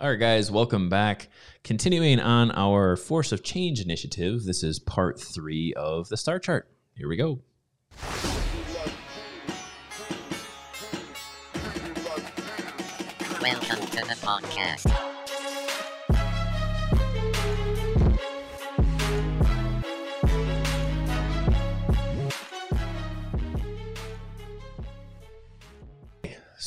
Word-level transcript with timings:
All 0.00 0.08
right, 0.08 0.16
guys, 0.16 0.48
welcome 0.48 0.88
back. 0.88 1.26
Continuing 1.64 2.20
on 2.20 2.52
our 2.52 2.94
Force 2.94 3.32
of 3.32 3.42
Change 3.42 3.80
initiative, 3.80 4.44
this 4.44 4.62
is 4.62 4.78
part 4.78 5.20
three 5.20 5.74
of 5.74 6.08
the 6.08 6.16
star 6.16 6.38
chart. 6.38 6.70
Here 6.94 7.08
we 7.08 7.16
go. 7.16 7.40
Welcome 13.40 13.86
to 13.88 14.04
the 14.06 14.16
podcast. 14.22 15.17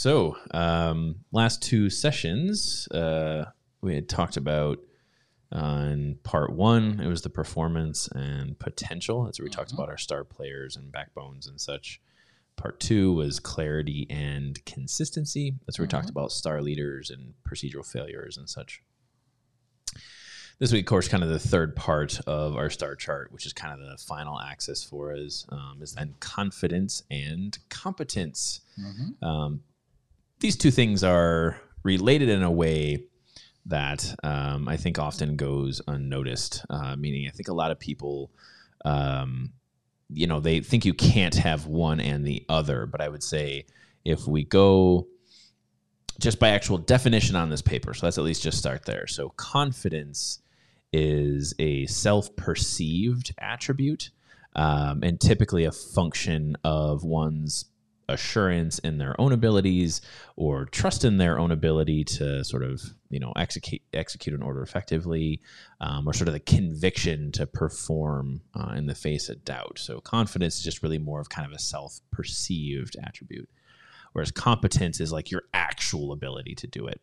So, 0.02 0.36
um, 0.50 1.18
last 1.32 1.62
two 1.62 1.92
sessions, 1.92 2.88
uh, 2.88 3.46
we 3.82 3.94
had 3.94 4.10
talked 4.10 4.36
about 4.36 4.80
on 5.52 6.18
part 6.24 6.54
one, 6.54 7.00
it 7.00 7.08
was 7.08 7.22
the 7.22 7.30
performance 7.30 8.08
and 8.08 8.58
potential. 8.58 9.26
That's 9.26 9.38
where 9.38 9.44
we 9.44 9.52
talked 9.52 9.72
about 9.72 9.90
our 9.90 10.00
star 10.00 10.24
players 10.24 10.76
and 10.76 10.92
backbones 10.92 11.46
and 11.46 11.62
such. 11.62 12.02
Part 12.56 12.80
two 12.80 13.14
was 13.14 13.40
clarity 13.40 14.08
and 14.10 14.66
consistency. 14.66 15.54
That's 15.68 15.78
where 15.78 15.86
we 15.86 15.90
talked 15.90 16.10
about 16.10 16.32
star 16.32 16.64
leaders 16.64 17.12
and 17.12 17.36
procedural 17.48 17.86
failures 17.86 18.38
and 18.38 18.50
such. 18.50 18.82
This 20.58 20.72
week, 20.72 20.88
of 20.88 20.90
course, 20.90 21.10
kind 21.10 21.22
of 21.22 21.30
the 21.30 21.38
third 21.38 21.76
part 21.76 22.20
of 22.26 22.56
our 22.56 22.72
star 22.72 22.96
chart, 22.96 23.32
which 23.32 23.46
is 23.46 23.54
kind 23.54 23.80
of 23.80 23.88
the 23.88 23.98
final 23.98 24.40
axis 24.40 24.84
for 24.84 25.14
us, 25.14 25.46
um, 25.50 25.78
is 25.80 25.94
then 25.94 26.16
confidence 26.20 27.04
and 27.12 27.60
competence. 27.70 28.62
Um, 29.24 29.62
these 30.42 30.58
two 30.58 30.72
things 30.72 31.04
are 31.04 31.60
related 31.84 32.30
in 32.30 32.44
a 32.44 32.52
way 32.52 33.06
that 33.68 34.14
um, 34.24 34.68
I 34.68 34.76
think 34.76 35.00
often 35.00 35.36
goes 35.36 35.82
unnoticed. 35.88 36.66
Uh, 36.70 36.96
meaning, 36.96 37.28
I 37.28 37.32
think 37.32 37.48
a 37.48 37.54
lot 37.54 37.72
of 37.72 37.80
people, 37.80 38.32
um, 38.84 39.54
you 40.10 40.28
know, 40.28 40.40
they 40.40 40.60
think 40.60 40.84
you 40.84 40.94
can't 40.94 41.36
have 41.36 41.68
one 41.68 42.00
and 42.00 42.26
the 42.26 42.44
other. 42.50 42.86
But 42.86 43.02
I 43.02 43.08
would 43.08 43.24
say 43.24 43.66
if 44.04 44.28
we 44.28 44.44
go 44.44 45.08
just 46.20 46.40
by 46.40 46.50
actual 46.50 46.78
definition 46.78 47.36
on 47.36 47.50
this 47.50 47.62
paper, 47.62 47.94
so 47.94 48.08
let's 48.08 48.18
at 48.18 48.24
least 48.24 48.44
just 48.44 48.58
start 48.58 48.86
there. 48.86 49.08
So, 49.08 49.30
confidence 49.30 50.40
is 50.92 51.54
a 51.60 51.86
self 51.86 52.36
perceived 52.36 53.34
attribute 53.38 54.10
um, 54.56 55.04
and 55.04 55.20
typically 55.20 55.66
a 55.66 55.72
function 55.72 56.58
of 56.64 57.04
one's 57.04 57.66
assurance 58.12 58.80
in 58.80 58.98
their 58.98 59.20
own 59.20 59.32
abilities 59.32 60.02
or 60.36 60.66
trust 60.66 61.04
in 61.04 61.18
their 61.18 61.40
own 61.40 61.52
ability 61.52 62.04
to 62.04 62.44
sort 62.44 62.64
of 62.64 62.82
you 63.10 63.20
know 63.20 63.34
execute 63.36 63.82
execute 63.94 64.36
an 64.36 64.42
order 64.42 64.62
effectively 64.62 65.42
um, 65.80 66.08
or 66.08 66.14
sort 66.14 66.28
of 66.28 66.34
the 66.34 66.40
conviction 66.40 67.32
to 67.32 67.46
perform 67.46 68.42
uh, 68.56 68.74
in 68.76 68.86
the 68.86 68.96
face 68.96 69.30
of 69.30 69.44
doubt. 69.44 69.78
So 69.80 70.00
confidence 70.00 70.58
is 70.58 70.64
just 70.64 70.84
really 70.84 71.00
more 71.00 71.20
of 71.20 71.30
kind 71.30 71.46
of 71.46 71.54
a 71.54 71.60
self-perceived 71.60 72.96
attribute 73.04 73.50
whereas 74.14 74.32
competence 74.32 75.00
is 75.00 75.12
like 75.12 75.32
your 75.32 75.44
actual 75.54 76.12
ability 76.12 76.56
to 76.56 76.68
do 76.68 76.88
it. 76.88 77.02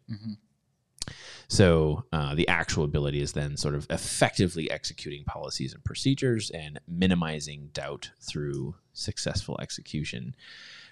So 1.49 2.05
uh, 2.13 2.35
the 2.35 2.47
actual 2.49 2.85
ability 2.85 3.23
is 3.23 3.33
then 3.33 3.57
sort 3.57 3.75
of 3.75 3.87
effectively 3.89 4.71
executing 4.71 5.25
policies 5.25 5.73
and 5.73 5.83
procedures 5.83 6.51
and 6.51 6.79
minimizing 6.87 7.71
doubt 7.73 8.11
through 8.21 8.75
successful 8.93 9.59
execution. 9.61 10.37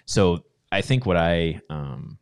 So 0.07 0.43
I 0.71 0.81
think 0.81 1.05
what 1.05 1.17
I 1.17 1.61
um, 1.69 2.17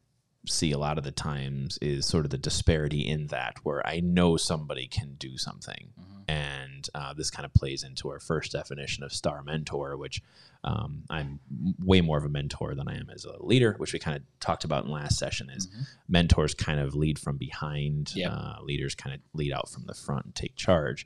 see 0.47 0.71
a 0.71 0.77
lot 0.77 0.97
of 0.97 1.03
the 1.03 1.11
times 1.11 1.77
is 1.81 2.05
sort 2.05 2.25
of 2.25 2.31
the 2.31 2.37
disparity 2.37 3.01
in 3.07 3.27
that 3.27 3.55
where 3.63 3.85
I 3.87 3.99
know 4.01 4.37
somebody 4.37 4.87
can 4.87 5.15
do 5.17 5.37
something. 5.37 5.93
And 6.27 6.89
uh, 6.95 7.13
this 7.13 7.29
kind 7.29 7.45
of 7.45 7.53
plays 7.53 7.83
into 7.83 8.09
our 8.09 8.19
first 8.19 8.51
definition 8.51 9.03
of 9.03 9.13
star 9.13 9.43
mentor, 9.43 9.95
which 9.95 10.23
um, 10.63 11.03
I'm 11.11 11.39
way 11.83 12.01
more 12.01 12.17
of 12.17 12.25
a 12.25 12.29
mentor 12.29 12.73
than 12.73 12.87
I 12.87 12.95
am 12.97 13.11
as 13.13 13.25
a 13.25 13.37
leader, 13.43 13.75
which 13.77 13.93
we 13.93 13.99
kind 13.99 14.17
of 14.17 14.23
talked 14.39 14.63
about 14.63 14.85
in 14.85 14.91
last 14.91 15.19
session. 15.19 15.51
Is 15.51 15.67
mentors 16.07 16.55
kind 16.55 16.79
of 16.79 16.95
lead 16.95 17.19
from 17.19 17.37
behind, 17.37 18.13
Yep. 18.15 18.31
uh, 18.31 18.55
leaders 18.63 18.95
kind 18.95 19.13
of 19.13 19.21
lead 19.33 19.53
out 19.53 19.69
from 19.69 19.83
the 19.85 19.93
front 19.93 20.25
and 20.25 20.33
take 20.35 20.55
charge. 20.55 21.05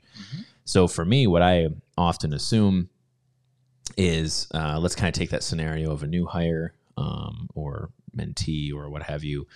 So 0.64 0.88
for 0.88 1.04
me, 1.04 1.26
what 1.26 1.42
I 1.42 1.68
often 1.98 2.32
assume 2.32 2.88
is 3.96 4.48
uh, 4.54 4.78
let's 4.78 4.94
kind 4.94 5.08
of 5.08 5.18
take 5.18 5.30
that 5.30 5.42
scenario 5.42 5.90
of 5.90 6.02
a 6.02 6.06
new 6.06 6.26
hire 6.26 6.74
um, 6.96 7.48
or 7.54 7.90
mentee 8.16 8.72
or 8.72 8.88
what 8.88 9.02
have 9.04 9.24
you, 9.24 9.46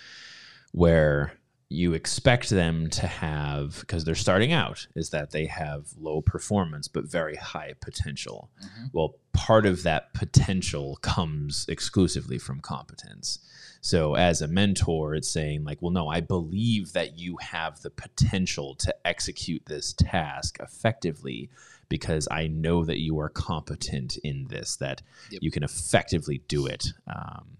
where 0.71 1.33
you 1.69 1.93
expect 1.93 2.49
them 2.49 2.89
to 2.91 3.07
have 3.07 3.79
because 3.79 4.03
they're 4.05 4.13
starting 4.13 4.53
out 4.53 4.85
is 4.95 5.09
that 5.09 5.31
they 5.31 5.47
have 5.47 5.87
low 5.97 6.21
performance 6.21 6.87
but 6.87 7.05
very 7.05 7.35
high 7.35 7.73
potential. 7.81 8.51
Well 8.93 9.15
part 9.33 9.65
of 9.65 9.83
that 9.83 10.13
potential 10.13 10.97
comes 11.01 11.65
exclusively 11.67 12.37
from 12.37 12.59
competence. 12.59 13.39
So 13.81 14.15
as 14.15 14.41
a 14.41 14.47
mentor 14.47 15.15
it's 15.15 15.29
saying 15.29 15.63
like 15.63 15.81
well 15.81 15.91
no 15.91 16.07
i 16.07 16.19
believe 16.21 16.93
that 16.93 17.17
you 17.17 17.37
have 17.37 17.81
the 17.81 17.89
potential 17.89 18.75
to 18.75 18.95
execute 19.03 19.65
this 19.65 19.93
task 19.93 20.59
effectively 20.59 21.49
because 21.89 22.27
i 22.31 22.47
know 22.47 22.83
that 22.85 22.99
you 22.99 23.19
are 23.19 23.29
competent 23.29 24.17
in 24.23 24.47
this 24.49 24.75
that 24.77 25.01
Yep. 25.31 25.41
you 25.41 25.51
can 25.51 25.63
effectively 25.63 26.41
do 26.47 26.65
it 26.65 26.85
um, 27.07 27.57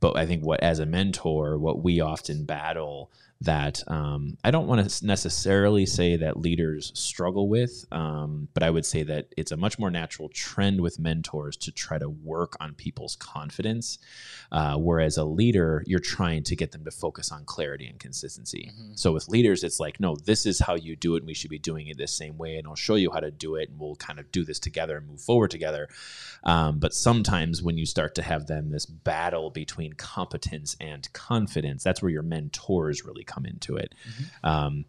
but 0.00 0.16
i 0.16 0.26
think 0.26 0.44
what 0.44 0.62
as 0.62 0.78
a 0.78 0.86
mentor 0.86 1.58
what 1.58 1.82
we 1.82 2.00
often 2.00 2.44
battle 2.44 3.10
that 3.44 3.82
um, 3.88 4.36
I 4.44 4.50
don't 4.50 4.66
want 4.66 4.88
to 4.88 5.06
necessarily 5.06 5.86
say 5.86 6.16
that 6.16 6.38
leaders 6.38 6.92
struggle 6.94 7.48
with, 7.48 7.84
um, 7.92 8.48
but 8.54 8.62
I 8.62 8.70
would 8.70 8.86
say 8.86 9.02
that 9.04 9.28
it's 9.36 9.52
a 9.52 9.56
much 9.56 9.78
more 9.78 9.90
natural 9.90 10.28
trend 10.28 10.80
with 10.80 10.98
mentors 10.98 11.56
to 11.58 11.72
try 11.72 11.98
to 11.98 12.08
work 12.08 12.56
on 12.60 12.74
people's 12.74 13.16
confidence. 13.16 13.98
Uh, 14.52 14.76
whereas 14.76 15.16
a 15.16 15.24
leader, 15.24 15.82
you're 15.86 15.98
trying 15.98 16.42
to 16.44 16.54
get 16.54 16.72
them 16.72 16.84
to 16.84 16.90
focus 16.90 17.32
on 17.32 17.44
clarity 17.44 17.86
and 17.86 17.98
consistency. 17.98 18.70
So 18.94 19.12
with 19.12 19.28
leaders, 19.28 19.64
it's 19.64 19.80
like, 19.80 19.98
no, 19.98 20.16
this 20.16 20.46
is 20.46 20.60
how 20.60 20.74
you 20.74 20.94
do 20.96 21.14
it, 21.16 21.18
and 21.18 21.26
we 21.26 21.34
should 21.34 21.50
be 21.50 21.58
doing 21.58 21.88
it 21.88 21.98
the 21.98 22.06
same 22.06 22.38
way, 22.38 22.56
and 22.56 22.66
I'll 22.66 22.76
show 22.76 22.94
you 22.94 23.10
how 23.10 23.20
to 23.20 23.30
do 23.30 23.56
it, 23.56 23.68
and 23.68 23.80
we'll 23.80 23.96
kind 23.96 24.18
of 24.18 24.30
do 24.30 24.44
this 24.44 24.58
together 24.58 24.96
and 24.96 25.08
move 25.08 25.20
forward 25.20 25.50
together. 25.50 25.88
Um, 26.44 26.78
but 26.78 26.94
sometimes 26.94 27.62
when 27.62 27.76
you 27.76 27.86
start 27.86 28.14
to 28.14 28.22
have 28.22 28.46
them 28.46 28.70
this 28.70 28.86
battle 28.86 29.50
between 29.50 29.94
competence 29.94 30.76
and 30.80 31.12
confidence, 31.12 31.82
that's 31.82 32.00
where 32.00 32.12
your 32.12 32.22
mentors 32.22 33.04
really 33.04 33.24
come 33.24 33.33
into 33.44 33.76
it. 33.76 33.94
Um, 34.42 34.84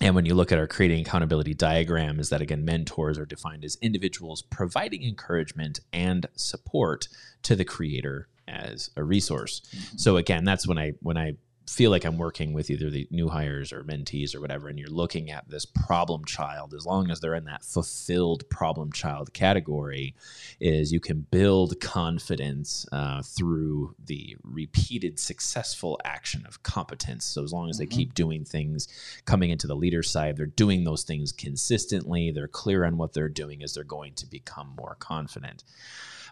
and 0.00 0.14
when 0.14 0.24
you 0.24 0.34
look 0.34 0.52
at 0.52 0.58
our 0.58 0.66
creating 0.66 1.00
accountability 1.00 1.54
diagram, 1.54 2.20
is 2.20 2.28
that 2.30 2.40
again, 2.40 2.64
mentors 2.64 3.18
are 3.18 3.26
defined 3.26 3.64
as 3.64 3.76
individuals 3.82 4.42
providing 4.42 5.02
encouragement 5.02 5.80
and 5.92 6.26
support 6.36 7.08
to 7.42 7.56
the 7.56 7.64
creator 7.64 8.28
as 8.46 8.90
a 8.96 9.02
resource. 9.02 9.60
So 9.96 10.16
again, 10.16 10.44
that's 10.44 10.66
when 10.66 10.78
I 10.78 10.92
when 11.00 11.16
I 11.16 11.34
feel 11.68 11.90
like 11.90 12.04
I'm 12.04 12.18
working 12.18 12.52
with 12.52 12.70
either 12.70 12.90
the 12.90 13.06
new 13.10 13.28
hires 13.28 13.72
or 13.72 13.84
mentees 13.84 14.34
or 14.34 14.40
whatever, 14.40 14.68
and 14.68 14.78
you're 14.78 14.88
looking 14.88 15.30
at 15.30 15.48
this 15.48 15.66
problem 15.66 16.24
child, 16.24 16.74
as 16.74 16.86
long 16.86 17.10
as 17.10 17.20
they're 17.20 17.34
in 17.34 17.44
that 17.44 17.64
fulfilled 17.64 18.48
problem 18.48 18.90
child 18.92 19.32
category, 19.32 20.14
is 20.60 20.92
you 20.92 21.00
can 21.00 21.26
build 21.30 21.78
confidence 21.80 22.86
uh, 22.92 23.22
through 23.22 23.94
the 24.04 24.36
repeated 24.42 25.18
successful 25.18 26.00
action 26.04 26.44
of 26.46 26.62
competence. 26.62 27.24
So 27.24 27.44
as 27.44 27.52
long 27.52 27.68
as 27.68 27.78
they 27.78 27.86
keep 27.86 28.14
doing 28.14 28.44
things, 28.44 28.88
coming 29.24 29.50
into 29.50 29.66
the 29.66 29.76
leader 29.76 30.02
side, 30.02 30.36
they're 30.36 30.46
doing 30.46 30.84
those 30.84 31.04
things 31.04 31.32
consistently, 31.32 32.30
they're 32.30 32.48
clear 32.48 32.84
on 32.84 32.96
what 32.96 33.12
they're 33.12 33.28
doing, 33.28 33.62
as 33.62 33.74
they're 33.74 33.84
going 33.84 34.14
to 34.14 34.26
become 34.26 34.74
more 34.76 34.96
confident. 34.98 35.64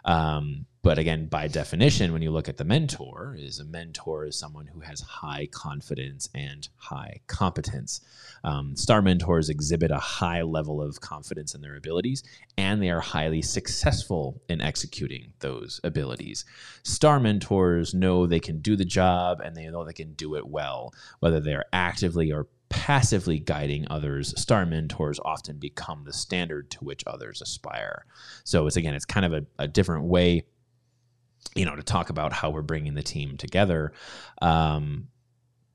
Um, 0.06 0.66
but 0.86 0.98
again, 0.98 1.26
by 1.26 1.48
definition, 1.48 2.12
when 2.12 2.22
you 2.22 2.30
look 2.30 2.48
at 2.48 2.58
the 2.58 2.64
mentor, 2.64 3.34
is 3.36 3.58
a 3.58 3.64
mentor 3.64 4.24
is 4.24 4.38
someone 4.38 4.68
who 4.68 4.78
has 4.78 5.00
high 5.00 5.48
confidence 5.50 6.28
and 6.32 6.68
high 6.76 7.22
competence. 7.26 8.02
Um, 8.44 8.76
star 8.76 9.02
mentors 9.02 9.48
exhibit 9.48 9.90
a 9.90 9.98
high 9.98 10.42
level 10.42 10.80
of 10.80 11.00
confidence 11.00 11.56
in 11.56 11.60
their 11.60 11.74
abilities, 11.74 12.22
and 12.56 12.80
they 12.80 12.90
are 12.90 13.00
highly 13.00 13.42
successful 13.42 14.40
in 14.48 14.60
executing 14.60 15.32
those 15.40 15.80
abilities. 15.82 16.44
Star 16.84 17.18
mentors 17.18 17.92
know 17.92 18.24
they 18.24 18.38
can 18.38 18.60
do 18.60 18.76
the 18.76 18.84
job, 18.84 19.40
and 19.40 19.56
they 19.56 19.66
know 19.66 19.84
they 19.84 19.92
can 19.92 20.12
do 20.12 20.36
it 20.36 20.46
well, 20.46 20.94
whether 21.18 21.40
they 21.40 21.54
are 21.54 21.66
actively 21.72 22.30
or 22.30 22.46
passively 22.68 23.38
guiding 23.38 23.86
others, 23.90 24.38
star 24.40 24.66
mentors 24.66 25.20
often 25.24 25.58
become 25.58 26.04
the 26.04 26.12
standard 26.12 26.70
to 26.72 26.84
which 26.84 27.04
others 27.06 27.40
aspire. 27.40 28.06
So 28.44 28.66
it's 28.66 28.76
again, 28.76 28.94
it's 28.94 29.04
kind 29.04 29.26
of 29.26 29.32
a, 29.32 29.46
a 29.58 29.68
different 29.68 30.04
way, 30.04 30.44
you 31.54 31.64
know, 31.64 31.76
to 31.76 31.82
talk 31.82 32.10
about 32.10 32.32
how 32.32 32.50
we're 32.50 32.62
bringing 32.62 32.94
the 32.94 33.02
team 33.02 33.36
together. 33.36 33.92
Um, 34.42 35.08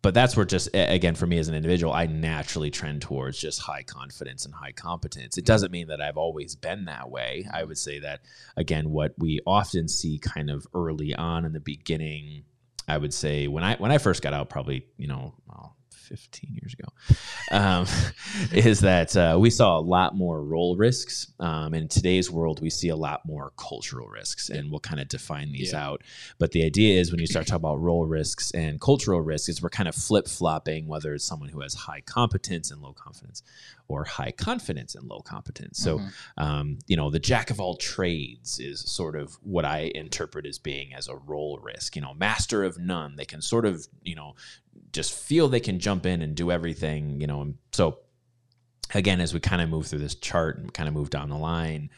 but 0.02 0.14
that's 0.14 0.36
where 0.36 0.46
just 0.46 0.70
again 0.74 1.16
for 1.16 1.28
me 1.28 1.38
as 1.38 1.48
an 1.48 1.56
individual 1.56 1.94
i 1.94 2.06
naturally 2.06 2.72
trend 2.72 3.02
towards 3.02 3.40
just 3.40 3.62
high 3.62 3.84
confidence 3.84 4.46
and 4.46 4.54
high 4.54 4.72
competence 4.72 5.38
it 5.38 5.46
doesn't 5.46 5.72
mean 5.72 5.88
that 5.88 6.02
i've 6.02 6.18
always 6.18 6.56
been 6.56 6.86
that 6.86 7.10
way 7.10 7.48
i 7.54 7.64
would 7.64 7.78
say 7.78 8.00
that 8.00 8.22
again 8.58 8.90
what 8.90 9.14
we 9.18 9.40
often 9.46 9.88
see 9.88 10.18
kind 10.20 10.50
of 10.50 10.66
early 10.74 11.14
on 11.16 11.46
in 11.46 11.54
the 11.54 11.60
beginning 11.60 12.44
i 12.88 12.98
would 12.98 13.14
say 13.14 13.48
when 13.48 13.64
i 13.64 13.76
when 13.76 13.92
i 13.92 13.98
first 13.98 14.22
got 14.22 14.34
out 14.34 14.50
probably 14.50 14.86
you 14.98 15.08
know 15.08 15.34
well, 15.48 15.76
15 16.12 16.54
years 16.62 16.74
ago, 16.74 16.90
um, 17.52 17.86
is 18.52 18.82
that 18.82 19.16
uh, 19.16 19.38
we 19.40 19.50
saw 19.50 19.80
a 19.80 19.82
lot 19.82 20.14
more 20.14 20.44
role 20.44 20.76
risks. 20.76 21.32
Um, 21.40 21.74
in 21.74 21.88
today's 21.88 22.30
world, 22.30 22.62
we 22.62 22.70
see 22.70 22.90
a 22.90 22.96
lot 22.98 23.26
more 23.26 23.54
cultural 23.58 24.08
risks, 24.08 24.50
and 24.50 24.70
we'll 24.70 24.82
kind 24.82 25.00
of 25.00 25.08
define 25.08 25.54
these 25.54 25.72
Yeah. 25.72 25.86
out. 25.88 26.02
But 26.38 26.52
the 26.52 26.66
idea 26.66 27.00
is 27.00 27.12
when 27.12 27.22
you 27.22 27.28
start 27.28 27.48
talking 27.48 27.62
about 27.62 27.80
role 27.80 28.06
risks 28.06 28.52
and 28.52 28.82
cultural 28.82 29.22
risks, 29.22 29.48
is 29.48 29.62
we're 29.62 29.70
kind 29.70 29.88
of 29.88 29.96
flip 29.96 30.28
flopping 30.28 30.86
whether 30.88 31.14
it's 31.14 31.24
someone 31.26 31.48
who 31.48 31.62
has 31.62 31.74
high 31.74 32.02
competence 32.02 32.72
and 32.72 32.82
low 32.82 32.92
confidence, 32.94 33.42
or 33.88 34.04
high 34.04 34.32
confidence 34.32 34.94
and 34.96 35.08
low 35.08 35.22
competence. 35.22 35.80
So, 35.80 36.00
Mhm. 36.00 36.12
um, 36.38 36.80
you 36.88 36.98
know, 36.98 37.10
the 37.10 37.20
jack 37.20 37.52
of 37.52 37.60
all 37.62 37.76
trades 37.78 38.60
is 38.60 38.82
sort 38.82 39.16
of 39.16 39.36
what 39.44 39.64
I 39.64 39.92
interpret 39.96 40.46
as 40.46 40.60
being 40.60 40.94
as 40.94 41.08
a 41.08 41.16
role 41.16 41.58
risk. 41.60 41.96
You 41.96 42.02
know, 42.02 42.14
master 42.14 42.64
of 42.66 42.78
none. 42.78 43.16
They 43.16 43.26
can 43.26 43.42
sort 43.42 43.66
of, 43.66 43.88
you 44.04 44.16
know, 44.16 44.36
just 44.92 45.14
feel 45.14 45.48
they 45.48 45.60
can 45.60 45.80
jump 45.80 46.06
in 46.06 46.22
and 46.22 46.36
do 46.36 46.52
everything. 46.52 47.20
You 47.22 47.28
know, 47.28 47.42
and 47.42 47.58
so 47.72 48.00
again, 48.94 49.22
as 49.22 49.34
we 49.34 49.40
kind 49.40 49.62
of 49.62 49.70
move 49.70 49.88
through 49.88 50.00
this 50.00 50.16
chart 50.16 50.58
and 50.58 50.74
kind 50.74 50.88
of 50.90 50.94
move 50.96 51.10
down 51.10 51.30
the 51.30 51.38
line, 51.38 51.90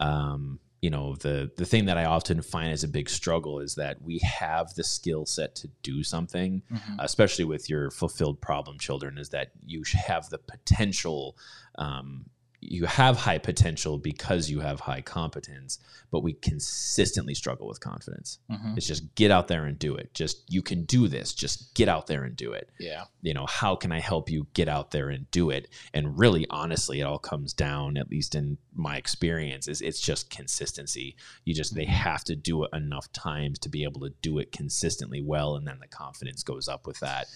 um, 0.00 0.58
you 0.82 0.90
know, 0.90 1.14
the 1.16 1.50
the 1.56 1.64
thing 1.66 1.84
that 1.86 1.98
I 1.98 2.06
often 2.06 2.40
find 2.42 2.72
as 2.72 2.82
a 2.84 2.88
big 2.88 3.10
struggle 3.10 3.60
is 3.60 3.74
that 3.74 4.00
we 4.02 4.18
have 4.20 4.74
the 4.74 4.82
skill 4.84 5.26
set 5.26 5.54
to 5.56 5.68
do 5.82 6.02
something, 6.02 6.62
Mhm. 6.72 6.96
especially 7.00 7.44
with 7.44 7.68
your 7.68 7.90
fulfilled 7.90 8.40
problem 8.40 8.78
children, 8.78 9.18
is 9.18 9.28
that 9.28 9.52
you 9.66 9.82
have 10.06 10.30
the 10.30 10.38
potential. 10.38 11.36
Um, 11.76 12.26
you 12.62 12.84
have 12.84 13.16
high 13.16 13.38
potential 13.38 13.96
because 13.96 14.50
you 14.50 14.60
have 14.60 14.80
high 14.80 15.00
competence, 15.00 15.78
but 16.10 16.22
we 16.22 16.34
consistently 16.34 17.34
struggle 17.34 17.66
with 17.66 17.80
confidence. 17.80 18.38
Mhm. 18.50 18.76
It's 18.76 18.86
just 18.86 19.14
get 19.14 19.30
out 19.30 19.48
there 19.48 19.64
and 19.64 19.78
do 19.78 19.94
it. 19.94 20.12
Just 20.12 20.42
you 20.52 20.60
can 20.60 20.84
do 20.84 21.08
this. 21.08 21.32
Just 21.32 21.72
get 21.74 21.88
out 21.88 22.06
there 22.06 22.24
and 22.24 22.36
do 22.36 22.52
it 22.52 22.68
Yeah. 22.78 23.04
you 23.22 23.32
know 23.34 23.46
how 23.46 23.74
can 23.76 23.92
i 23.92 24.00
help 24.00 24.28
you 24.30 24.46
get 24.54 24.68
out 24.68 24.90
there 24.90 25.08
and 25.08 25.30
do 25.30 25.50
it 25.50 25.68
and 25.94 26.18
really 26.18 26.46
honestly 26.50 27.00
it 27.00 27.04
all 27.04 27.18
comes 27.18 27.52
down 27.52 27.96
at 27.96 28.10
least 28.10 28.34
in 28.34 28.58
my 28.74 28.96
experience 28.96 29.66
is 29.68 29.80
it's 29.80 30.00
just 30.00 30.30
consistency 30.30 31.16
you 31.44 31.54
just 31.54 31.74
they 31.74 31.84
have 31.84 32.24
to 32.24 32.34
do 32.36 32.64
it 32.64 32.70
enough 32.74 33.10
times 33.12 33.58
to 33.60 33.68
be 33.68 33.82
able 33.84 34.00
to 34.00 34.10
do 34.22 34.38
it 34.38 34.52
consistently 34.52 35.20
well 35.22 35.56
and 35.56 35.66
then 35.66 35.78
the 35.80 35.88
confidence 35.88 36.42
goes 36.42 36.68
up 36.68 36.86
with 36.86 36.98
that 37.00 37.26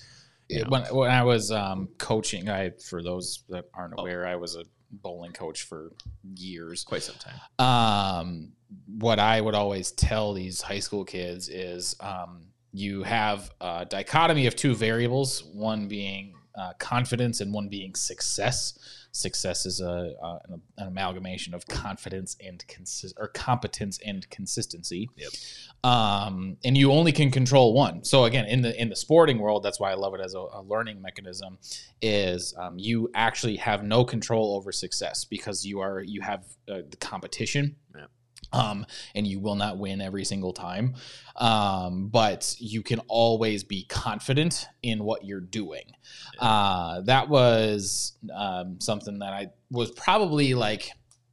you 0.49 0.61
know. 0.63 0.69
When, 0.69 0.83
when 0.95 1.11
I 1.11 1.23
was 1.23 1.51
um, 1.51 1.89
coaching, 1.97 2.51
I 2.51 2.71
for 2.71 3.03
those 3.03 3.45
that 3.49 3.65
aren't 3.73 3.95
Oh. 3.97 4.03
aware, 4.03 4.27
I 4.27 4.37
was 4.37 4.57
a 4.57 4.65
bowling 5.03 5.33
coach 5.33 5.63
for 5.63 5.93
years. 6.35 6.85
quite 6.85 7.03
some 7.03 7.17
time 7.17 7.41
um, 7.59 8.53
what 8.87 9.19
I 9.19 9.41
would 9.41 9.55
always 9.55 9.93
tell 9.93 10.33
these 10.33 10.61
high 10.61 10.79
school 10.81 11.05
kids 11.05 11.49
is 11.49 11.97
um, 12.01 12.47
you 12.73 13.03
have 13.05 13.51
a 13.61 13.87
dichotomy 13.89 14.47
of 14.47 14.57
two 14.57 14.75
variables, 14.75 15.45
one 15.45 15.87
being 15.87 16.35
uh, 16.57 16.73
confidence 16.79 17.41
and 17.41 17.53
one 17.53 17.69
being 17.69 17.95
success. 17.95 18.79
Success 19.17 19.65
is 19.65 19.81
a, 19.81 20.13
uh, 20.21 20.39
an, 20.49 20.61
an 20.77 20.89
amalgamation 20.89 21.55
of 21.55 21.65
confidence 21.69 22.37
and 22.45 22.67
consist 22.67 23.15
or 23.17 23.29
competence 23.29 24.01
and 24.05 24.29
consistency. 24.29 25.09
Yep. 25.17 25.31
Um, 25.85 26.57
and 26.65 26.77
you 26.77 26.91
only 26.91 27.13
can 27.13 27.31
control 27.31 27.75
one. 27.75 28.03
So 28.03 28.25
again, 28.25 28.47
in 28.47 28.63
the 28.63 28.81
in 28.81 28.89
the 28.89 28.97
sporting 28.97 29.39
world, 29.39 29.63
that's 29.63 29.79
why 29.79 29.93
I 29.93 29.95
love 29.95 30.15
it 30.15 30.21
as 30.21 30.35
a, 30.35 30.41
a 30.41 30.63
learning 30.67 31.01
mechanism. 31.01 31.59
Is 32.03 32.55
um, 32.59 32.77
you 32.77 33.09
actually 33.15 33.57
have 33.59 33.85
no 33.85 34.05
control 34.05 34.57
over 34.57 34.73
success 34.73 35.25
because 35.25 35.65
you 35.65 35.79
are 35.79 36.01
you 36.01 36.21
have 36.21 36.45
uh, 36.69 36.79
the 36.91 36.97
competition. 36.97 37.77
Yeah. 37.95 38.07
Um, 38.53 38.87
and 39.15 39.27
you 39.27 39.41
will 39.41 39.55
not 39.55 39.79
win 39.79 40.01
every 40.01 40.25
single 40.25 40.53
time. 40.53 40.95
Um, 41.37 42.09
but 42.09 42.55
you 42.59 42.83
can 42.83 43.01
always 43.09 43.65
be 43.65 43.85
confident 43.85 44.67
in 44.83 45.05
what 45.05 45.25
you're 45.25 45.41
doing. 45.41 45.85
Uh, 46.39 47.01
that 47.03 47.29
was 47.29 48.17
um, 48.35 48.81
something 48.81 49.19
that 49.19 49.33
I 49.33 49.49
was 49.71 49.91
probably 49.91 50.55
like 50.55 50.91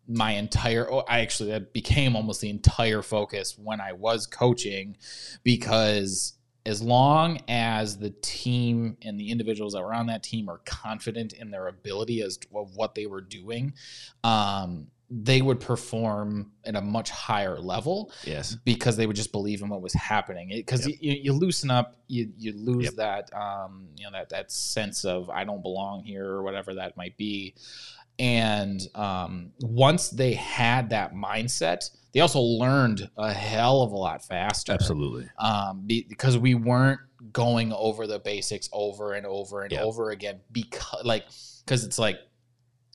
my 0.08 0.32
entire, 0.32 0.92
oh, 0.92 1.04
I 1.08 1.22
actually, 1.22 1.52
that 1.52 1.74
became 1.74 2.16
almost 2.16 2.42
the 2.42 2.50
entire 2.50 3.02
focus 3.02 3.58
when 3.58 3.80
I 3.80 3.94
was 3.94 4.28
coaching 4.28 4.98
because 5.44 6.34
as 6.66 6.82
long 6.82 7.40
as 7.48 7.98
the 7.98 8.12
team 8.22 8.98
and 9.02 9.20
the 9.20 9.32
individuals 9.32 9.74
that 9.74 9.82
were 9.82 9.94
on 9.94 10.08
that 10.08 10.22
team 10.22 10.50
are 10.50 10.60
confident 10.66 11.34
in 11.34 11.50
their 11.50 11.68
ability 11.68 12.22
as 12.22 12.38
to 12.38 12.48
of 12.56 12.76
what 12.76 12.94
they 12.94 13.08
were 13.08 13.22
doing, 13.22 13.74
um, 14.24 14.88
they 15.14 15.42
would 15.42 15.60
perform 15.60 16.52
at 16.64 16.76
a 16.76 16.82
much 16.82 17.10
higher 17.10 17.60
level 17.60 18.12
yes 18.26 18.56
because 18.64 18.96
they 18.96 19.06
would 19.06 19.16
just 19.18 19.34
believe 19.34 19.62
in 19.62 19.68
what 19.68 19.82
was 19.82 19.94
happening. 19.94 20.48
Because 20.50 20.88
Yep. 20.88 20.98
you, 21.02 21.12
you 21.24 21.34
loosen 21.34 21.70
up, 21.70 21.98
you 22.08 22.32
you 22.38 22.54
lose 22.54 22.86
Yep. 22.86 22.94
that 22.96 23.34
um, 23.36 23.90
you 23.98 24.06
know 24.06 24.12
that 24.14 24.30
that 24.30 24.52
sense 24.52 25.04
of 25.04 25.30
I 25.30 25.44
don't 25.44 25.62
belong 25.62 26.04
here 26.06 26.26
or 26.26 26.44
whatever 26.44 26.76
that 26.76 26.96
might 26.96 27.18
be. 27.18 27.56
And 28.20 28.80
um, 28.96 29.52
once 29.62 30.10
they 30.10 30.34
had 30.34 30.90
that 30.92 31.14
mindset, 31.14 31.90
they 32.14 32.20
also 32.20 32.40
learned 32.40 33.10
a 33.18 33.34
hell 33.34 33.82
of 33.82 33.92
a 33.94 33.98
lot 33.98 34.24
faster. 34.24 34.74
absolutely 34.74 35.28
Um, 35.40 35.86
because 35.88 36.38
we 36.38 36.54
weren't 36.54 37.00
going 37.34 37.74
over 37.74 38.08
the 38.08 38.20
basics 38.20 38.70
over 38.72 39.14
and 39.14 39.26
over 39.26 39.64
and 39.64 39.72
Yep. 39.72 39.82
over 39.84 40.12
again. 40.12 40.40
Because 40.52 41.04
like, 41.04 41.26
because 41.66 41.84
it's 41.84 41.98
like 41.98 42.20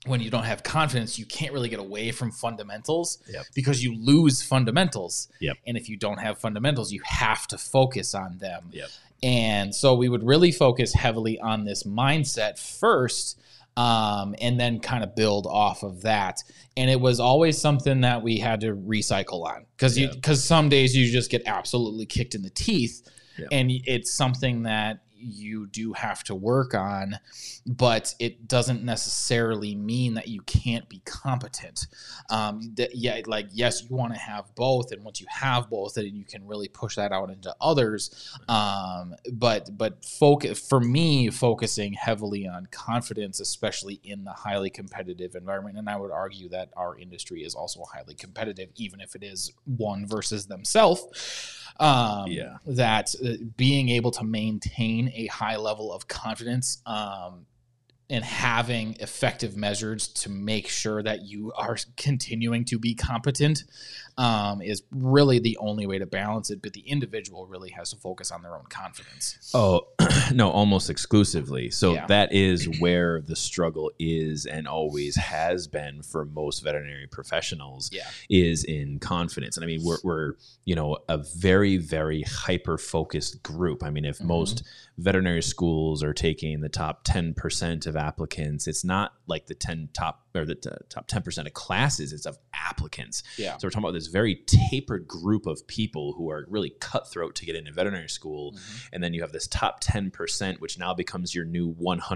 when 0.06 0.20
you 0.20 0.30
don't 0.30 0.44
have 0.44 0.62
confidence, 0.62 1.18
you 1.18 1.26
can't 1.26 1.52
really 1.52 1.68
get 1.68 1.78
away 1.80 2.12
from 2.12 2.30
fundamentals 2.30 3.18
Yep. 3.32 3.46
because 3.54 3.82
you 3.82 3.96
lose 3.96 4.42
fundamentals. 4.42 5.28
Yep. 5.40 5.56
And 5.66 5.76
if 5.76 5.88
you 5.88 5.96
don't 5.96 6.18
have 6.18 6.38
fundamentals, 6.38 6.92
you 6.92 7.00
have 7.04 7.46
to 7.48 7.58
focus 7.58 8.14
on 8.14 8.38
them. 8.38 8.70
Yep. 8.72 8.88
And 9.22 9.74
so 9.74 9.94
we 9.94 10.08
would 10.08 10.22
really 10.22 10.52
focus 10.52 10.92
heavily 10.92 11.38
on 11.40 11.64
this 11.64 11.84
mindset 11.84 12.58
first. 12.58 13.40
Um, 13.78 14.34
and 14.40 14.58
then 14.58 14.80
kind 14.80 15.04
of 15.04 15.14
build 15.14 15.46
off 15.46 15.82
of 15.82 16.00
that. 16.00 16.42
And 16.78 16.88
it 16.88 16.98
was 16.98 17.20
always 17.20 17.58
something 17.60 18.00
that 18.00 18.22
we 18.22 18.38
had 18.38 18.62
to 18.62 18.74
recycle 18.74 19.44
on 19.44 19.66
because 19.76 19.98
you 19.98 20.08
because 20.08 20.42
some 20.42 20.70
days 20.70 20.96
you 20.96 21.12
just 21.12 21.30
get 21.30 21.42
absolutely 21.44 22.06
kicked 22.06 22.34
in 22.34 22.40
the 22.40 22.48
teeth, 22.48 23.06
and 23.52 23.70
it's 23.70 24.10
something 24.14 24.62
that 24.62 25.00
you 25.18 25.66
do 25.66 25.92
have 25.92 26.22
to 26.24 26.34
work 26.34 26.74
on, 26.74 27.18
but 27.66 28.14
it 28.18 28.48
doesn't 28.48 28.84
necessarily 28.84 29.74
mean 29.74 30.14
that 30.14 30.28
you 30.28 30.42
can't 30.42 30.88
be 30.88 31.00
competent. 31.04 31.86
Um, 32.30 32.72
that, 32.76 32.94
yeah, 32.94 33.20
like 33.26 33.48
yes, 33.52 33.82
you 33.82 33.96
want 33.96 34.14
to 34.14 34.18
have 34.18 34.54
both, 34.54 34.92
and 34.92 35.04
once 35.04 35.20
you 35.20 35.26
have 35.30 35.70
both, 35.70 35.94
then 35.94 36.14
you 36.14 36.24
can 36.24 36.46
really 36.46 36.68
push 36.68 36.96
that 36.96 37.12
out 37.12 37.30
into 37.30 37.54
others. 37.60 38.38
Um, 38.48 39.14
but 39.32 39.76
but 39.76 40.04
focus 40.04 40.66
for 40.66 40.80
me, 40.80 41.30
focusing 41.30 41.92
heavily 41.92 42.46
on 42.46 42.66
confidence, 42.70 43.40
especially 43.40 44.00
in 44.04 44.24
the 44.24 44.32
highly 44.32 44.70
competitive 44.70 45.34
environment, 45.34 45.78
and 45.78 45.88
I 45.88 45.96
would 45.96 46.10
argue 46.10 46.48
that 46.50 46.70
our 46.76 46.98
industry 46.98 47.42
is 47.42 47.54
also 47.54 47.84
highly 47.84 48.14
competitive, 48.14 48.70
even 48.76 49.00
if 49.00 49.14
it 49.14 49.22
is 49.22 49.52
one 49.64 50.06
versus 50.06 50.46
themselves. 50.46 51.04
Um, 51.78 52.30
Yeah. 52.30 52.58
that 52.66 53.14
uh, 53.24 53.34
being 53.56 53.88
able 53.90 54.10
to 54.12 54.24
maintain 54.24 55.12
a 55.14 55.26
high 55.26 55.56
level 55.56 55.92
of 55.92 56.08
confidence 56.08 56.80
um, 56.86 57.46
and 58.08 58.24
having 58.24 58.96
effective 59.00 59.56
measures 59.56 60.08
to 60.08 60.30
make 60.30 60.68
sure 60.68 61.02
that 61.02 61.22
you 61.22 61.52
are 61.56 61.76
continuing 61.96 62.64
to 62.66 62.78
be 62.78 62.94
competent 62.94 63.64
um, 64.18 64.62
is 64.62 64.82
really 64.90 65.38
the 65.38 65.56
only 65.58 65.86
way 65.86 65.98
to 65.98 66.06
balance 66.06 66.50
it. 66.50 66.62
But 66.62 66.72
the 66.72 66.80
individual 66.80 67.46
really 67.46 67.70
has 67.70 67.90
to 67.90 67.96
focus 67.96 68.30
on 68.30 68.42
their 68.42 68.54
own 68.56 68.64
confidence. 68.68 69.50
Oh, 69.54 69.88
no, 70.32 70.50
almost 70.50 70.88
exclusively. 70.90 71.70
So 71.70 71.94
Yeah. 71.94 72.06
that 72.06 72.32
is 72.32 72.66
where 72.80 73.20
the 73.20 73.36
struggle 73.36 73.90
is 73.98 74.46
and 74.46 74.66
always 74.66 75.16
has 75.16 75.66
been 75.66 76.02
for 76.02 76.24
most 76.24 76.60
veterinary 76.62 77.06
professionals 77.06 77.90
Yeah. 77.92 78.08
is 78.30 78.64
in 78.64 78.98
confidence. 78.98 79.56
And 79.56 79.64
I 79.64 79.66
mean, 79.66 79.82
we're, 79.84 79.98
we're 80.02 80.32
you 80.64 80.74
know, 80.74 80.98
a 81.08 81.18
very, 81.18 81.76
very 81.76 82.22
hyper 82.22 82.78
focused 82.78 83.42
group. 83.42 83.82
I 83.84 83.90
mean, 83.90 84.04
if 84.04 84.18
Mhm. 84.18 84.26
most 84.26 84.62
veterinary 84.98 85.42
schools 85.42 86.02
are 86.02 86.14
taking 86.14 86.60
the 86.60 86.68
top 86.68 87.04
10% 87.04 87.86
of 87.86 87.96
applicants, 87.96 88.66
it's 88.66 88.84
not 88.84 89.12
like 89.26 89.46
the 89.46 89.54
10 89.54 89.90
top 89.92 90.25
or 90.36 90.44
the 90.44 90.54
t- 90.54 90.70
top 90.88 91.08
10% 91.08 91.46
of 91.46 91.52
classes, 91.54 92.12
it's 92.12 92.26
of 92.26 92.38
applicants. 92.54 93.22
Yeah. 93.38 93.56
So 93.58 93.66
we're 93.66 93.70
talking 93.70 93.84
about 93.84 93.94
this 93.94 94.06
very 94.08 94.42
tapered 94.46 95.06
group 95.08 95.46
of 95.46 95.66
people 95.66 96.12
who 96.14 96.30
are 96.30 96.46
really 96.48 96.70
cutthroat 96.80 97.34
to 97.36 97.46
get 97.46 97.54
into 97.56 97.72
veterinary 97.72 98.08
school 98.08 98.52
Mhm. 98.52 98.88
and 98.92 99.02
then 99.04 99.14
you 99.14 99.22
have 99.22 99.32
this 99.32 99.46
top 99.46 99.80
10% 99.80 100.60
which 100.60 100.78
now 100.78 100.92
becomes 100.94 101.34
your 101.34 101.44
new 101.44 101.68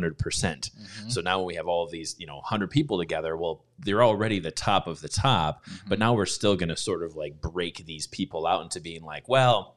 100% 0.05 0.71
Mhm. 0.71 1.11
so 1.13 1.21
now 1.21 1.39
when 1.39 1.47
we 1.47 1.55
have 1.55 1.67
all 1.67 1.85
of 1.85 1.91
these 1.91 2.17
you 2.19 2.27
know 2.27 2.37
100 2.39 2.71
people 2.71 2.99
together 2.99 3.37
well 3.37 3.65
they're 3.79 4.03
already 4.03 4.39
the 4.39 4.51
top 4.51 4.87
of 4.87 5.01
the 5.01 5.09
top 5.09 5.65
but 5.89 5.99
now 5.99 6.13
we're 6.15 6.27
still 6.27 6.57
going 6.57 6.69
to 6.69 6.77
sort 6.77 7.03
of 7.03 7.17
like 7.17 7.41
break 7.41 7.85
these 7.87 8.07
people 8.07 8.47
out 8.47 8.63
into 8.63 8.81
being 8.81 9.03
like 9.03 9.29
well 9.29 9.77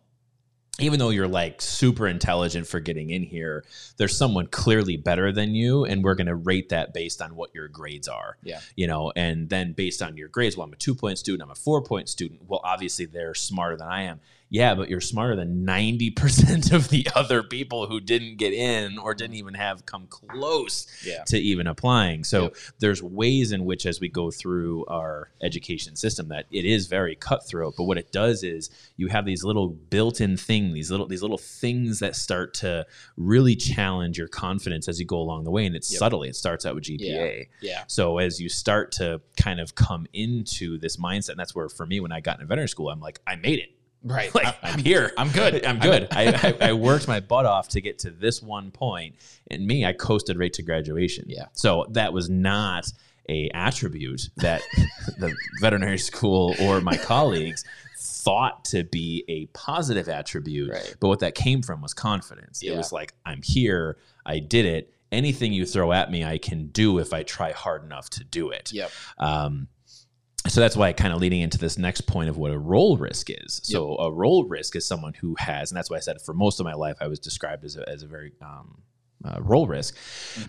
even 0.80 0.98
though 0.98 1.10
you're 1.10 1.27
like 1.27 1.62
super 1.62 2.08
intelligent 2.08 2.65
for 2.65 2.80
getting 2.80 3.12
in 3.12 3.22
here 3.24 3.63
there's 3.98 4.18
someone 4.18 4.48
clearly 4.48 4.98
better 4.98 5.32
than 5.32 5.53
you 5.53 5.86
and 5.86 6.03
we're 6.03 6.15
going 6.15 6.27
to 6.27 6.36
rate 6.36 6.70
that 6.70 6.94
based 6.94 7.22
on 7.22 7.36
what 7.36 7.53
your 7.53 7.68
grades 7.68 8.08
are. 8.08 8.38
Yeah. 8.44 8.60
you 8.75 8.88
know 8.88 9.12
and 9.15 9.50
then 9.50 9.74
based 9.74 10.01
on 10.01 10.18
your 10.18 10.30
grades 10.30 10.58
well 10.58 10.65
i'm 10.65 10.74
a 10.74 10.77
two 10.77 10.96
point 10.96 11.20
student 11.20 11.44
i'm 11.44 11.51
a 11.51 11.56
four 11.56 11.82
point 11.82 12.10
student. 12.10 12.42
Well 12.48 12.62
obviously 12.63 13.06
they're 13.06 13.36
smarter 13.36 13.77
than 13.77 13.88
i 13.88 14.03
am 14.03 14.20
yeah, 14.54 14.76
but 14.76 14.88
you're 14.88 15.02
smarter 15.02 15.36
than 15.36 15.66
90% 15.66 16.72
of 16.74 16.90
the 16.90 17.08
other 17.16 17.42
people 17.42 17.88
who 17.88 18.00
didn't 18.00 18.38
get 18.38 18.54
in 18.54 19.00
or 19.00 19.16
didn't 19.16 19.36
even 19.36 19.56
have 19.56 19.84
come 19.88 20.06
close 20.08 20.86
Yeah. 21.04 21.24
to 21.26 21.40
even 21.40 21.66
applying. 21.66 22.24
So 22.24 22.44
Yep. 22.44 22.56
there's 22.80 23.02
ways 23.02 23.52
in 23.52 23.66
which, 23.66 23.88
as 23.88 24.00
we 24.00 24.10
go 24.10 24.30
through 24.30 24.86
our 24.86 25.32
education 25.42 25.96
system, 25.96 26.28
that 26.28 26.46
it 26.52 26.66
is 26.66 26.86
very 26.86 27.16
cutthroat. 27.16 27.74
But 27.76 27.86
what 27.86 27.98
it 27.98 28.12
does 28.12 28.44
is 28.44 28.70
you 28.96 29.08
have 29.08 29.26
these 29.26 29.44
little 29.44 29.70
built-in 29.70 30.38
things, 30.38 30.74
these 30.76 30.92
little 30.92 31.08
these 31.08 31.24
little 31.24 31.40
things 31.40 31.98
that 32.00 32.16
start 32.16 32.54
to 32.56 32.86
really 33.18 33.56
challenge 33.56 34.20
your 34.20 34.28
confidence 34.28 34.88
as 34.88 35.00
you 35.00 35.06
go 35.08 35.18
along 35.18 35.46
the 35.46 35.52
way, 35.52 35.66
and 35.66 35.76
it's 35.76 35.92
Yep. 35.92 35.98
subtly. 36.00 36.30
It 36.30 36.36
starts 36.36 36.64
out 36.64 36.76
with 36.76 36.84
GPA. 36.84 37.48
Yeah. 37.62 37.86
So 37.88 38.20
as 38.20 38.40
you 38.40 38.50
start 38.50 38.92
to 38.94 39.20
kind 39.36 39.60
of 39.60 39.74
come 39.74 40.06
into 40.14 40.78
this 40.78 40.98
mindset, 40.98 41.30
and 41.30 41.40
that's 41.40 41.56
where 41.56 41.70
for 41.70 41.88
me, 41.88 42.00
when 42.00 42.12
I 42.12 42.20
got 42.20 42.36
into 42.36 42.46
veterinary 42.46 42.70
school, 42.70 42.90
I'm 42.90 43.00
like, 43.00 43.20
I 43.26 43.36
made 43.36 43.58
it. 43.58 43.72
Right. 44.04 44.32
Like 44.44 44.56
I'm, 44.64 44.80
here. 44.80 45.12
I'm 45.18 45.30
good. 45.30 45.66
I'm 45.66 45.80
good. 45.80 46.08
I, 46.12 46.56
I, 46.62 46.70
I 46.70 46.74
worked 46.74 47.08
my 47.08 47.20
butt 47.20 47.46
off 47.46 47.70
to 47.70 47.82
get 47.82 48.00
to 48.00 48.12
this 48.12 48.42
one 48.42 48.72
point, 48.72 49.16
and 49.50 49.66
me, 49.66 49.86
I 49.86 49.94
coasted 49.94 50.38
right 50.38 50.52
to 50.54 50.64
graduation. 50.64 51.26
Yeah. 51.28 51.46
So 51.54 51.86
that 51.92 52.14
was 52.14 52.30
not 52.30 52.92
a 53.30 53.50
attribute 53.54 54.30
that 54.38 54.62
the 55.18 55.34
veterinary 55.62 55.98
school 55.98 56.56
or 56.62 56.82
my 56.82 56.98
colleagues 56.98 57.64
thought 57.98 58.66
to 58.66 58.84
be 58.84 59.24
a 59.28 59.46
positive 59.58 60.10
attribute. 60.10 60.72
Right. 60.72 60.96
But 61.00 61.08
what 61.10 61.20
that 61.20 61.36
came 61.36 61.62
from 61.62 61.82
was 61.82 61.94
confidence. 61.94 62.62
It 62.62 62.76
was 62.76 62.92
like, 62.92 63.14
I'm 63.26 63.42
here. 63.42 63.98
I 64.26 64.40
did 64.40 64.66
it. 64.66 64.94
Anything 65.12 65.54
you 65.54 65.66
throw 65.66 65.92
at 65.92 66.10
me, 66.12 66.24
I 66.24 66.38
can 66.38 66.68
do 66.68 66.98
if 66.98 67.14
I 67.14 67.24
try 67.24 67.52
hard 67.52 67.84
enough 67.84 68.10
to 68.12 68.24
do 68.24 68.50
it. 68.50 68.74
Yep. 68.74 68.92
Um, 69.20 69.68
so 70.48 70.60
that's 70.60 70.76
why 70.76 70.92
kind 70.94 71.14
of 71.14 71.22
leading 71.22 71.42
into 71.42 71.58
this 71.58 71.78
next 71.78 72.02
point 72.02 72.30
of 72.30 72.38
what 72.38 72.52
a 72.52 72.58
role 72.58 72.98
risk 72.98 73.30
is. 73.30 73.62
So 73.64 73.98
a 73.98 74.12
role 74.12 74.44
risk 74.46 74.76
is 74.76 74.86
someone 74.86 75.14
who 75.14 75.36
has, 75.40 75.72
and 75.72 75.78
that's 75.78 75.90
why 75.90 75.98
I 75.98 76.02
said 76.02 76.22
for 76.22 76.34
most 76.34 76.60
of 76.60 76.66
my 76.66 76.74
life 76.74 76.98
I 77.00 77.08
was 77.08 77.20
described 77.20 77.64
as 77.64 77.78
a, 77.78 77.88
as 77.88 78.04
a 78.04 78.08
very 78.08 78.34
um, 78.42 78.82
uh, 79.25 79.39
role 79.42 79.68
risk, 79.68 79.96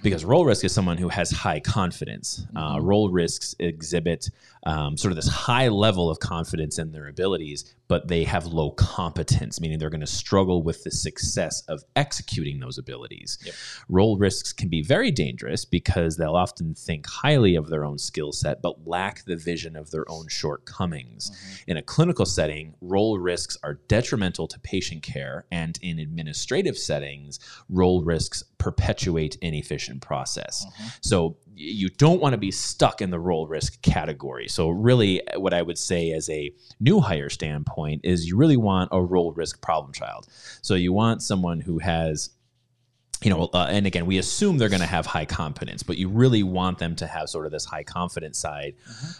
because 0.02 0.24
role 0.24 0.44
risk 0.44 0.64
is 0.64 0.72
someone 0.72 0.98
who 0.98 1.08
has 1.08 1.30
high 1.30 1.60
confidence. 1.60 2.46
Uh, 2.56 2.78
role 2.80 3.10
risks 3.10 3.54
exhibit 3.58 4.30
um, 4.66 4.96
sort 4.96 5.12
of 5.12 5.16
this 5.16 5.28
high 5.28 5.68
level 5.68 6.10
of 6.10 6.18
confidence 6.18 6.78
in 6.78 6.90
their 6.92 7.08
abilities, 7.08 7.74
but 7.86 8.08
they 8.08 8.24
have 8.24 8.46
low 8.46 8.70
competence, 8.70 9.60
meaning 9.60 9.78
they're 9.78 9.90
going 9.90 10.00
to 10.00 10.06
struggle 10.06 10.62
with 10.62 10.82
the 10.84 10.90
success 10.90 11.62
of 11.68 11.84
executing 11.96 12.58
those 12.58 12.78
abilities. 12.78 13.38
Yep. 13.44 13.54
Role 13.88 14.16
risks 14.16 14.52
can 14.52 14.68
be 14.68 14.82
very 14.82 15.10
dangerous 15.10 15.64
because 15.64 16.16
they'll 16.16 16.34
often 16.34 16.74
think 16.74 17.06
highly 17.06 17.54
of 17.56 17.68
their 17.68 17.84
own 17.84 17.98
skill 17.98 18.32
set, 18.32 18.62
but 18.62 18.86
lack 18.86 19.24
the 19.24 19.36
vision 19.36 19.76
of 19.76 19.90
their 19.90 20.10
own 20.10 20.28
shortcomings. 20.28 21.30
In 21.66 21.76
a 21.76 21.82
clinical 21.82 22.24
setting, 22.24 22.74
role 22.80 23.18
risks 23.18 23.58
are 23.62 23.74
detrimental 23.86 24.48
to 24.48 24.58
patient 24.60 25.02
care, 25.02 25.44
and 25.50 25.78
in 25.82 25.98
administrative 25.98 26.78
settings, 26.78 27.38
role 27.68 28.02
risks 28.02 28.42
perpetuate 28.64 29.36
an 29.42 29.48
inefficient 29.48 30.00
process. 30.00 30.64
So 31.02 31.36
you 31.54 31.90
don't 31.90 32.18
want 32.18 32.32
to 32.32 32.38
be 32.38 32.50
stuck 32.50 33.02
in 33.02 33.10
the 33.10 33.18
role 33.18 33.46
risk 33.46 33.82
category. 33.82 34.48
So 34.48 34.70
really, 34.70 35.20
what 35.36 35.52
I 35.52 35.60
would 35.60 35.76
say 35.76 36.12
as 36.12 36.30
a 36.30 36.50
new 36.80 36.98
hire 37.00 37.28
standpoint 37.28 38.00
is 38.04 38.26
you 38.26 38.38
really 38.38 38.56
want 38.56 38.88
a 38.90 39.02
role 39.02 39.32
risk 39.32 39.60
problem 39.60 39.92
child. 39.92 40.26
So 40.62 40.74
you 40.74 40.94
want 40.94 41.22
someone 41.22 41.60
who 41.60 41.78
has 41.78 42.30
you 43.22 43.30
know, 43.30 43.48
uh, 43.54 43.68
and 43.70 43.86
again, 43.86 44.04
we 44.04 44.18
assume 44.18 44.58
they're 44.58 44.68
going 44.68 44.80
to 44.80 44.86
have 44.86 45.06
high 45.06 45.24
confidence, 45.24 45.82
but 45.82 45.96
you 45.96 46.10
really 46.10 46.42
want 46.42 46.78
them 46.78 46.94
to 46.96 47.06
have 47.06 47.30
sort 47.30 47.46
of 47.46 47.52
this 47.52 47.64
high 47.64 47.82
confidence 47.82 48.38
side. 48.38 48.74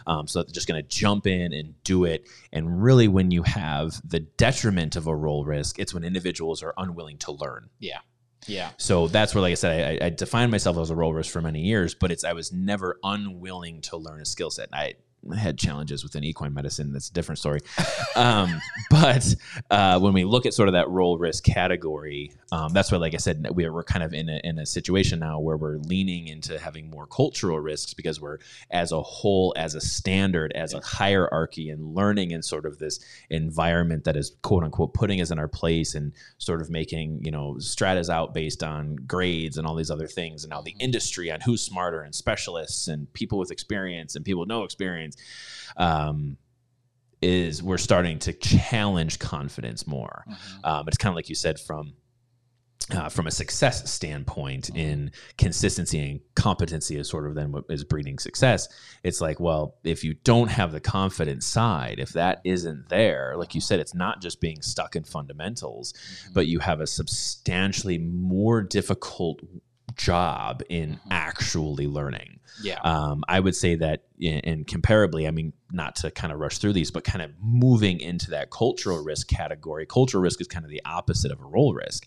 Um, 0.06 0.26
so 0.26 0.42
they're 0.42 0.52
just 0.52 0.68
going 0.68 0.82
to 0.82 0.86
jump 0.86 1.26
in 1.26 1.54
and 1.54 1.82
do 1.84 2.04
it. 2.04 2.28
And 2.52 2.82
really, 2.82 3.08
when 3.08 3.30
you 3.30 3.42
have 3.44 4.02
the 4.06 4.20
detriment 4.20 4.96
of 4.96 5.06
a 5.06 5.16
role 5.16 5.46
risk, 5.46 5.78
it's 5.78 5.94
when 5.94 6.04
individuals 6.04 6.62
are 6.62 6.74
unwilling 6.76 7.16
to 7.18 7.32
learn. 7.32 7.70
Yeah. 7.78 8.00
Yeah. 8.46 8.70
So 8.76 9.08
that's 9.08 9.34
where, 9.34 9.42
like 9.42 9.52
I 9.52 9.54
said, 9.54 10.02
I, 10.02 10.06
I 10.06 10.10
defined 10.10 10.50
myself 10.50 10.76
as 10.78 10.90
a 10.90 10.94
role 10.94 11.12
risk 11.12 11.30
for 11.30 11.40
many 11.40 11.60
years, 11.62 11.94
but 11.94 12.10
it's 12.10 12.24
I 12.24 12.32
was 12.32 12.52
never 12.52 12.98
unwilling 13.02 13.80
to 13.82 13.96
learn 13.96 14.20
a 14.20 14.26
skill 14.26 14.50
set. 14.50 14.68
I 14.72 14.94
had 15.36 15.58
challenges 15.58 16.02
within 16.02 16.24
equine 16.24 16.54
medicine. 16.54 16.92
That's 16.92 17.08
a 17.08 17.12
different 17.12 17.38
story. 17.38 17.60
Um, 18.16 18.60
but 18.90 19.34
uh, 19.70 19.98
when 20.00 20.12
we 20.12 20.24
look 20.24 20.46
at 20.46 20.54
sort 20.54 20.68
of 20.68 20.74
that 20.74 20.88
role 20.88 21.18
risk 21.18 21.44
category, 21.44 22.32
um, 22.52 22.72
that's 22.72 22.92
why, 22.92 22.98
like 22.98 23.14
I 23.14 23.18
said, 23.18 23.46
we're, 23.50 23.72
we're 23.72 23.84
kind 23.84 24.04
of 24.04 24.14
in 24.14 24.28
a, 24.28 24.40
in 24.44 24.58
a 24.58 24.66
situation 24.66 25.18
now 25.18 25.40
where 25.40 25.56
we're 25.56 25.78
leaning 25.78 26.28
into 26.28 26.58
having 26.58 26.88
more 26.88 27.06
cultural 27.06 27.58
risks 27.58 27.94
because 27.94 28.20
we're, 28.20 28.38
as 28.70 28.92
a 28.92 29.02
whole, 29.02 29.52
as 29.56 29.74
a 29.74 29.80
standard, 29.80 30.52
as 30.54 30.72
a 30.74 30.80
hierarchy, 30.80 31.70
and 31.70 31.94
learning 31.94 32.30
in 32.30 32.42
sort 32.42 32.66
of 32.66 32.78
this 32.78 33.00
environment 33.30 34.04
that 34.04 34.16
is 34.16 34.36
quote 34.42 34.62
unquote 34.62 34.94
putting 34.94 35.20
us 35.20 35.30
in 35.30 35.38
our 35.38 35.48
place 35.48 35.94
and 35.94 36.12
sort 36.38 36.60
of 36.60 36.70
making 36.70 37.20
you 37.24 37.30
know 37.30 37.58
stratas 37.58 38.08
out 38.08 38.34
based 38.34 38.62
on 38.62 38.96
grades 39.06 39.58
and 39.58 39.66
all 39.66 39.74
these 39.74 39.90
other 39.90 40.06
things, 40.06 40.44
and 40.44 40.50
now 40.50 40.60
the 40.60 40.76
industry 40.78 41.30
on 41.30 41.40
who's 41.40 41.62
smarter 41.62 42.02
and 42.02 42.14
specialists 42.14 42.88
and 42.88 43.12
people 43.14 43.38
with 43.38 43.50
experience 43.50 44.14
and 44.14 44.24
people 44.24 44.40
with 44.40 44.48
no 44.48 44.62
experience. 44.62 45.13
Um, 45.76 46.36
is 47.22 47.62
we're 47.62 47.78
starting 47.78 48.18
to 48.18 48.34
challenge 48.34 49.18
confidence 49.18 49.86
more. 49.86 50.24
Um, 50.62 50.86
it's 50.86 50.98
kind 50.98 51.10
of 51.10 51.16
like 51.16 51.30
you 51.30 51.34
said 51.34 51.58
from 51.58 51.94
uh, 52.90 53.08
from 53.08 53.26
a 53.26 53.30
success 53.30 53.90
standpoint 53.90 54.68
in 54.74 55.10
consistency 55.38 55.98
and 55.98 56.20
competency 56.34 56.96
is 56.96 57.08
sort 57.08 57.26
of 57.26 57.34
then 57.34 57.50
what 57.50 57.64
is 57.70 57.82
breeding 57.82 58.18
success. 58.18 58.68
It's 59.02 59.22
like, 59.22 59.40
well, 59.40 59.76
if 59.84 60.04
you 60.04 60.14
don't 60.22 60.48
have 60.50 60.72
the 60.72 60.80
confidence 60.80 61.46
side, 61.46 61.98
if 61.98 62.10
that 62.10 62.42
isn't 62.44 62.90
there, 62.90 63.36
like 63.38 63.54
you 63.54 63.60
said, 63.62 63.80
it's 63.80 63.94
not 63.94 64.20
just 64.20 64.40
being 64.40 64.60
stuck 64.60 64.96
in 64.96 65.04
fundamentals, 65.04 65.94
but 66.34 66.46
you 66.46 66.58
have 66.58 66.80
a 66.80 66.86
substantially 66.86 67.96
more 67.96 68.62
difficult 68.62 69.40
job 69.96 70.62
in 70.68 70.98
actually 71.10 71.86
learning. 71.86 72.40
Yeah. 72.62 72.78
Um, 72.82 73.24
I 73.28 73.40
would 73.40 73.56
say 73.56 73.74
that, 73.76 74.04
and 74.22 74.66
comparably, 74.66 75.26
I 75.26 75.30
mean, 75.30 75.52
not 75.72 75.96
to 75.96 76.10
kind 76.10 76.32
of 76.32 76.38
rush 76.38 76.58
through 76.58 76.72
these, 76.72 76.90
but 76.90 77.04
kind 77.04 77.22
of 77.22 77.32
moving 77.40 78.00
into 78.00 78.30
that 78.30 78.50
cultural 78.50 79.02
risk 79.02 79.28
category. 79.28 79.86
Cultural 79.86 80.22
risk 80.22 80.40
is 80.40 80.46
kind 80.46 80.64
of 80.64 80.70
the 80.70 80.82
opposite 80.84 81.32
of 81.32 81.40
a 81.40 81.44
role 81.44 81.74
risk. 81.74 82.06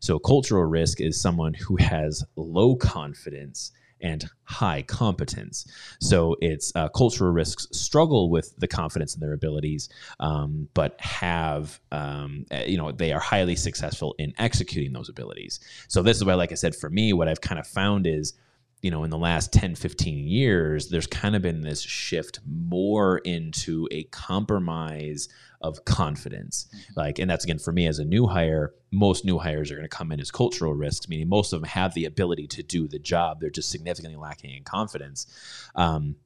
So, 0.00 0.18
cultural 0.18 0.64
risk 0.64 1.00
is 1.00 1.20
someone 1.20 1.54
who 1.54 1.76
has 1.76 2.24
low 2.36 2.76
confidence 2.76 3.72
and 4.00 4.28
high 4.44 4.82
competence. 4.82 5.66
So, 6.00 6.36
it's 6.40 6.72
uh, 6.74 6.88
cultural 6.88 7.32
risks 7.32 7.66
struggle 7.72 8.30
with 8.30 8.54
the 8.58 8.68
confidence 8.68 9.14
in 9.14 9.20
their 9.20 9.32
abilities, 9.32 9.88
um, 10.20 10.68
but 10.74 11.00
have, 11.00 11.80
um, 11.92 12.46
uh, 12.50 12.62
you 12.66 12.78
know, 12.78 12.92
they 12.92 13.12
are 13.12 13.20
highly 13.20 13.56
successful 13.56 14.14
in 14.18 14.32
executing 14.38 14.92
those 14.92 15.08
abilities. 15.08 15.60
So, 15.88 16.02
this 16.02 16.16
is 16.16 16.24
why, 16.24 16.34
like 16.34 16.52
I 16.52 16.56
said, 16.56 16.74
for 16.74 16.90
me, 16.90 17.12
what 17.12 17.28
I've 17.28 17.40
kind 17.40 17.58
of 17.58 17.66
found 17.66 18.06
is, 18.06 18.34
you 18.82 18.90
know, 18.90 19.04
in 19.04 19.10
the 19.10 19.18
last 19.18 19.52
10, 19.52 19.74
15 19.74 20.26
years, 20.26 20.88
there's 20.88 21.06
kind 21.06 21.34
of 21.34 21.42
been 21.42 21.62
this 21.62 21.80
shift 21.80 22.38
more 22.46 23.18
into 23.18 23.88
a 23.90 24.04
compromise 24.04 25.28
of 25.60 25.84
confidence. 25.84 26.68
Like, 26.96 27.18
and 27.18 27.30
that's 27.30 27.44
again 27.44 27.58
for 27.58 27.72
me 27.72 27.86
as 27.86 27.98
a 27.98 28.04
new 28.04 28.26
hire, 28.26 28.74
most 28.90 29.24
new 29.24 29.38
hires 29.38 29.70
are 29.70 29.74
going 29.74 29.88
to 29.88 29.96
come 29.96 30.12
in 30.12 30.20
as 30.20 30.30
cultural 30.30 30.74
risks, 30.74 31.08
meaning 31.08 31.28
most 31.28 31.52
of 31.52 31.60
them 31.60 31.68
have 31.68 31.94
the 31.94 32.04
ability 32.04 32.46
to 32.48 32.62
do 32.62 32.88
the 32.88 32.98
job. 32.98 33.40
They're 33.40 33.50
just 33.50 33.70
significantly 33.70 34.16
lacking 34.16 34.50
in 34.54 34.64
confidence. 34.64 35.26
Um, 35.74 36.16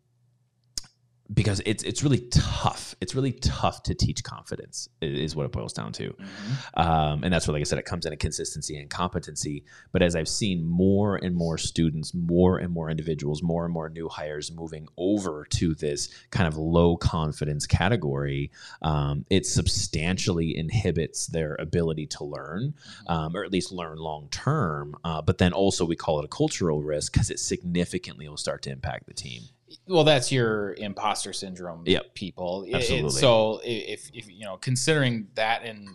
because 1.32 1.62
it's 1.64 1.82
it's 1.82 2.02
really 2.02 2.20
tough. 2.30 2.94
It's 3.00 3.14
really 3.14 3.32
tough 3.32 3.82
to 3.84 3.94
teach 3.94 4.22
confidence. 4.22 4.88
Is 5.00 5.34
what 5.36 5.46
it 5.46 5.52
boils 5.52 5.72
down 5.72 5.92
to. 5.92 6.14
Um, 6.74 7.24
and 7.24 7.32
that's 7.32 7.46
where, 7.46 7.52
like 7.52 7.60
I 7.60 7.64
said, 7.64 7.78
it 7.78 7.84
comes 7.84 8.06
into 8.06 8.16
consistency 8.16 8.76
and 8.76 8.90
competency. 8.90 9.64
But 9.92 10.02
as 10.02 10.16
I've 10.16 10.28
seen 10.28 10.64
more 10.64 11.16
and 11.16 11.34
more 11.34 11.58
students, 11.58 12.12
more 12.14 12.58
and 12.58 12.72
more 12.72 12.90
individuals, 12.90 13.42
more 13.42 13.64
and 13.64 13.72
more 13.72 13.88
new 13.88 14.08
hires 14.08 14.52
moving 14.52 14.88
over 14.96 15.46
to 15.50 15.74
this 15.74 16.08
kind 16.30 16.46
of 16.46 16.56
low 16.56 16.96
confidence 16.96 17.66
category, 17.66 18.50
um, 18.82 19.24
it 19.30 19.46
substantially 19.46 20.56
inhibits 20.56 21.26
their 21.26 21.56
ability 21.58 22.06
to 22.06 22.24
learn, 22.24 22.74
um, 23.06 23.36
or 23.36 23.44
at 23.44 23.52
least 23.52 23.72
learn 23.72 23.96
long 23.96 24.28
term. 24.30 24.96
Uh, 25.04 25.22
but 25.22 25.38
then 25.38 25.52
also, 25.52 25.84
we 25.84 25.96
call 25.96 26.18
it 26.18 26.24
a 26.24 26.28
cultural 26.28 26.82
risk 26.82 27.12
because 27.12 27.30
it 27.30 27.38
significantly 27.38 28.28
will 28.28 28.36
start 28.36 28.62
to 28.62 28.70
impact 28.70 29.06
the 29.06 29.14
team. 29.14 29.42
Well 29.88 30.04
that's 30.04 30.30
your 30.32 30.74
imposter 30.74 31.32
syndrome 31.32 31.82
Yep. 31.86 32.14
people 32.14 32.64
it- 32.68 32.74
Absolutely. 32.74 33.10
so 33.10 33.60
if, 33.64 34.10
if 34.14 34.30
you 34.30 34.44
know 34.44 34.56
considering 34.56 35.28
that 35.34 35.62
and 35.64 35.88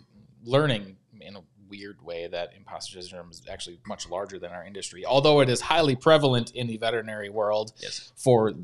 learning 0.44 0.96
in 1.20 1.36
a 1.36 1.40
weird 1.68 2.00
way 2.02 2.26
that 2.28 2.54
imposter 2.56 3.00
syndrome 3.02 3.30
is 3.30 3.42
actually 3.50 3.78
much 3.86 4.08
larger 4.08 4.38
than 4.38 4.50
our 4.52 4.64
industry 4.64 5.04
although 5.04 5.40
it 5.40 5.48
is 5.50 5.60
highly 5.60 5.94
prevalent 5.96 6.50
in 6.52 6.66
the 6.66 6.76
veterinary 6.78 7.28
world 7.28 7.72
Yes. 7.78 8.12
for 8.16 8.54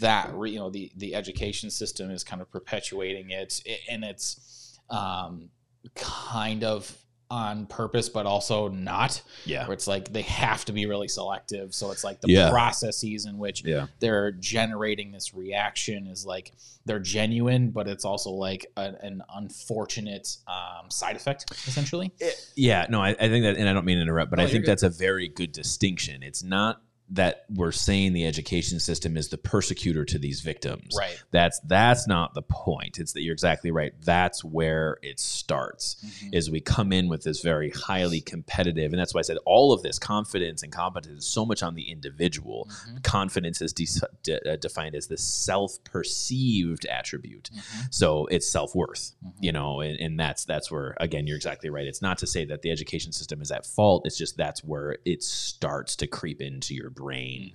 that 0.00 0.30
you 0.46 0.58
know 0.58 0.68
the 0.68 0.92
the 0.96 1.14
education 1.14 1.70
system 1.70 2.10
is 2.10 2.22
kind 2.24 2.42
of 2.42 2.50
perpetuating 2.50 3.30
it 3.30 3.62
and 3.88 4.04
it's 4.04 4.78
um, 4.90 5.48
kind 5.94 6.62
of 6.64 6.94
on 7.32 7.64
purpose, 7.64 8.10
but 8.10 8.26
also 8.26 8.68
not. 8.68 9.22
Yeah. 9.46 9.64
Where 9.66 9.72
it's 9.72 9.86
like 9.86 10.12
they 10.12 10.20
have 10.22 10.66
to 10.66 10.72
be 10.72 10.84
really 10.84 11.08
selective. 11.08 11.74
So 11.74 11.90
it's 11.90 12.04
like 12.04 12.20
the 12.20 12.28
Yeah. 12.30 12.50
processes 12.50 13.24
in 13.24 13.38
which 13.38 13.64
Yeah. 13.64 13.86
they're 14.00 14.32
generating 14.32 15.12
this 15.12 15.32
reaction 15.32 16.06
is 16.08 16.26
like 16.26 16.52
they're 16.84 16.98
genuine, 16.98 17.70
but 17.70 17.88
it's 17.88 18.04
also 18.04 18.30
like 18.30 18.66
a, 18.76 18.92
an 19.00 19.22
unfortunate 19.34 20.36
um, 20.46 20.90
side 20.90 21.16
effect, 21.16 21.50
essentially. 21.66 22.12
Yeah, 22.54 22.86
no, 22.90 23.00
I, 23.00 23.10
I 23.10 23.28
think 23.28 23.44
that, 23.44 23.56
and 23.56 23.66
I 23.66 23.72
don't 23.72 23.86
mean 23.86 23.96
to 23.96 24.02
interrupt, 24.02 24.30
but 24.30 24.38
Oh, 24.38 24.42
I 24.42 24.46
think 24.46 24.64
good. 24.64 24.72
that's 24.72 24.82
a 24.82 24.90
very 24.90 25.28
good 25.28 25.52
distinction. 25.52 26.22
It's 26.22 26.42
not 26.42 26.82
that 27.12 27.44
we're 27.50 27.72
saying 27.72 28.12
the 28.14 28.26
education 28.26 28.80
system 28.80 29.16
is 29.16 29.28
the 29.28 29.38
persecutor 29.38 30.04
to 30.04 30.18
these 30.18 30.40
victims. 30.40 30.94
Right. 30.98 31.22
That's 31.30 31.60
that's 31.60 32.06
not 32.08 32.34
the 32.34 32.42
point. 32.42 32.98
It's 32.98 33.12
that 33.12 33.22
you're 33.22 33.32
exactly 33.34 33.70
right. 33.70 33.92
That's 34.02 34.42
where 34.42 34.98
it 35.02 35.20
starts. 35.20 35.96
Mhm. 36.04 36.34
Is 36.34 36.50
we 36.50 36.60
come 36.60 36.92
in 36.92 37.08
with 37.08 37.22
this 37.22 37.40
very 37.42 37.70
highly 37.70 38.20
competitive, 38.20 38.92
and 38.92 38.98
that's 39.00 39.12
why 39.14 39.18
I 39.20 39.22
said 39.22 39.36
all 39.44 39.72
of 39.72 39.82
this 39.82 39.98
confidence 39.98 40.62
and 40.62 40.72
competence 40.72 41.24
is 41.24 41.30
so 41.30 41.44
much 41.44 41.62
on 41.62 41.74
the 41.74 41.90
individual. 41.90 42.68
Mhm. 42.88 43.02
Confidence 43.02 43.60
is 43.60 43.72
de- 43.72 43.86
de- 44.22 44.52
uh, 44.52 44.56
defined 44.56 44.94
as 44.94 45.06
the 45.06 45.16
self-perceived 45.18 46.86
attribute. 46.86 47.50
Mhm. 47.54 47.92
So 47.94 48.26
it's 48.26 48.48
self-worth 48.48 49.12
Mhm. 49.24 49.32
you 49.40 49.52
know 49.52 49.80
and, 49.80 49.98
and 50.00 50.18
that's 50.18 50.44
that's 50.44 50.70
where 50.70 50.96
again 51.00 51.26
you're 51.26 51.36
exactly 51.36 51.70
right 51.70 51.86
it's 51.86 52.02
not 52.02 52.18
to 52.18 52.26
say 52.26 52.44
that 52.44 52.62
the 52.62 52.70
education 52.70 53.12
system 53.12 53.40
is 53.42 53.50
at 53.50 53.66
fault 53.66 54.06
it's 54.06 54.16
just 54.16 54.36
that's 54.36 54.64
where 54.64 54.96
it 55.04 55.22
starts 55.22 55.96
to 55.96 56.06
creep 56.06 56.40
into 56.40 56.74
your 56.74 56.90
brain 56.90 57.01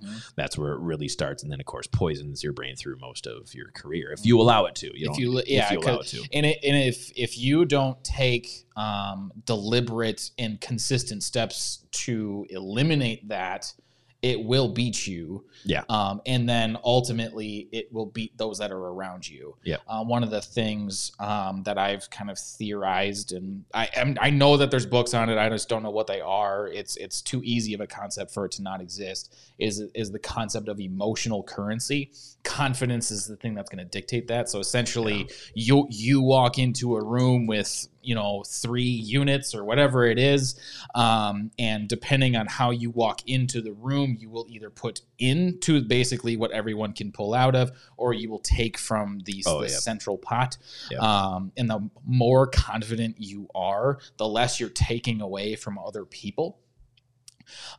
Mhm. 0.03 0.33
that's 0.35 0.57
where 0.57 0.73
it 0.73 0.79
really 0.79 1.07
starts. 1.07 1.43
And 1.43 1.51
then 1.51 1.59
of 1.59 1.65
course 1.65 1.87
poisons 1.87 2.43
your 2.43 2.53
brain 2.53 2.75
through 2.75 2.97
most 2.99 3.25
of 3.27 3.53
your 3.53 3.71
career 3.71 4.11
if 4.11 4.25
you 4.25 4.39
allow 4.39 4.65
it 4.65 4.75
to. 4.75 4.87
You 4.99 5.11
if 5.11 5.17
you 5.17 5.41
yeah 5.47 5.65
if 5.65 5.71
you 5.71 5.79
allow 5.79 5.99
it 5.99 6.07
to. 6.07 6.23
and, 6.33 6.45
it, 6.45 6.59
and 6.63 6.75
if 6.75 7.11
if 7.15 7.37
you 7.37 7.65
don't 7.65 8.01
take 8.03 8.65
um, 8.75 9.31
deliberate 9.45 10.29
and 10.37 10.61
consistent 10.61 11.23
steps 11.23 11.85
to 11.91 12.45
eliminate 12.49 13.27
that 13.29 13.73
it 14.27 14.43
will 14.43 14.69
beat 14.69 15.07
you. 15.07 15.45
Yeah. 15.63 15.83
um, 15.89 16.21
and 16.25 16.47
then 16.47 16.77
ultimately 16.83 17.67
it 17.71 17.91
will 17.91 18.05
beat 18.05 18.37
those 18.37 18.59
that 18.59 18.71
are 18.71 18.77
around 18.77 19.27
you. 19.27 19.55
Yeah. 19.63 19.77
uh, 19.87 20.03
one 20.03 20.23
of 20.23 20.29
the 20.29 20.41
things 20.41 21.11
um, 21.19 21.63
that 21.63 21.77
i've 21.77 22.09
kind 22.09 22.29
of 22.29 22.37
theorized 22.37 23.31
and 23.31 23.63
I 23.73 23.89
am 23.95 24.17
I 24.19 24.29
know 24.29 24.57
that 24.57 24.71
there's 24.71 24.85
books 24.85 25.13
on 25.13 25.29
it. 25.29 25.37
I 25.37 25.49
just 25.49 25.69
don't 25.69 25.83
know 25.83 25.91
what 25.91 26.07
they 26.07 26.21
are. 26.21 26.67
It's 26.67 26.95
it's 26.97 27.21
too 27.21 27.41
easy 27.43 27.73
of 27.73 27.81
a 27.81 27.87
concept 27.87 28.33
for 28.33 28.45
it 28.45 28.51
to 28.53 28.61
not 28.61 28.81
exist 28.81 29.35
is 29.59 29.83
is 29.93 30.11
the 30.11 30.19
concept 30.19 30.67
of 30.67 30.79
emotional 30.79 31.43
currency. 31.43 32.11
Confidence 32.43 33.11
is 33.11 33.27
the 33.27 33.35
thing 33.35 33.53
that's 33.55 33.69
going 33.69 33.83
to 33.83 33.89
dictate 33.89 34.27
that. 34.27 34.49
So 34.49 34.59
essentially 34.59 35.29
you 35.53 35.87
you 35.89 36.21
walk 36.21 36.57
into 36.57 36.95
a 36.95 37.03
room 37.03 37.47
with 37.47 37.87
you 38.07 38.15
know 38.15 38.41
three 38.47 38.83
units 38.83 39.53
or 39.53 39.65
whatever 39.65 40.05
it 40.05 40.17
is 40.17 40.55
um, 40.95 41.51
and 41.59 41.89
depending 41.89 42.35
on 42.37 42.47
how 42.47 42.69
you 42.71 42.89
walk 42.89 43.21
into 43.27 43.61
the 43.61 43.73
room 43.73 44.15
you 44.19 44.29
will 44.29 44.45
either 44.49 44.69
put 44.69 45.01
into 45.19 45.81
basically 45.81 46.37
what 46.37 46.51
everyone 46.51 46.93
can 46.93 47.11
pull 47.11 47.33
out 47.33 47.53
of 47.55 47.71
or 47.97 48.13
you 48.13 48.29
will 48.29 48.39
take 48.39 48.77
from 48.77 49.19
the, 49.25 49.43
Oh, 49.45 49.59
the 49.61 49.67
yeah. 49.69 49.77
central 49.77 50.17
pot 50.17 50.57
Yeah. 50.89 50.99
um, 50.99 51.51
and 51.57 51.69
the 51.69 51.89
more 52.05 52.47
confident 52.47 53.15
you 53.19 53.49
are 53.53 53.99
the 54.17 54.27
less 54.27 54.59
you're 54.59 54.69
taking 54.69 55.19
away 55.21 55.55
from 55.55 55.77
other 55.77 56.05
people 56.05 56.59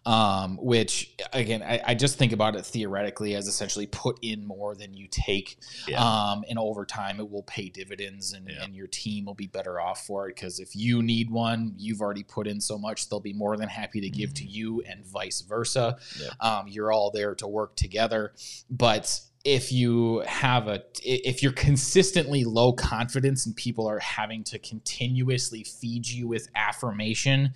um, 0.06 0.56
which 0.60 1.14
again 1.32 1.62
I, 1.62 1.80
I 1.88 1.94
just 1.94 2.18
think 2.18 2.32
about 2.32 2.56
it 2.56 2.64
theoretically 2.64 3.34
as 3.34 3.48
essentially 3.48 3.86
put 3.86 4.18
in 4.22 4.46
more 4.46 4.74
than 4.74 4.94
you 4.94 5.06
take 5.10 5.58
Yeah. 5.86 6.02
um, 6.02 6.44
and 6.48 6.58
over 6.58 6.84
time 6.84 7.20
it 7.20 7.30
will 7.30 7.42
pay 7.42 7.68
dividends 7.68 8.32
and, 8.32 8.48
Yeah. 8.48 8.64
and 8.64 8.74
your 8.74 8.86
team 8.86 9.26
will 9.26 9.34
be 9.34 9.46
better 9.46 9.80
off 9.80 10.06
for 10.06 10.28
it 10.28 10.34
because 10.36 10.60
if 10.60 10.74
you 10.74 11.02
need 11.02 11.30
one 11.30 11.74
you've 11.76 12.00
already 12.00 12.22
put 12.24 12.46
in 12.46 12.60
so 12.60 12.78
much 12.78 13.08
they'll 13.08 13.20
be 13.20 13.32
more 13.32 13.56
than 13.56 13.68
happy 13.68 14.00
to 14.00 14.10
give 14.10 14.34
to 14.34 14.44
you 14.44 14.82
and 14.88 15.04
vice 15.06 15.40
versa 15.42 15.98
Yeah. 16.20 16.28
um, 16.40 16.68
you're 16.68 16.92
all 16.92 17.10
there 17.10 17.34
to 17.36 17.46
work 17.48 17.76
together 17.76 18.32
but 18.70 19.20
if 19.44 19.72
you 19.72 20.22
have 20.26 20.68
a 20.68 20.82
if 21.02 21.42
you're 21.42 21.52
consistently 21.52 22.44
low 22.44 22.72
confidence 22.72 23.46
and 23.46 23.54
people 23.56 23.86
are 23.86 24.00
having 24.00 24.42
to 24.44 24.58
continuously 24.58 25.62
feed 25.62 26.06
you 26.06 26.26
with 26.26 26.48
affirmation 26.54 27.52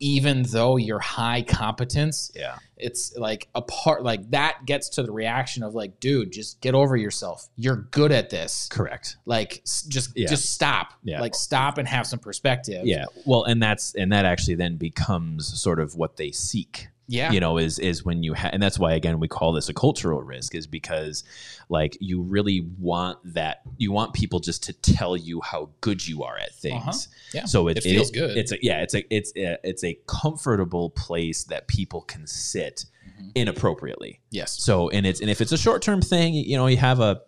even 0.00 0.42
though 0.44 0.76
you're 0.76 0.98
high 1.00 1.42
competence 1.42 2.30
yeah. 2.34 2.56
it's 2.76 3.16
like 3.16 3.48
a 3.54 3.62
part 3.62 4.02
like 4.02 4.30
that 4.30 4.58
gets 4.66 4.88
to 4.90 5.02
the 5.02 5.10
reaction 5.10 5.62
of 5.62 5.74
like 5.74 5.98
dude 6.00 6.32
just 6.32 6.60
get 6.60 6.74
over 6.74 6.96
yourself. 6.96 7.48
You're 7.56 7.76
good 7.76 8.12
at 8.12 8.30
this. 8.30 8.68
Correct. 8.70 9.16
Like 9.24 9.62
just 9.88 10.10
Yeah. 10.16 10.28
just 10.28 10.52
stop. 10.52 10.94
Yeah. 11.02 11.20
like 11.20 11.34
stop 11.34 11.78
and 11.78 11.86
have 11.86 12.06
some 12.06 12.18
perspective. 12.18 12.86
Yeah. 12.86 13.06
Well 13.24 13.44
and 13.44 13.62
that's 13.62 13.94
and 13.94 14.12
that 14.12 14.24
actually 14.24 14.56
then 14.56 14.76
becomes 14.76 15.60
sort 15.60 15.80
of 15.80 15.94
what 15.94 16.16
they 16.16 16.30
seek 16.30 16.88
yeah 17.06 17.30
you 17.32 17.38
know 17.40 17.58
is 17.58 17.78
is 17.78 18.04
when 18.04 18.22
you 18.22 18.32
ha- 18.34 18.50
and 18.52 18.62
that's 18.62 18.78
why 18.78 18.92
again 18.94 19.20
we 19.20 19.28
call 19.28 19.52
this 19.52 19.68
a 19.68 19.74
cultural 19.74 20.22
risk 20.22 20.54
is 20.54 20.66
because 20.66 21.22
like 21.68 21.96
you 22.00 22.22
really 22.22 22.66
want 22.78 23.18
that 23.24 23.60
you 23.76 23.92
want 23.92 24.14
people 24.14 24.40
just 24.40 24.62
to 24.62 24.72
tell 24.72 25.16
you 25.16 25.40
how 25.42 25.68
good 25.80 26.06
you 26.06 26.22
are 26.22 26.38
at 26.38 26.54
things 26.54 26.82
Uh-huh. 26.82 26.98
Yeah. 27.34 27.44
so 27.44 27.68
it, 27.68 27.76
It 27.78 27.82
feels 27.84 28.10
good. 28.10 28.36
it's 28.36 28.52
a 28.52 28.58
yeah 28.62 28.80
it's 28.82 28.94
a 28.94 29.14
it's 29.14 29.32
a, 29.36 29.58
it's 29.62 29.84
a 29.84 29.98
comfortable 30.06 30.90
place 30.90 31.44
that 31.44 31.68
people 31.68 32.00
can 32.02 32.26
sit 32.26 32.86
Mhm. 33.20 33.32
inappropriately 33.34 34.20
yes 34.30 34.50
so 34.58 34.88
and 34.88 35.04
it's 35.06 35.20
and 35.20 35.28
if 35.28 35.40
it's 35.42 35.52
a 35.52 35.58
short 35.58 35.82
term 35.82 36.00
thing 36.00 36.32
you 36.34 36.56
know 36.56 36.66
you 36.66 36.78
have 36.78 37.00
a 37.00 37.20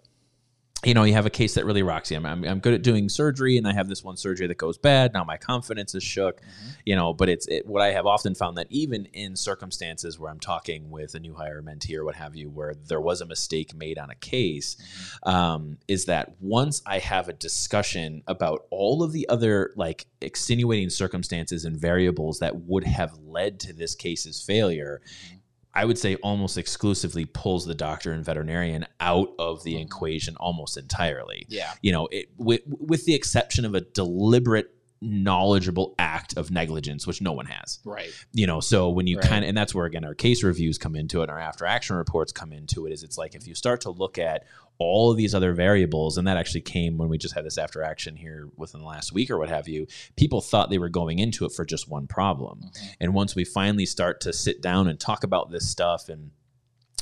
you 0.87 0.94
know, 0.94 1.03
you 1.03 1.14
have 1.14 1.27
a 1.27 1.31
case 1.31 1.55
that 1.55 1.66
really 1.66 1.83
rocks 1.83 2.12
you. 2.12 2.16
I'm, 2.16 2.25
I'm, 2.25 2.44
I'm 2.44 2.61
good 2.61 2.72
at 2.72 2.83
doing 2.83 3.09
surgery, 3.09 3.59
and 3.59 3.66
I 3.66 3.72
have 3.72 3.88
this 3.88 4.05
one 4.05 4.16
surgery 4.16 4.46
that 4.46 4.57
goes 4.57 4.79
bad. 4.79 5.12
Now 5.12 5.25
my 5.25 5.37
confidence 5.37 5.96
is 5.96 6.05
shook, 6.05 6.40
mm-hmm. 6.40 6.68
you 6.85 6.94
know. 6.94 7.12
But 7.12 7.29
it's 7.29 7.49
it, 7.49 7.66
what 7.66 7.83
I 7.83 7.90
have 7.90 8.07
often 8.07 8.37
found 8.37 8.57
that 8.57 8.68
even 8.70 9.07
in 9.07 9.35
circumstances 9.35 10.18
where 10.18 10.31
I'm 10.31 10.38
talking 10.38 10.88
with 10.88 11.16
a 11.16 11.20
new 11.20 11.35
hire 11.35 11.61
mentee 11.61 11.96
or 11.96 12.05
what 12.05 12.14
have 12.14 12.37
you, 12.37 12.51
where 12.51 12.75
there 12.87 13.01
was 13.01 13.20
a 13.20 13.27
mistake 13.27 13.75
made 13.75 13.99
on 13.99 14.11
a 14.11 14.14
case, 14.14 14.77
mm-hmm. 14.77 15.29
um, 15.29 15.79
is 15.88 16.05
that 16.05 16.37
once 16.40 16.83
I 16.87 17.01
have 17.01 17.29
a 17.29 17.33
discussion 17.33 18.22
about 18.29 18.66
all 18.70 19.03
of 19.03 19.12
the 19.12 19.29
other 19.29 19.72
like 19.75 20.07
extenuating 20.20 20.90
circumstances 20.90 21.64
and 21.64 21.77
variables 21.77 22.38
that 22.38 22.55
would 22.55 22.85
have 22.85 23.18
led 23.27 23.59
to 23.61 23.72
this 23.72 23.96
case's 23.96 24.40
failure, 24.40 25.01
mm-hmm. 25.05 25.36
I 25.77 25.85
would 25.85 25.99
say 25.99 26.17
almost 26.17 26.57
exclusively 26.57 27.27
pulls 27.27 27.67
the 27.67 27.75
doctor 27.75 28.11
and 28.12 28.25
veterinarian 28.25 28.87
out 28.99 29.29
of 29.39 29.62
the 29.62 29.75
mm-hmm. 29.75 29.83
equation 29.83 30.35
almost 30.37 30.79
entirely. 30.79 31.45
yeah 31.49 31.75
You 31.83 31.93
know, 31.93 32.09
it, 32.11 32.31
with, 32.39 32.62
with 32.67 33.05
the 33.05 33.15
exception 33.15 33.67
of 33.67 33.75
a 33.75 33.83
deliberate, 33.83 34.73
knowledgeable 35.03 35.95
act 35.99 36.37
of 36.39 36.51
negligence, 36.51 37.07
which 37.07 37.21
no 37.21 37.33
one 37.33 37.45
has. 37.45 37.81
right 37.85 38.11
You 38.33 38.47
know, 38.47 38.61
so 38.61 38.89
when 38.89 39.07
you 39.07 39.19
Right. 39.19 39.29
kind 39.29 39.45
of, 39.45 39.49
and 39.51 39.57
that's 39.57 39.75
where 39.75 39.85
again 39.85 40.05
our 40.05 40.15
case 40.15 40.43
reviews 40.43 40.79
come 40.79 40.97
into 40.97 41.21
it, 41.21 41.25
and 41.25 41.33
our 41.33 41.39
after 41.39 41.67
action 41.67 41.97
reports 41.97 42.33
come 42.33 42.53
into 42.53 42.87
it. 42.87 42.93
Is 42.93 43.03
it's 43.03 43.19
like 43.19 43.35
if 43.35 43.47
you 43.47 43.55
start 43.55 43.83
to 43.83 43.91
look 43.91 44.17
at 44.17 44.45
all 44.79 45.11
of 45.11 45.17
these 45.17 45.35
other 45.35 45.53
variables, 45.53 46.19
and 46.19 46.27
that 46.27 46.37
actually 46.37 46.61
came 46.61 46.99
when 46.99 47.09
we 47.09 47.19
just 47.19 47.35
had 47.35 47.45
this 47.45 47.59
after 47.59 47.83
action 47.83 48.17
here 48.17 48.49
within 48.57 48.81
the 48.81 48.87
last 48.87 49.12
week 49.12 49.31
or 49.31 49.39
what 49.39 49.49
have 49.49 49.69
you. 49.69 49.87
People 50.17 50.41
thought 50.41 50.69
they 50.71 50.79
were 50.79 50.89
going 50.89 51.19
into 51.19 51.45
it 51.45 51.53
for 51.53 51.65
just 51.65 51.89
one 51.89 52.07
problem, 52.07 52.71
Mhm. 52.73 52.95
and 53.01 53.15
once 53.15 53.35
we 53.35 53.45
finally 53.45 53.87
start 53.87 54.21
to 54.23 54.33
sit 54.33 54.61
down 54.61 54.87
and 54.89 55.01
talk 55.01 55.25
about 55.25 55.51
this 55.51 55.69
stuff 55.69 56.09
and 56.09 56.31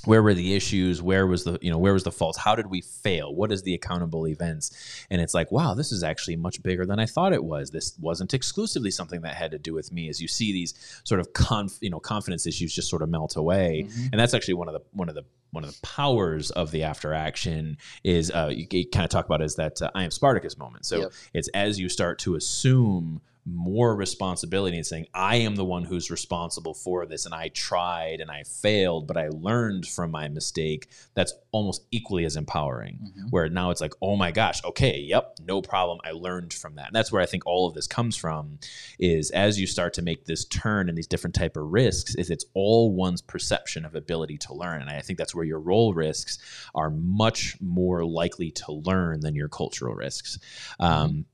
where 0.05 0.23
were 0.23 0.35
the 0.35 0.55
issues? 0.55 1.01
Where 1.01 1.27
was 1.27 1.45
the 1.45 1.59
you 1.63 1.71
know 1.71 1.79
where 1.79 1.95
was 1.95 2.03
the 2.05 2.13
fault 2.13 2.37
how 2.37 2.55
did 2.55 2.67
we 2.67 2.83
fail? 2.83 3.35
What 3.35 3.51
is 3.51 3.63
the 3.63 3.73
accountable 3.75 4.27
events? 4.29 5.07
And 5.11 5.21
it's 5.21 5.33
like 5.33 5.51
wow 5.51 5.73
this 5.75 5.93
is 5.93 6.03
actually 6.03 6.37
much 6.37 6.63
bigger 6.63 6.85
than 6.85 6.99
i 6.99 7.07
thought 7.07 7.33
it 7.33 7.43
was. 7.43 7.71
This 7.71 7.97
wasn't 7.99 8.35
exclusively 8.35 8.91
something 8.91 9.23
that 9.23 9.35
had 9.35 9.51
to 9.53 9.59
do 9.59 9.73
with 9.73 9.93
me. 9.93 10.09
As 10.11 10.21
you 10.21 10.29
see 10.29 10.53
these 10.53 10.75
sort 11.05 11.21
of 11.21 11.33
conf, 11.33 11.79
you 11.81 11.89
know 11.91 12.01
confidence 12.01 12.47
issues 12.47 12.75
just 12.75 12.91
sort 12.91 13.01
of 13.03 13.09
melt 13.09 13.37
away. 13.37 13.87
Mhm. 13.89 14.11
and 14.13 14.21
that's 14.21 14.35
actually 14.35 14.55
one 14.55 14.69
of 14.69 14.75
the 14.75 14.81
one 14.93 15.09
of 15.09 15.15
the 15.15 15.25
one 15.53 15.65
of 15.65 15.71
the 15.73 15.79
powers 15.87 16.51
of 16.51 16.71
the 16.73 16.83
after 16.83 17.15
action 17.15 17.79
is 18.03 18.31
uh, 18.33 18.51
you, 18.53 18.67
you 18.73 18.85
kind 18.91 19.05
of 19.05 19.11
talk 19.11 19.25
about 19.25 19.41
is 19.41 19.55
that 19.55 19.81
uh, 19.81 19.89
I 19.95 20.03
am 20.03 20.11
Spartacus 20.11 20.59
moment. 20.59 20.85
So 20.85 20.99
Yep. 21.03 21.13
it's 21.33 21.49
as 21.55 21.79
you 21.79 21.89
start 21.89 22.19
to 22.21 22.35
assume 22.35 23.21
more 23.47 23.95
responsibility 23.95 24.77
and 24.77 24.87
saying 24.87 25.07
I 25.13 25.37
am 25.37 25.55
the 25.57 25.65
one 25.65 25.85
who's 25.85 26.11
responsible 26.11 26.73
for 26.75 27.05
this 27.05 27.27
and 27.27 27.35
I 27.35 27.49
tried 27.49 28.21
and 28.21 28.31
I 28.31 28.43
failed 28.45 29.07
but 29.07 29.17
I 29.19 29.29
learned 29.29 29.87
from 29.87 30.11
my 30.11 30.29
mistake 30.29 30.89
that's 31.15 31.35
almost 31.53 31.85
equally 31.91 32.25
as 32.25 32.37
empowering. 32.37 32.99
Mhm. 33.05 33.31
where 33.31 33.49
now 33.51 33.71
it's 33.71 33.81
like 33.81 33.93
oh 34.01 34.17
my 34.17 34.31
gosh 34.33 34.65
okay 34.65 34.99
yep 34.99 35.37
no 35.47 35.61
problem 35.61 35.99
I 36.05 36.13
learned 36.13 36.53
from 36.55 36.77
that. 36.77 36.87
And 36.89 36.97
that's 36.97 37.13
where 37.13 37.21
I 37.23 37.27
think 37.27 37.47
all 37.47 37.67
of 37.69 37.75
this 37.75 37.87
comes 37.87 38.17
from 38.17 38.59
is 38.99 39.31
as 39.33 39.61
you 39.61 39.67
start 39.67 39.93
to 39.95 40.03
make 40.03 40.25
this 40.25 40.45
turn 40.47 40.89
and 40.89 40.97
these 40.97 41.07
different 41.07 41.35
type 41.35 41.57
of 41.57 41.65
risks 41.71 42.15
is 42.15 42.31
it's 42.31 42.45
all 42.55 42.93
one's 42.93 43.21
perception 43.21 43.85
of 43.85 43.95
ability 43.95 44.39
to 44.39 44.55
learn. 44.55 44.81
And 44.81 44.91
I 44.91 45.01
think 45.01 45.19
that's 45.19 45.35
where 45.35 45.45
your 45.45 45.61
role 45.61 45.93
risks 45.95 46.39
are 46.75 46.91
much 46.91 47.57
more 47.61 48.05
likely 48.05 48.51
to 48.53 48.73
learn 48.73 49.21
than 49.21 49.35
your 49.35 49.49
cultural 49.49 49.95
risks. 49.95 50.39
Um, 50.81 51.27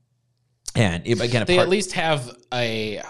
and 0.75 1.05
if, 1.05 1.19
again 1.19 1.41
a 1.41 1.45
they 1.45 1.59
at 1.59 1.69
least 1.69 1.93
have 1.93 2.35
a 2.53 3.01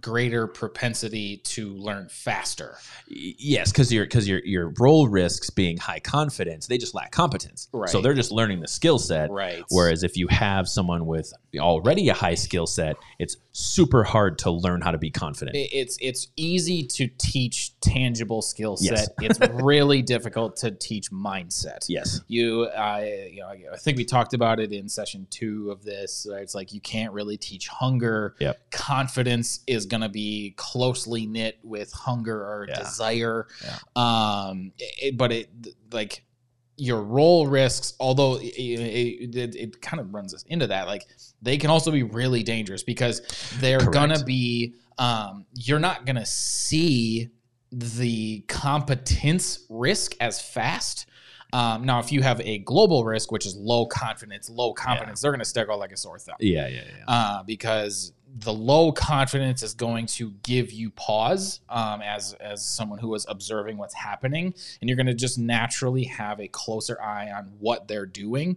greater 0.00 0.46
propensity 0.46 1.38
to 1.38 1.74
learn 1.74 2.08
faster. 2.08 2.76
Yes, 3.06 3.70
because 3.70 3.92
your 3.92 4.04
because 4.04 4.28
your 4.28 4.44
your 4.44 4.72
role 4.78 5.08
risks 5.08 5.50
being 5.50 5.76
high 5.76 6.00
confidence, 6.00 6.66
they 6.66 6.78
just 6.78 6.94
lack 6.94 7.12
competence. 7.12 7.68
Right. 7.72 7.88
So 7.88 8.00
they're 8.00 8.14
just 8.14 8.32
learning 8.32 8.60
the 8.60 8.68
skill 8.68 8.98
set. 8.98 9.30
Right. 9.30 9.62
Whereas 9.70 10.02
if 10.02 10.16
you 10.16 10.28
have 10.28 10.68
someone 10.68 11.06
with 11.06 11.32
already 11.58 12.08
a 12.08 12.14
high 12.14 12.34
skill 12.34 12.66
set, 12.66 12.96
it's 13.18 13.36
super 13.52 14.02
hard 14.02 14.36
to 14.36 14.50
learn 14.50 14.80
how 14.80 14.90
to 14.90 14.98
be 14.98 15.10
confident. 15.10 15.56
It's 15.56 15.96
it's 16.00 16.28
easy 16.36 16.84
to 16.84 17.08
teach 17.18 17.78
tangible 17.80 18.42
skill 18.42 18.76
set. 18.76 19.08
Yes. 19.20 19.38
it's 19.40 19.52
really 19.62 20.02
difficult 20.14 20.56
to 20.58 20.72
teach 20.72 21.10
mindset. 21.10 21.86
yes. 21.88 22.20
You, 22.26 22.68
I, 22.68 23.30
you 23.32 23.40
know, 23.40 23.52
I 23.72 23.76
think 23.76 23.96
we 23.96 24.04
talked 24.04 24.34
about 24.34 24.58
it 24.58 24.72
in 24.72 24.88
session 24.88 25.26
two 25.30 25.70
of 25.70 25.84
this. 25.84 26.26
Right? 26.30 26.42
It's 26.42 26.54
like 26.54 26.72
you 26.72 26.80
can't 26.80 27.12
really 27.12 27.36
teach 27.36 27.68
hunger. 27.68 28.34
Yep. 28.40 28.70
Confidence 28.70 29.60
is 29.66 29.83
going 29.86 30.00
to 30.02 30.08
be 30.08 30.54
closely 30.56 31.26
knit 31.26 31.58
with 31.62 31.92
hunger 31.92 32.36
or 32.40 32.66
Yeah. 32.68 32.78
desire. 32.78 33.46
Um, 33.96 34.72
it, 34.78 35.16
but 35.16 35.32
it 35.32 35.50
like 35.92 36.24
your 36.76 37.02
role 37.02 37.46
risks, 37.46 37.94
although 38.00 38.36
it, 38.36 38.46
it, 38.46 39.36
it, 39.36 39.54
it 39.54 39.80
kind 39.80 40.00
of 40.00 40.12
runs 40.12 40.34
us 40.34 40.42
into 40.44 40.66
that, 40.66 40.86
like 40.86 41.06
they 41.40 41.56
can 41.56 41.70
also 41.70 41.90
be 41.90 42.02
really 42.02 42.42
dangerous 42.42 42.82
because 42.82 43.22
they're 43.60 43.78
Correct. 43.78 43.92
gonna 43.92 44.24
be. 44.24 44.74
Um, 44.98 45.46
you're 45.54 45.80
not 45.80 46.06
gonna 46.06 46.26
see 46.26 47.30
the 47.72 48.40
competence 48.48 49.64
risk 49.68 50.14
as 50.20 50.40
fast. 50.40 51.06
Um, 51.54 51.84
now, 51.84 52.00
if 52.00 52.10
you 52.10 52.20
have 52.20 52.40
a 52.40 52.58
global 52.58 53.04
risk, 53.04 53.30
which 53.30 53.46
is 53.46 53.54
low 53.54 53.86
confidence, 53.86 54.50
low 54.50 54.72
confidence, 54.72 55.20
they're 55.20 55.30
going 55.30 55.38
to 55.38 55.44
stick 55.44 55.68
out 55.70 55.78
like 55.78 55.92
a 55.92 55.96
sore 55.96 56.18
thumb 56.18 56.34
Yeah, 56.40 56.66
yeah, 56.66 56.82
yeah. 56.84 57.04
uh, 57.06 57.42
because 57.44 58.12
the 58.38 58.52
low 58.52 58.90
confidence 58.90 59.62
is 59.62 59.72
going 59.72 60.06
to 60.06 60.32
give 60.42 60.72
you 60.72 60.90
pause 60.90 61.60
um, 61.68 62.02
as 62.02 62.32
as 62.34 62.66
someone 62.66 62.98
who 62.98 63.14
is 63.14 63.24
observing 63.28 63.76
what's 63.76 63.94
happening, 63.94 64.52
and 64.80 64.90
you're 64.90 64.96
going 64.96 65.06
to 65.06 65.14
just 65.14 65.38
naturally 65.38 66.02
have 66.04 66.40
a 66.40 66.48
closer 66.48 67.00
eye 67.00 67.30
on 67.30 67.52
what 67.60 67.86
they're 67.86 68.06
doing. 68.06 68.56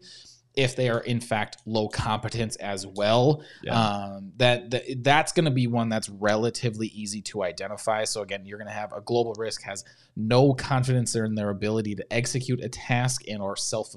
If 0.57 0.75
they 0.75 0.89
are 0.89 0.99
in 0.99 1.21
fact 1.21 1.57
low 1.65 1.87
competence 1.87 2.55
as 2.57 2.85
well, 2.85 3.43
Yeah. 3.63 3.79
um, 3.79 4.33
that, 4.37 4.71
that 4.71 4.83
that's 5.03 5.31
going 5.31 5.45
to 5.45 5.51
be 5.51 5.67
one 5.67 5.87
that's 5.87 6.09
relatively 6.09 6.87
easy 6.87 7.21
to 7.21 7.43
identify. 7.43 8.03
So 8.05 8.21
again, 8.23 8.45
you're 8.45 8.57
going 8.57 8.67
to 8.67 8.73
have 8.73 8.91
a 8.91 8.99
global 9.01 9.33
risk 9.37 9.61
has 9.63 9.85
no 10.15 10.53
confidence 10.55 11.15
in 11.15 11.35
their 11.35 11.51
ability 11.51 11.93
to 11.95 12.13
execute 12.13 12.59
a 12.63 12.69
task 12.69 13.21
and 13.27 13.39
or 13.41 13.55
self 13.55 13.93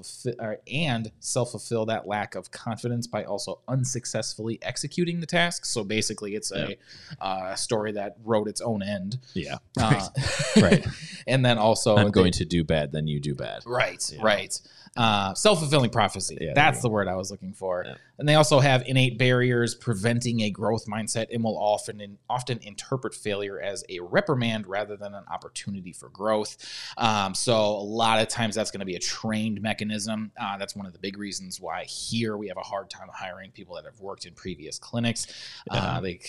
and 0.71 1.11
self 1.19 1.51
fulfill 1.51 1.87
that 1.87 2.07
lack 2.07 2.35
of 2.35 2.51
confidence 2.51 3.07
by 3.07 3.23
also 3.23 3.59
unsuccessfully 3.67 4.59
executing 4.61 5.19
the 5.19 5.25
task. 5.25 5.65
So 5.65 5.83
basically, 5.83 6.35
it's 6.35 6.51
a 6.51 6.75
uh, 7.19 7.55
story 7.55 7.91
that 7.93 8.17
wrote 8.23 8.47
its 8.47 8.61
own 8.61 8.83
end. 8.83 9.17
yeah. 9.33 9.57
Uh, 9.79 10.09
Right. 10.61 10.85
and 11.27 11.43
then 11.45 11.57
also 11.57 11.95
I'm 11.95 12.05
they- 12.05 12.11
going 12.11 12.33
to 12.33 12.45
do 12.45 12.63
bad, 12.63 12.91
then 12.91 13.07
you 13.07 13.19
do 13.19 13.33
bad. 13.33 13.63
Right, 13.65 14.03
Yeah. 14.13 14.21
right. 14.21 14.59
Uh, 14.97 15.33
Self 15.33 15.59
fulfilling 15.59 15.89
prophecy. 15.89 16.37
Yeah, 16.41 16.53
That's 16.53 16.81
the 16.81 16.89
word 16.89 17.07
I 17.07 17.15
was 17.15 17.31
looking 17.31 17.53
for. 17.53 17.83
Yeah. 17.85 17.95
And 18.21 18.29
they 18.29 18.35
also 18.35 18.59
have 18.59 18.83
innate 18.85 19.17
barriers 19.17 19.73
preventing 19.73 20.41
a 20.41 20.51
growth 20.51 20.85
mindset 20.85 21.33
and 21.33 21.43
will 21.43 21.57
often 21.57 22.19
often 22.29 22.59
interpret 22.61 23.15
failure 23.15 23.59
as 23.59 23.83
a 23.89 23.99
reprimand 23.99 24.67
rather 24.67 24.95
than 24.95 25.15
an 25.15 25.23
opportunity 25.27 25.91
for 25.91 26.07
growth. 26.09 26.55
Um, 26.99 27.33
so 27.33 27.55
a 27.59 27.81
lot 27.81 28.19
of 28.21 28.27
times 28.27 28.53
that's 28.53 28.69
going 28.69 28.81
to 28.81 28.85
be 28.85 28.93
a 28.95 28.99
trained 28.99 29.59
mechanism. 29.63 30.31
Uh, 30.39 30.55
that's 30.59 30.75
one 30.75 30.85
of 30.85 30.93
the 30.93 30.99
big 30.99 31.17
reasons 31.17 31.59
why 31.59 31.83
here 31.85 32.37
we 32.37 32.47
have 32.47 32.57
a 32.57 32.61
hard 32.61 32.91
time 32.91 33.07
hiring 33.11 33.49
people 33.49 33.73
that 33.73 33.85
have 33.85 33.99
worked 33.99 34.27
in 34.27 34.35
previous 34.35 34.77
clinics. 34.77 35.25
Uh, 35.71 35.75
Yeah. 35.95 35.99
they, 36.01 36.19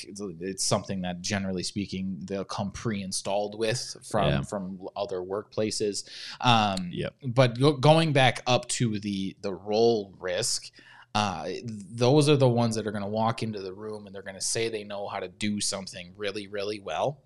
it's 0.41 0.65
something 0.65 1.03
that 1.03 1.21
generally 1.21 1.63
speaking 1.63 2.21
they'll 2.25 2.43
come 2.43 2.71
pre-installed 2.71 3.59
with 3.59 3.99
from 4.11 4.29
Yeah. 4.29 4.41
from 4.45 4.81
other 4.97 5.19
workplaces. 5.19 6.05
Um, 6.41 6.89
Yep. 6.91 7.15
but 7.27 7.59
go, 7.61 7.75
going 7.75 8.15
back 8.15 8.41
up 8.47 8.67
to 8.69 8.99
the 8.99 9.37
the 9.43 9.53
role 9.53 10.15
risk 10.19 10.71
uh, 11.15 11.49
those 11.65 12.29
are 12.29 12.37
the 12.37 12.49
ones 12.49 12.75
that 12.77 12.87
are 12.87 12.93
going 12.93 13.03
to 13.03 13.09
walk 13.09 13.43
into 13.43 13.61
the 13.61 13.73
room 13.73 14.07
and 14.07 14.15
they're 14.15 14.23
going 14.23 14.35
to 14.35 14.41
say 14.41 14.69
they 14.69 14.85
know 14.85 15.07
how 15.09 15.21
to 15.21 15.29
do 15.29 15.61
something 15.61 16.13
really 16.17 16.47
really 16.47 16.81
well. 16.81 17.23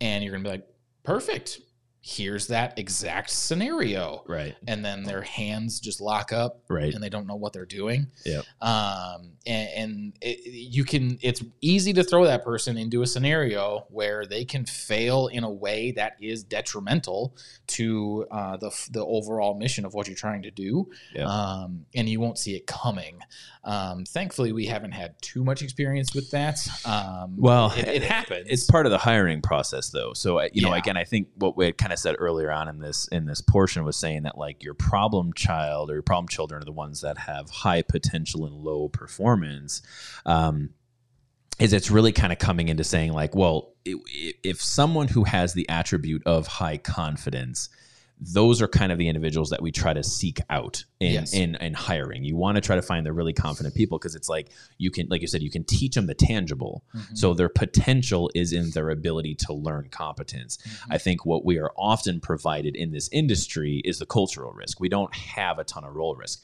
And 0.00 0.22
you're 0.22 0.32
going 0.32 0.44
to 0.44 0.50
be 0.50 0.56
like 0.56 0.68
perfect 1.02 1.60
here's 2.00 2.46
that 2.46 2.78
exact 2.78 3.28
scenario 3.28 4.22
Right. 4.26 4.54
and 4.68 4.84
then 4.84 5.02
their 5.02 5.22
hands 5.22 5.80
just 5.80 6.00
lock 6.00 6.32
up 6.32 6.62
Right. 6.68 6.94
and 6.94 7.02
they 7.02 7.08
don't 7.08 7.26
know 7.26 7.34
what 7.36 7.52
they're 7.52 7.66
doing 7.66 8.06
Yeah. 8.24 8.42
um, 8.60 9.32
and, 9.46 9.68
and 9.76 10.12
it, 10.20 10.40
you 10.46 10.84
can 10.84 11.18
it's 11.22 11.42
easy 11.60 11.92
to 11.94 12.04
throw 12.04 12.24
that 12.26 12.44
person 12.44 12.78
into 12.78 13.02
a 13.02 13.06
scenario 13.06 13.86
where 13.90 14.24
they 14.26 14.44
can 14.44 14.64
fail 14.64 15.26
in 15.26 15.42
a 15.44 15.50
way 15.50 15.90
that 15.92 16.12
is 16.20 16.44
detrimental 16.44 17.36
to 17.66 18.26
uh, 18.30 18.56
the, 18.58 18.70
the 18.92 19.04
overall 19.04 19.54
mission 19.58 19.84
of 19.84 19.92
what 19.92 20.06
you're 20.06 20.16
trying 20.16 20.42
to 20.42 20.50
do 20.52 20.88
Yep. 21.14 21.26
um, 21.26 21.84
and 21.94 22.08
you 22.08 22.20
won't 22.20 22.38
see 22.38 22.54
it 22.54 22.66
coming 22.66 23.18
um, 23.64 24.04
thankfully 24.04 24.52
we 24.52 24.66
haven't 24.66 24.92
had 24.92 25.20
too 25.20 25.42
much 25.44 25.62
experience 25.62 26.14
with 26.14 26.30
that 26.30 26.58
um, 26.86 27.34
Well, 27.36 27.72
it, 27.76 27.88
it 27.88 28.02
happens 28.04 28.46
It's 28.48 28.64
part 28.64 28.86
of 28.86 28.92
the 28.92 28.98
hiring 28.98 29.42
process, 29.42 29.90
though. 29.90 30.12
So 30.14 30.40
you 30.52 30.62
know, 30.62 30.70
Yeah. 30.72 30.78
again, 30.78 30.96
I 30.96 31.04
think 31.04 31.28
what 31.34 31.56
we 31.56 31.66
had 31.66 31.76
kind 31.88 31.94
of 31.94 31.98
said 32.00 32.16
earlier 32.18 32.52
on 32.52 32.68
in 32.68 32.80
this 32.80 33.08
in 33.08 33.24
this 33.24 33.40
portion 33.40 33.82
was 33.82 33.96
saying 33.96 34.24
that 34.24 34.36
like 34.36 34.62
your 34.62 34.74
problem 34.74 35.32
child 35.32 35.90
or 35.90 35.94
your 35.94 36.02
problem 36.02 36.28
children 36.28 36.60
are 36.60 36.64
the 36.66 36.70
ones 36.70 37.00
that 37.00 37.16
have 37.16 37.48
high 37.48 37.80
potential 37.80 38.44
and 38.44 38.54
low 38.54 38.90
performance. 38.90 39.80
Um, 40.26 40.74
is 41.58 41.72
it's 41.72 41.90
really 41.90 42.12
kind 42.12 42.30
of 42.30 42.38
coming 42.38 42.68
into 42.68 42.84
saying 42.84 43.14
like, 43.14 43.34
well, 43.34 43.72
if 43.86 44.60
someone 44.60 45.08
who 45.08 45.24
has 45.24 45.54
the 45.54 45.66
attribute 45.70 46.22
of 46.26 46.46
high 46.46 46.76
confidence 46.76 47.70
those 48.20 48.60
are 48.60 48.66
kind 48.68 48.90
of 48.90 48.98
the 48.98 49.08
individuals 49.08 49.50
that 49.50 49.62
we 49.62 49.70
try 49.70 49.92
to 49.92 50.02
seek 50.02 50.40
out 50.50 50.84
in 50.98 51.12
Yes. 51.12 51.32
in, 51.32 51.54
in 51.56 51.72
hiring. 51.74 52.24
You 52.24 52.36
want 52.36 52.56
to 52.56 52.60
try 52.60 52.74
to 52.74 52.82
find 52.82 53.06
the 53.06 53.12
really 53.12 53.32
confident 53.32 53.74
people 53.76 53.98
because 53.98 54.14
it's 54.16 54.28
like 54.28 54.50
you 54.76 54.90
can, 54.90 55.06
like 55.08 55.20
you 55.20 55.28
said, 55.28 55.42
you 55.42 55.50
can 55.50 55.62
teach 55.64 55.94
them 55.94 56.06
the 56.06 56.14
tangible. 56.14 56.82
Mhm. 56.96 57.16
So 57.16 57.32
their 57.34 57.48
potential 57.48 58.30
is 58.34 58.52
in 58.52 58.70
their 58.70 58.90
ability 58.90 59.36
to 59.46 59.52
learn 59.52 59.88
competence. 59.90 60.58
Mhm. 60.66 60.86
I 60.90 60.98
think 60.98 61.24
what 61.24 61.44
we 61.44 61.58
are 61.58 61.70
often 61.76 62.18
provided 62.18 62.74
in 62.74 62.90
this 62.90 63.08
industry 63.12 63.80
is 63.84 63.98
the 64.00 64.06
cultural 64.06 64.52
risk. 64.52 64.80
We 64.80 64.88
don't 64.88 65.14
have 65.14 65.58
a 65.60 65.64
ton 65.64 65.84
of 65.84 65.94
role 65.94 66.16
risk. 66.16 66.42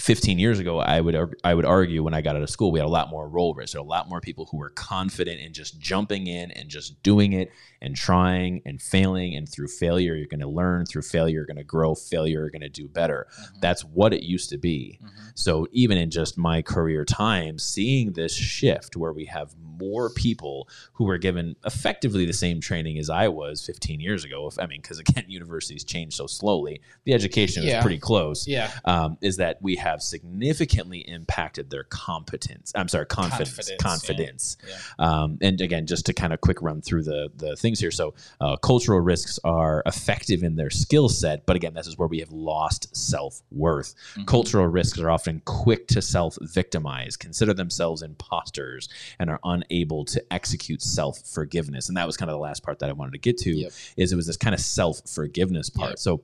15 0.00 0.38
years 0.38 0.58
ago, 0.58 0.78
I 0.78 1.00
would 1.00 1.16
I 1.44 1.54
would 1.54 1.64
argue 1.64 2.02
when 2.02 2.14
I 2.14 2.20
got 2.20 2.36
out 2.36 2.42
of 2.42 2.50
school, 2.50 2.70
we 2.72 2.78
had 2.78 2.86
a 2.86 2.90
lot 2.90 3.08
more 3.10 3.28
role 3.28 3.54
risk. 3.54 3.72
There 3.72 3.82
were 3.82 3.86
a 3.86 3.88
lot 3.88 4.08
more 4.08 4.20
people 4.20 4.46
who 4.50 4.58
were 4.58 4.70
confident 4.70 5.40
in 5.40 5.52
just 5.52 5.78
jumping 5.80 6.26
in 6.26 6.50
and 6.52 6.68
just 6.68 7.02
doing 7.02 7.32
it 7.32 7.50
and 7.80 7.94
trying 7.96 8.62
and 8.66 8.80
failing. 8.80 9.34
And 9.36 9.48
through 9.48 9.68
failure, 9.68 10.14
you're 10.14 10.26
going 10.26 10.40
to 10.40 10.48
learn. 10.48 10.86
Through 10.86 11.02
failure, 11.02 11.34
you're 11.36 11.46
going 11.46 11.56
to 11.56 11.64
grow. 11.64 11.94
Failure, 11.94 12.40
you're 12.40 12.50
going 12.50 12.60
to 12.62 12.68
do 12.68 12.88
better. 12.88 13.26
Mhm. 13.40 13.60
That's 13.60 13.82
what 13.84 14.12
it 14.12 14.22
used 14.22 14.50
to 14.50 14.58
be. 14.58 14.98
Mhm. 15.02 15.32
So 15.34 15.66
even 15.72 15.98
in 15.98 16.10
just 16.10 16.36
my 16.38 16.62
career 16.62 17.04
time, 17.04 17.58
seeing 17.58 18.12
this 18.12 18.34
shift 18.34 18.96
where 18.96 19.12
we 19.12 19.26
have 19.26 19.54
more 19.78 20.08
people 20.10 20.68
who 20.94 21.04
were 21.04 21.18
given 21.18 21.54
effectively 21.66 22.24
the 22.24 22.32
same 22.32 22.60
training 22.60 22.98
as 22.98 23.10
I 23.10 23.28
was 23.28 23.62
15 23.64 24.00
years 24.00 24.24
ago. 24.24 24.46
If 24.46 24.58
I 24.58 24.66
mean, 24.66 24.80
because 24.80 24.98
again, 24.98 25.24
universities 25.28 25.84
change 25.84 26.14
so 26.16 26.26
slowly, 26.26 26.80
the 27.04 27.12
education 27.12 27.62
was 27.64 27.72
pretty 27.82 27.98
close. 27.98 28.46
yeah 28.48 28.70
Um, 28.86 29.18
is 29.20 29.36
that 29.36 29.58
we 29.60 29.76
have 29.86 30.02
significantly 30.02 30.98
impacted 31.08 31.70
their 31.70 31.84
competence? 31.84 32.72
I'm 32.74 32.88
sorry, 32.88 33.06
confidence. 33.06 33.50
Confidence, 33.56 33.82
Confidence. 33.82 34.56
yeah. 34.68 34.76
Um, 34.98 35.38
and 35.40 35.60
again, 35.60 35.86
just 35.86 36.06
to 36.06 36.12
kind 36.12 36.32
of 36.32 36.40
quick 36.40 36.60
run 36.62 36.82
through 36.82 37.04
the 37.04 37.30
the 37.36 37.56
things 37.56 37.80
here. 37.80 37.90
So, 37.90 38.14
uh, 38.40 38.56
cultural 38.56 39.00
risks 39.00 39.38
are 39.44 39.82
effective 39.86 40.42
in 40.42 40.56
their 40.56 40.70
skill 40.70 41.08
set, 41.08 41.46
but 41.46 41.56
again, 41.56 41.74
this 41.74 41.86
is 41.86 41.96
where 41.98 42.08
we 42.08 42.18
have 42.20 42.32
lost 42.32 42.94
self 42.96 43.42
worth. 43.50 43.94
Mhm. 44.16 44.26
Cultural 44.26 44.66
risks 44.66 44.98
are 44.98 45.10
often 45.10 45.40
quick 45.44 45.88
to 45.88 46.02
self 46.02 46.36
victimize, 46.40 47.16
consider 47.16 47.54
themselves 47.54 48.02
imposters, 48.02 48.88
and 49.18 49.30
are 49.30 49.40
unable 49.44 50.04
to 50.06 50.22
execute 50.32 50.82
self 50.82 51.18
forgiveness. 51.26 51.88
And 51.88 51.96
that 51.96 52.06
was 52.06 52.16
kind 52.16 52.30
of 52.30 52.34
the 52.34 52.40
last 52.40 52.62
part 52.62 52.78
that 52.80 52.90
I 52.90 52.92
wanted 52.92 53.12
to 53.12 53.18
get 53.18 53.38
to. 53.38 53.50
Yep. 53.56 53.72
Is 53.96 54.12
it 54.12 54.16
was 54.16 54.26
this 54.26 54.36
kind 54.36 54.54
of 54.54 54.60
self 54.60 55.00
forgiveness 55.08 55.70
part. 55.70 55.90
Yep. 55.90 55.98
So, 55.98 56.22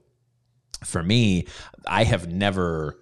for 0.85 1.03
me, 1.03 1.47
I 1.87 2.05
have 2.05 2.33
never. 2.33 2.99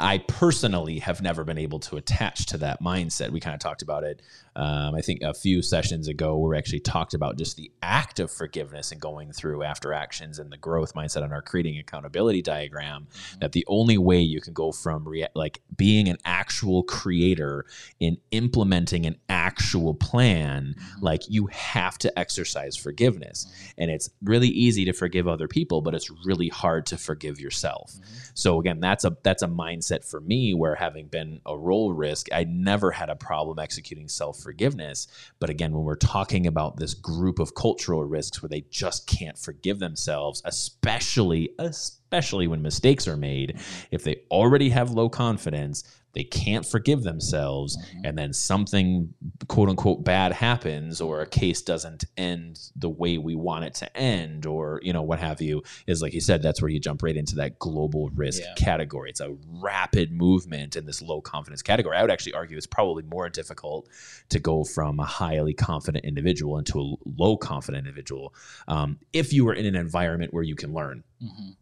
I 0.00 0.18
personally 0.18 1.00
have 1.00 1.20
never 1.20 1.44
been 1.44 1.58
able 1.58 1.80
to 1.80 1.96
attach 1.96 2.46
to 2.46 2.58
that 2.58 2.82
mindset. 2.82 3.30
We 3.30 3.40
kind 3.40 3.54
of 3.54 3.60
talked 3.60 3.82
about 3.82 4.02
it, 4.04 4.22
um, 4.58 4.94
I 4.94 5.00
think, 5.00 5.22
a 5.22 5.32
few 5.32 5.62
sessions 5.62 6.08
ago, 6.08 6.36
we 6.36 6.58
actually 6.58 6.80
talked 6.80 7.14
about 7.14 7.38
just 7.38 7.56
the 7.56 7.70
act 7.82 8.18
of 8.20 8.30
forgiveness 8.30 8.92
and 8.92 9.00
going 9.00 9.32
through 9.32 9.62
after 9.62 9.92
actions 9.94 10.38
and 10.38 10.50
the 10.52 10.56
growth 10.58 10.94
mindset 10.94 11.22
on 11.22 11.32
our 11.32 11.40
creating 11.40 11.78
accountability 11.78 12.42
diagram 12.42 13.06
Mhm. 13.10 13.40
that 13.40 13.52
the 13.52 13.64
only 13.68 13.96
way 13.96 14.20
you 14.20 14.40
can 14.40 14.52
go 14.52 14.72
from 14.72 15.06
rea- 15.08 15.28
like 15.34 15.62
being 15.76 16.08
an 16.08 16.18
actual 16.24 16.82
creator 16.82 17.64
in 18.00 18.18
implementing 18.32 19.06
an 19.06 19.16
actual 19.28 19.94
plan 19.94 20.74
Mhm. 20.76 21.02
like 21.02 21.22
you 21.28 21.46
have 21.46 21.96
to 21.98 22.18
exercise 22.18 22.76
forgiveness 22.76 23.46
Mhm. 23.46 23.72
and 23.78 23.90
it's 23.92 24.10
really 24.22 24.48
easy 24.48 24.84
to 24.84 24.92
forgive 24.92 25.28
other 25.28 25.46
people 25.48 25.80
but 25.80 25.94
it's 25.94 26.10
really 26.26 26.48
hard 26.48 26.84
to 26.86 26.96
forgive 26.98 27.38
yourself 27.40 27.92
Mhm. 27.94 28.30
so 28.34 28.58
again 28.58 28.80
that's 28.80 29.04
a 29.04 29.16
that's 29.22 29.42
a 29.42 29.48
mindset 29.48 30.04
for 30.04 30.20
me 30.20 30.52
where 30.52 30.74
having 30.74 31.06
been 31.06 31.40
a 31.46 31.56
role 31.56 31.92
risk, 31.92 32.26
I 32.32 32.44
never 32.44 32.90
had 32.90 33.08
a 33.08 33.16
problem 33.16 33.58
executing 33.60 34.08
self 34.08 34.38
forgiveness. 34.48 35.06
But 35.40 35.50
again, 35.50 35.72
when 35.72 35.84
we're 35.84 35.94
talking 35.94 36.46
about 36.46 36.78
this 36.78 36.94
group 36.94 37.38
of 37.38 37.54
cultural 37.54 38.02
risks 38.02 38.42
where 38.42 38.48
they 38.48 38.62
just 38.70 39.06
can't 39.06 39.36
forgive 39.36 39.78
themselves, 39.78 40.40
especially, 40.46 41.50
especially 41.58 42.46
when 42.46 42.62
mistakes 42.62 43.06
are 43.06 43.16
made, 43.18 43.60
if 43.90 44.04
they 44.04 44.22
already 44.30 44.70
have 44.70 44.92
low 44.92 45.10
confidence, 45.10 45.84
they 46.18 46.24
can't 46.24 46.66
forgive 46.66 47.04
themselves 47.04 47.78
and 48.02 48.18
then 48.18 48.32
something 48.32 49.14
quote 49.46 49.68
unquote 49.68 50.02
bad 50.02 50.32
happens 50.32 51.00
or 51.00 51.20
a 51.20 51.26
case 51.26 51.62
doesn't 51.62 52.04
end 52.16 52.58
the 52.74 52.88
way 52.88 53.18
we 53.18 53.36
want 53.36 53.64
it 53.64 53.72
to 53.72 53.96
end 53.96 54.44
or 54.44 54.80
you 54.82 54.92
know 54.92 55.00
what 55.02 55.20
have 55.20 55.40
you 55.40 55.62
is 55.86 56.02
like 56.02 56.12
you 56.12 56.20
said 56.20 56.42
that's 56.42 56.60
where 56.60 56.68
you 56.68 56.80
jump 56.80 57.04
right 57.04 57.16
into 57.16 57.36
that 57.36 57.56
global 57.60 58.10
risk 58.16 58.42
Yeah. 58.42 58.52
category 58.56 59.10
it's 59.10 59.20
a 59.20 59.32
rapid 59.48 60.10
movement 60.10 60.74
in 60.74 60.86
this 60.86 61.00
low 61.00 61.20
confidence 61.20 61.62
category 61.62 61.96
i 61.96 62.02
would 62.02 62.10
actually 62.10 62.34
argue 62.34 62.56
it's 62.56 62.66
probably 62.66 63.04
more 63.04 63.28
difficult 63.28 63.86
to 64.28 64.40
go 64.40 64.64
from 64.64 64.98
a 64.98 65.04
highly 65.04 65.54
confident 65.54 66.04
individual 66.04 66.58
into 66.58 66.80
a 66.80 66.96
low 67.16 67.36
confident 67.36 67.86
individual 67.86 68.34
um, 68.66 68.98
if 69.12 69.32
you 69.32 69.46
are 69.48 69.54
in 69.54 69.66
an 69.66 69.76
environment 69.76 70.34
where 70.34 70.42
you 70.42 70.56
can 70.56 70.74
learn 70.74 71.04
Mhm. 71.22 71.54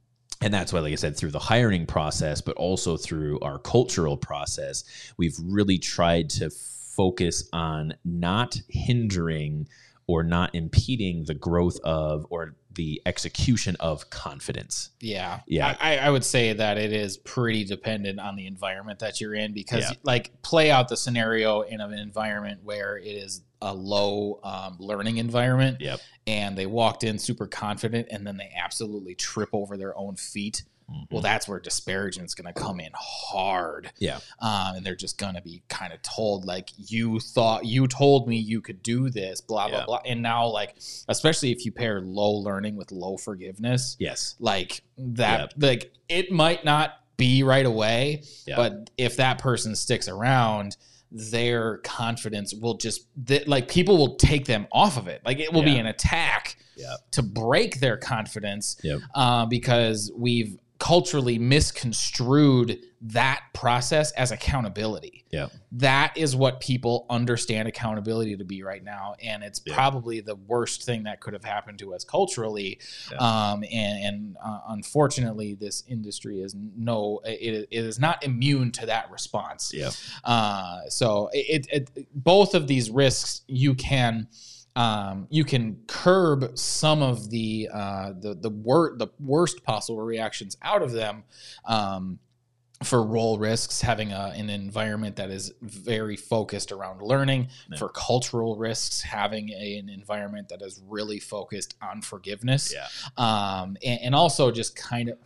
And 0.43 0.53
that's 0.53 0.73
why 0.73 0.81
like 0.81 0.93
i 0.93 0.97
said 0.97 1.17
through 1.17 1.31
the 1.31 1.39
hiring 1.39 1.87
process 1.87 2.41
but 2.41 2.57
also 2.57 2.97
through 2.97 3.39
our 3.41 3.59
cultural 3.59 4.17
process 4.17 4.85
we've 5.17 5.37
really 5.45 5.79
tried 5.79 6.29
to 6.29 6.51
focus 6.51 7.49
on 7.53 7.95
not 8.05 8.57
hindering 8.69 9.67
or 10.07 10.23
not 10.23 10.55
impeding 10.55 11.25
the 11.25 11.35
growth 11.35 11.79
of 11.85 12.27
or 12.31 12.55
the 12.75 13.01
execution 13.07 13.75
of 13.81 14.11
confidence 14.11 14.91
Yeah. 15.01 15.41
Yeah. 15.47 15.77
I, 15.81 15.97
I 15.97 16.11
would 16.11 16.25
say 16.25 16.53
that 16.53 16.77
it 16.77 16.93
is 16.93 17.17
pretty 17.17 17.65
dependent 17.65 18.21
on 18.21 18.37
the 18.37 18.47
environment 18.47 18.99
that 18.99 19.19
you're 19.19 19.35
in 19.35 19.55
because, 19.55 19.81
Yeah. 19.85 19.97
like, 20.03 20.43
play 20.43 20.71
out 20.71 20.89
the 20.89 20.97
scenario 20.99 21.63
in 21.63 21.81
an 21.81 21.95
environment 21.95 22.61
where 22.65 22.99
it 22.99 23.07
is 23.07 23.41
a 23.63 23.73
low 23.75 24.41
um, 24.43 24.77
learning 24.79 25.17
environment 25.19 25.81
Yep. 25.81 26.01
and 26.27 26.57
they 26.57 26.67
walked 26.67 27.05
in 27.05 27.19
super 27.19 27.47
confident 27.47 28.09
and 28.11 28.27
then 28.27 28.37
they 28.37 28.51
absolutely 28.57 29.15
trip 29.15 29.49
over 29.53 29.77
their 29.77 29.97
own 29.97 30.17
feet. 30.17 30.65
Well, 31.11 31.21
that's 31.21 31.49
where 31.49 31.59
disparagement's 31.59 32.35
going 32.35 32.53
to 32.55 32.61
come 32.61 32.79
in 32.79 32.93
hard. 32.95 33.91
Yeah. 33.99 34.21
Um, 34.39 34.77
and 34.77 34.87
they're 34.87 34.95
just 34.95 35.19
going 35.19 35.35
to 35.35 35.43
be 35.43 35.65
kind 35.69 35.93
of 35.93 36.01
told, 36.03 36.45
like, 36.45 36.71
you 36.77 37.19
thought, 37.19 37.65
you 37.65 37.89
told 37.89 38.29
me 38.29 38.37
you 38.37 38.61
could 38.61 38.85
do 38.85 39.11
this, 39.11 39.41
blah, 39.41 39.69
blah, 39.69 39.85
blah. 39.85 40.01
And 40.07 40.23
now, 40.23 40.47
like, 40.47 40.77
especially 41.09 41.51
if 41.51 41.65
you 41.65 41.73
pair 41.73 42.01
low 42.01 42.31
learning 42.35 42.77
with 42.77 42.93
low 42.93 43.17
forgiveness, 43.17 43.97
yes 43.99 44.37
like 44.39 44.83
that 44.97 45.61
like 45.61 45.93
it 46.09 46.31
might 46.31 46.65
not 46.65 47.01
be 47.17 47.43
right 47.43 47.67
away 47.67 48.23
but 48.57 48.91
if 48.97 49.17
that 49.17 49.39
person 49.39 49.75
sticks 49.75 50.07
around 50.07 50.77
their 51.13 51.79
confidence 51.79 52.53
will 52.55 52.75
just 52.75 53.07
th- 53.27 53.47
like 53.47 53.69
people 53.69 53.97
will 53.97 54.17
take 54.17 54.45
them 54.47 54.67
off 54.73 54.97
of 54.99 55.07
it 55.09 55.23
like 55.25 55.39
it 55.39 55.53
will 55.53 55.63
be 55.63 55.77
an 55.79 55.87
attack 55.87 56.57
Yeah. 56.77 56.95
to 57.13 57.23
break 57.23 57.81
their 57.81 57.97
confidence 57.97 58.77
Yep. 58.83 59.01
uh, 59.15 59.47
because 59.47 60.11
we've 60.17 60.59
culturally 60.79 61.39
misconstrued 61.39 62.79
that 63.01 63.43
process 63.55 64.11
as 64.13 64.31
accountability 64.33 65.25
Yeah. 65.31 65.47
that 65.73 66.17
is 66.17 66.35
what 66.35 66.61
people 66.61 67.07
understand 67.09 67.69
accountability 67.69 68.37
to 68.37 68.45
be 68.45 68.63
right 68.63 68.83
now 68.83 69.15
and 69.23 69.43
it's 69.43 69.61
Yeah. 69.65 69.75
probably 69.75 70.21
the 70.21 70.35
worst 70.35 70.85
thing 70.85 71.05
that 71.05 71.21
could 71.21 71.33
have 71.35 71.45
happened 71.45 71.79
to 71.81 71.95
us 71.95 72.05
culturally 72.05 72.79
Yeah. 73.11 73.19
um, 73.19 73.65
and, 73.65 74.05
and 74.05 74.37
uh, 74.45 74.61
unfortunately 74.69 75.55
this 75.55 75.85
industry 75.89 76.41
is 76.41 76.55
no 76.55 77.21
it, 77.25 77.69
it 77.71 77.85
is 77.85 77.99
not 77.99 78.23
immune 78.25 78.73
to 78.73 78.87
that 78.87 79.11
response 79.11 79.73
yeah 79.75 79.91
uh, 80.25 80.81
so 80.89 81.31
it, 81.33 81.67
it, 81.71 81.91
it 81.95 82.09
both 82.15 82.55
of 82.55 82.67
these 82.67 82.91
risks 82.91 83.43
you 83.47 83.75
can 83.75 84.27
um, 84.77 85.27
you 85.31 85.43
can 85.45 85.79
curb 85.89 86.57
some 86.57 87.03
of 87.03 87.31
the 87.31 87.69
uh, 87.73 88.13
the 88.21 88.35
the 88.35 88.51
wor- 88.51 88.95
the 88.97 89.09
worst 89.19 89.65
possible 89.65 90.03
reactions 90.03 90.57
out 90.63 90.83
of 90.83 90.93
them 90.93 91.25
um, 91.65 92.19
for 92.85 93.03
role 93.03 93.39
risks 93.39 93.81
having 93.81 94.13
a, 94.13 94.33
an 94.37 94.51
environment 94.51 95.17
that 95.17 95.31
is 95.31 95.51
very 95.63 96.15
focused 96.15 96.71
around 96.73 97.01
learning 97.01 97.49
Yeah. 97.71 97.79
for 97.79 97.89
cultural 97.89 98.57
risks 98.59 99.01
having 99.01 99.49
a- 99.49 99.79
an 99.79 99.89
environment 99.89 100.51
that 100.51 100.61
is 100.61 100.83
really 100.87 101.19
focused 101.19 101.75
on 101.81 102.03
forgiveness. 102.03 102.75
Yeah. 102.75 102.87
Um, 103.17 103.79
and, 103.83 104.01
and 104.03 104.15
also 104.15 104.51
just 104.53 104.77
kind 104.77 105.09
of 105.09 105.17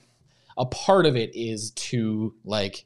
a 0.56 0.64
part 0.66 1.06
of 1.06 1.16
it 1.16 1.34
is 1.34 1.72
to 1.72 2.34
like 2.44 2.84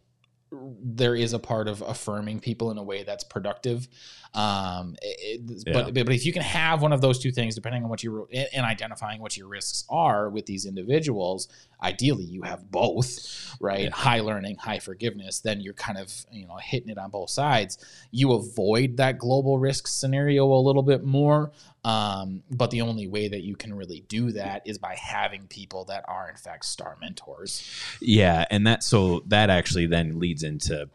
there 0.51 1.17
is 1.17 1.33
a 1.33 1.39
part 1.39 1.69
of 1.69 1.83
affirming 1.83 2.39
people 2.41 2.71
in 2.71 2.79
a 2.79 2.83
way 2.83 3.03
that's 3.03 3.25
productive 3.25 3.89
um 4.35 4.97
it, 5.01 5.41
Yeah. 5.67 5.73
but 5.73 5.95
but 5.95 6.13
if 6.13 6.27
you 6.27 6.33
can 6.33 6.43
have 6.43 6.83
one 6.83 6.93
of 6.93 7.01
those 7.01 7.19
two 7.21 7.31
things 7.31 7.55
depending 7.55 7.85
on 7.85 7.89
what 7.89 8.03
you 8.03 8.27
and 8.33 8.49
and 8.53 8.67
identifying 8.67 9.21
what 9.21 9.37
your 9.37 9.47
risks 9.47 9.85
are 9.89 10.29
with 10.29 10.47
these 10.47 10.67
individuals 10.67 11.47
ideally 11.83 12.25
you 12.25 12.43
have 12.43 12.69
both 12.71 13.55
right 13.61 13.83
Yeah. 13.85 13.91
high 13.91 14.21
learning 14.21 14.57
high 14.57 14.81
forgiveness 14.81 15.39
then 15.41 15.61
you're 15.61 15.75
kind 15.75 15.99
of 15.99 16.13
you 16.33 16.47
know 16.49 16.57
hitting 16.57 16.89
it 16.89 16.99
on 16.99 17.11
both 17.11 17.31
sides 17.31 17.79
you 18.11 18.33
avoid 18.33 18.97
that 18.97 19.19
global 19.19 19.59
risk 19.59 19.87
scenario 19.87 20.53
a 20.53 20.61
little 20.61 20.83
bit 20.83 21.05
more 21.05 21.53
um, 21.85 22.43
but 22.51 22.71
the 22.71 22.81
only 22.81 23.07
way 23.07 23.29
that 23.29 23.43
you 23.43 23.57
can 23.57 23.75
really 23.75 24.05
do 24.09 24.33
that 24.33 24.63
is 24.65 24.79
by 24.79 24.95
having 24.95 25.47
people 25.49 25.85
that 25.85 26.03
are 26.09 26.31
in 26.31 26.37
fact 26.37 26.65
star 26.65 26.97
mentors 27.01 27.63
Yeah, 28.01 28.47
and 28.51 28.67
that 28.67 28.83
so 28.83 29.23
that 29.27 29.51
actually 29.51 29.87
then 29.87 30.19
leads 30.19 30.43
into 30.43 30.89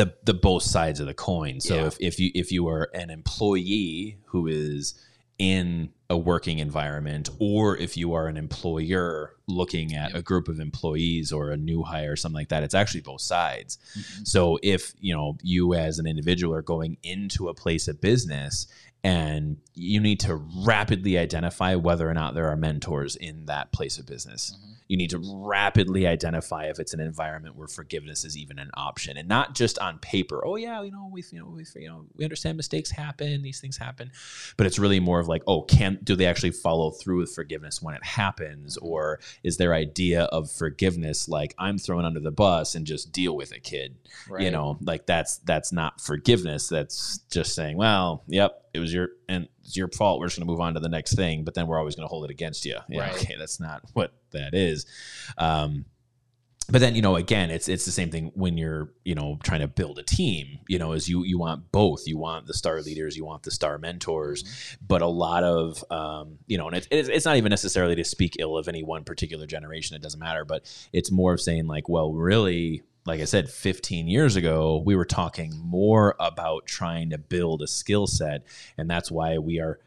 the 0.00 0.14
the 0.24 0.34
both 0.34 0.62
sides 0.62 0.98
of 1.00 1.06
the 1.06 1.14
coin. 1.14 1.60
So 1.60 1.74
Yeah. 1.74 1.86
if, 1.88 1.96
if 2.00 2.20
you 2.20 2.30
if 2.34 2.50
you 2.52 2.68
are 2.68 2.88
an 2.94 3.10
employee 3.10 4.18
who 4.26 4.46
is 4.46 4.94
in 5.38 5.90
a 6.10 6.16
working 6.18 6.58
environment, 6.58 7.28
or 7.38 7.76
if 7.76 7.96
you 7.96 8.12
are 8.14 8.26
an 8.28 8.36
employer 8.36 9.32
looking 9.46 9.94
at 9.94 10.10
Yep. 10.10 10.18
a 10.18 10.22
group 10.22 10.48
of 10.48 10.60
employees 10.60 11.32
or 11.32 11.50
a 11.50 11.56
new 11.56 11.82
hire 11.82 12.12
or 12.12 12.16
something 12.16 12.34
like 12.42 12.48
that, 12.50 12.62
it's 12.62 12.74
actually 12.74 13.00
both 13.02 13.20
sides. 13.20 13.78
Mm-hmm. 13.98 14.24
So 14.24 14.58
if 14.62 14.92
you 15.00 15.14
know 15.14 15.36
you 15.42 15.74
as 15.74 15.98
an 15.98 16.06
individual 16.06 16.54
are 16.54 16.62
going 16.62 16.96
into 17.02 17.48
a 17.48 17.54
place 17.54 17.86
of 17.88 18.00
business 18.00 18.66
and 19.02 19.56
you 19.74 19.98
need 20.00 20.20
to 20.20 20.34
rapidly 20.36 21.16
identify 21.16 21.74
whether 21.74 22.08
or 22.08 22.14
not 22.14 22.34
there 22.34 22.48
are 22.48 22.56
mentors 22.56 23.16
in 23.16 23.46
that 23.46 23.72
place 23.72 23.98
of 23.98 24.04
business. 24.06 24.54
Mhm. 24.54 24.76
You 24.90 24.96
need 24.96 25.10
to 25.10 25.20
rapidly 25.22 26.04
identify 26.06 26.64
if 26.64 26.80
it's 26.80 26.92
an 26.92 26.98
environment 26.98 27.54
where 27.54 27.68
forgiveness 27.68 28.24
is 28.24 28.36
even 28.36 28.58
an 28.58 28.70
option 28.74 29.16
and 29.16 29.28
not 29.28 29.54
just 29.54 29.78
on 29.78 29.98
paper. 30.00 30.42
Oh 30.44 30.56
yeah, 30.56 30.82
you 30.82 30.90
know, 30.90 31.08
we 31.12 31.22
you 31.30 31.38
know, 31.38 31.46
we 31.46 31.64
you 31.76 31.88
know, 31.88 32.06
we 32.16 32.24
understand 32.24 32.56
mistakes 32.56 32.90
happen, 32.90 33.42
these 33.42 33.60
things 33.60 33.76
happen. 33.76 34.10
But 34.56 34.66
it's 34.66 34.80
really 34.80 34.98
more 34.98 35.20
of 35.20 35.28
like, 35.28 35.42
oh, 35.46 35.62
can 35.62 36.00
do 36.02 36.16
they 36.16 36.26
actually 36.26 36.50
follow 36.50 36.90
through 36.90 37.18
with 37.18 37.32
forgiveness 37.32 37.80
when 37.80 37.94
it 37.94 38.04
happens 38.04 38.76
mm-hmm. 38.76 38.88
or 38.88 39.20
is 39.44 39.58
their 39.58 39.74
idea 39.74 40.24
of 40.24 40.50
forgiveness 40.50 41.28
like 41.28 41.54
I'm 41.56 41.78
thrown 41.78 42.04
under 42.04 42.20
the 42.20 42.32
bus 42.32 42.74
and 42.74 42.84
just 42.84 43.12
deal 43.12 43.36
with 43.36 43.52
it, 43.52 43.62
kid? 43.62 43.94
you 44.38 44.50
know 44.50 44.78
like 44.82 45.06
that's 45.06 45.38
that's 45.38 45.72
not 45.72 46.00
forgiveness 46.00 46.68
that's 46.68 47.18
just 47.30 47.54
saying 47.54 47.76
well 47.76 48.22
yep 48.26 48.64
it 48.72 48.78
was 48.78 48.92
your 48.92 49.10
and 49.28 49.48
it's 49.70 49.76
your 49.76 49.88
fault 49.88 50.18
we're 50.20 50.26
just 50.26 50.36
going 50.38 50.46
to 50.46 50.50
move 50.50 50.60
on 50.60 50.74
to 50.74 50.80
the 50.80 50.88
next 50.88 51.14
thing 51.14 51.44
but 51.44 51.54
then 51.54 51.66
we're 51.66 51.78
always 51.78 51.94
going 51.94 52.04
to 52.06 52.10
hold 52.10 52.24
it 52.24 52.30
against 52.30 52.64
you 52.66 52.76
yeah, 52.88 53.00
Right. 53.02 53.14
okay 53.14 53.36
that's 53.38 53.60
not 53.60 53.82
what 53.94 54.12
that 54.32 54.52
is. 54.54 54.84
Um 55.38 55.84
but 56.72 56.80
then 56.80 56.94
you 56.94 57.02
know 57.02 57.16
again 57.16 57.50
it's 57.50 57.68
it's 57.68 57.84
the 57.84 57.90
same 57.90 58.10
thing 58.10 58.30
when 58.34 58.56
you're 58.56 58.92
you 59.04 59.14
know 59.14 59.38
trying 59.42 59.60
to 59.60 59.66
build 59.66 59.98
a 59.98 60.04
team 60.04 60.58
you 60.68 60.78
know 60.78 60.92
is 60.92 61.08
you 61.08 61.24
you 61.24 61.36
want 61.38 61.72
both. 61.72 62.06
You 62.06 62.16
want 62.16 62.46
the 62.46 62.54
star 62.54 62.80
leaders 62.80 63.16
you 63.16 63.24
want 63.24 63.42
the 63.42 63.50
star 63.50 63.76
mentors 63.78 64.76
but 64.86 65.02
a 65.02 65.06
lot 65.08 65.42
of 65.42 65.84
um, 65.90 66.38
you 66.46 66.58
know 66.58 66.68
and 66.68 66.76
it, 66.76 66.86
it's, 66.90 67.08
it's 67.08 67.24
not 67.24 67.36
even 67.36 67.50
necessarily 67.50 67.96
to 67.96 68.04
speak 68.04 68.36
ill 68.38 68.56
of 68.56 68.68
any 68.68 68.82
one 68.84 69.02
particular 69.04 69.46
generation 69.46 69.96
it 69.96 70.02
doesn't 70.02 70.20
matter 70.20 70.44
but 70.44 70.62
it's 70.92 71.10
more 71.10 71.32
of 71.34 71.40
saying 71.40 71.66
like 71.66 71.88
well 71.88 72.12
really 72.12 72.82
like 73.10 73.20
i 73.20 73.24
said 73.24 73.50
15 73.50 74.06
years 74.06 74.36
ago 74.36 74.80
we 74.86 74.94
were 74.94 75.04
talking 75.04 75.52
more 75.64 76.14
about 76.20 76.64
trying 76.66 77.10
to 77.10 77.18
build 77.18 77.60
a 77.60 77.66
skill 77.66 78.06
set 78.06 78.44
and 78.78 78.88
that's 78.88 79.10
why 79.10 79.36
we 79.38 79.58
are 79.58 79.80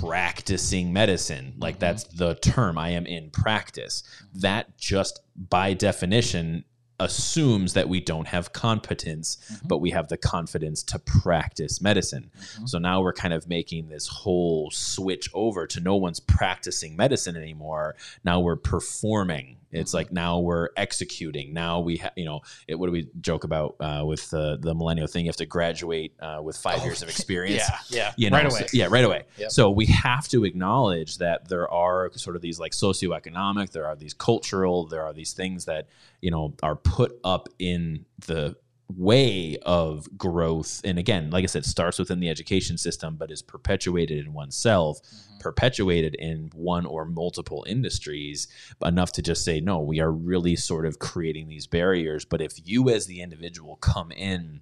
practicing 0.00 0.92
medicine 0.92 1.54
like 1.58 1.76
Mhm. 1.76 1.80
that's 1.80 2.04
the 2.04 2.34
term 2.34 2.76
i 2.76 2.90
am 2.90 3.06
in 3.06 3.30
practice 3.30 4.02
that 4.34 4.76
just 4.76 5.20
by 5.36 5.72
definition 5.72 6.64
assumes 7.00 7.72
that 7.74 7.88
we 7.88 8.00
don't 8.00 8.28
have 8.28 8.52
competence 8.52 9.36
Mhm. 9.52 9.68
but 9.68 9.78
we 9.78 9.90
have 9.90 10.08
the 10.08 10.16
confidence 10.16 10.82
to 10.84 10.98
practice 10.98 11.80
medicine 11.80 12.30
Mhm. 12.60 12.68
so 12.68 12.78
now 12.78 13.00
we're 13.02 13.12
kind 13.12 13.34
of 13.34 13.48
making 13.48 13.88
this 13.88 14.06
whole 14.08 14.70
switch 14.70 15.28
over 15.34 15.66
to 15.66 15.80
no 15.80 15.96
one's 15.96 16.20
practicing 16.20 16.96
medicine 16.96 17.36
anymore 17.36 17.94
now 18.24 18.38
we're 18.40 18.56
performing 18.56 19.56
It's 19.74 19.90
Mhm. 19.90 19.94
like 19.94 20.12
now 20.12 20.38
we're 20.40 20.68
executing. 20.76 21.52
Now 21.52 21.80
we, 21.80 21.96
ha- 21.98 22.12
you 22.16 22.24
know, 22.24 22.40
it, 22.68 22.76
what 22.76 22.86
do 22.86 22.92
we 22.92 23.08
joke 23.20 23.44
about 23.44 23.76
uh, 23.80 24.02
with 24.06 24.30
the 24.30 24.56
the 24.60 24.74
millennial 24.74 25.06
thing? 25.06 25.24
You 25.26 25.28
have 25.30 25.36
to 25.36 25.46
graduate 25.46 26.14
uh, 26.20 26.40
with 26.42 26.56
five 26.56 26.80
Oh, 26.80 26.84
years 26.84 27.02
of 27.02 27.08
experience. 27.14 27.62
Yeah, 27.68 27.78
yeah. 27.88 28.12
You 28.16 28.30
know, 28.30 28.36
right 28.38 28.50
so- 28.52 28.58
away. 28.58 28.66
yeah, 28.72 28.86
right 28.90 29.04
away. 29.04 29.24
Yep. 29.38 29.50
So 29.50 29.70
we 29.70 29.86
have 29.86 30.28
to 30.28 30.44
acknowledge 30.44 31.18
that 31.18 31.48
there 31.48 31.70
are 31.70 32.10
sort 32.14 32.36
of 32.36 32.42
these 32.42 32.58
like 32.58 32.72
socioeconomic, 32.72 33.70
there 33.70 33.86
are 33.86 33.96
these 33.96 34.14
cultural, 34.14 34.86
there 34.86 35.02
are 35.02 35.12
these 35.12 35.32
things 35.32 35.64
that 35.66 35.88
you 36.20 36.30
know 36.30 36.54
are 36.62 36.76
put 36.76 37.18
up 37.24 37.48
in 37.58 38.04
the 38.26 38.56
way 38.88 39.56
of 39.62 40.06
growth. 40.18 40.80
And 40.84 40.98
again, 40.98 41.30
like 41.30 41.42
I 41.42 41.46
said, 41.46 41.64
starts 41.64 41.98
within 41.98 42.20
the 42.20 42.28
education 42.28 42.76
system, 42.76 43.16
but 43.16 43.30
is 43.30 43.40
perpetuated 43.42 44.18
in 44.26 44.32
oneself, 44.34 45.00
Mhm. 45.02 45.40
perpetuated 45.40 46.14
in 46.16 46.50
one 46.54 46.84
or 46.84 47.04
multiple 47.04 47.64
industries, 47.66 48.46
enough 48.84 49.12
to 49.12 49.22
just 49.22 49.44
say, 49.44 49.60
no, 49.60 49.80
we 49.80 50.00
are 50.00 50.12
really 50.12 50.54
sort 50.56 50.84
of 50.86 50.98
creating 50.98 51.48
these 51.48 51.66
barriers. 51.66 52.24
But 52.24 52.40
if 52.42 52.66
you 52.68 52.90
as 52.90 53.06
the 53.06 53.20
individual 53.22 53.76
come 53.76 54.12
in 54.12 54.60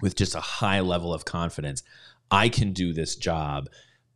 with 0.00 0.16
just 0.16 0.34
a 0.34 0.40
high 0.40 0.80
level 0.80 1.14
of 1.14 1.24
confidence, 1.24 1.82
I 2.30 2.48
can 2.48 2.72
do 2.72 2.92
this 2.92 3.14
job, 3.14 3.68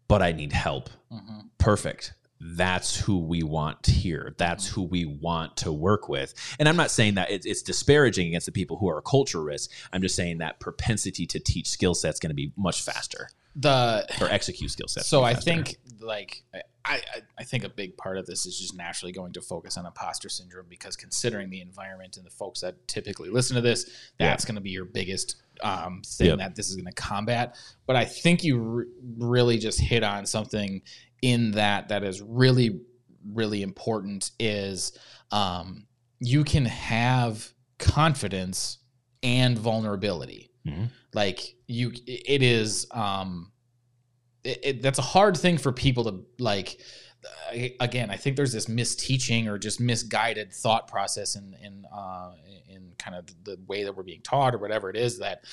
but 0.09 0.23
I 0.23 0.33
need 0.33 0.53
help. 0.53 0.91
Mhm. 1.13 1.51
Perfect. 1.59 2.15
That's 2.41 2.99
who 2.99 3.19
we 3.19 3.43
want 3.43 3.85
here. 3.87 4.35
That's 4.39 4.67
who 4.67 4.83
we 4.83 5.05
want 5.05 5.59
to 5.59 5.73
work 5.73 6.09
with. 6.09 6.33
And 6.59 6.69
I'm 6.69 6.77
not 6.77 6.91
saying 6.91 7.15
that 7.17 7.31
it's, 7.31 7.45
it's 7.45 7.63
disparaging 7.63 8.29
against 8.29 8.47
the 8.47 8.53
people 8.53 8.79
who 8.79 8.89
are 8.89 9.03
cultural 9.03 9.45
risks. 9.45 9.73
I'm 9.93 10.01
just 10.01 10.17
saying 10.17 10.39
that 10.39 10.59
propensity 10.59 11.27
to 11.27 11.39
teach 11.39 11.69
skill 11.69 11.95
sets 11.95 12.19
going 12.19 12.31
to 12.31 12.35
be 12.35 12.53
much 12.57 12.83
faster 12.83 13.29
The 13.57 14.07
or 14.23 14.29
execute 14.31 14.71
skill 14.71 14.89
sets. 14.89 15.07
so 15.07 15.23
I 15.23 15.35
faster. 15.35 15.51
think 15.51 15.77
like 16.01 16.43
I, 16.55 16.63
I 16.85 17.01
I 17.41 17.45
think 17.45 17.65
a 17.65 17.69
big 17.69 17.99
part 17.99 18.17
of 18.17 18.25
this 18.25 18.47
is 18.47 18.59
just 18.59 18.75
naturally 18.75 19.13
going 19.13 19.35
to 19.35 19.43
focus 19.43 19.77
on 19.77 19.85
imposter 19.85 20.31
syndrome 20.31 20.65
because 20.69 20.97
considering 20.97 21.51
the 21.51 21.61
environment 21.61 22.17
and 22.17 22.25
the 22.25 22.31
folks 22.31 22.63
that 22.63 22.89
typically 22.89 23.29
listen 23.29 23.55
to 23.57 23.61
this, 23.61 23.85
Yeah. 24.19 24.29
that's 24.31 24.47
going 24.47 24.55
to 24.55 24.63
be 24.63 24.71
your 24.71 24.87
biggest 24.87 25.37
um, 25.63 26.01
thing 26.07 26.29
Yep. 26.29 26.39
that 26.39 26.57
this 26.57 26.71
is 26.71 26.77
going 26.77 26.87
to 26.87 26.93
combat. 26.93 27.55
But 27.87 27.97
I 27.97 28.07
think 28.07 28.43
you 28.45 28.59
re- 28.61 28.87
really 29.19 29.59
just 29.59 29.79
hit 29.79 30.03
on 30.03 30.25
something 30.25 30.81
in 31.23 31.53
that 31.53 31.89
that 31.89 32.03
is 32.05 32.21
really 32.23 32.81
really 33.33 33.63
important 33.63 34.31
is 34.39 34.97
um, 35.31 35.87
you 36.21 36.43
can 36.43 36.65
have 36.65 37.53
confidence 37.79 38.79
and 39.23 39.59
vulnerability 39.59 40.51
Mhm. 40.67 40.91
like 41.15 41.41
you 41.67 41.93
it 42.07 42.43
is 42.43 42.87
um 42.91 43.51
it, 44.45 44.59
it, 44.63 44.83
that's 44.83 44.99
a 44.99 45.03
hard 45.03 45.37
thing 45.37 45.57
for 45.59 45.73
people 45.73 46.05
to 46.05 46.25
like 46.39 46.79
I- 47.51 47.75
again 47.81 48.11
i 48.11 48.17
think 48.17 48.37
there's 48.37 48.53
this 48.53 48.67
misteaching 48.67 49.47
or 49.47 49.59
just 49.59 49.81
misguided 49.81 50.53
thought 50.53 50.87
process 50.89 51.37
in 51.37 51.55
in 51.63 51.85
uh 51.93 52.33
in 52.69 52.93
kind 52.99 53.17
of 53.17 53.25
the 53.45 53.59
way 53.67 53.85
that 53.85 53.97
we're 53.97 54.03
being 54.03 54.23
taught 54.23 54.55
or 54.55 54.59
whatever 54.59 54.91
it 54.91 54.97
is 54.97 55.19
that 55.19 55.45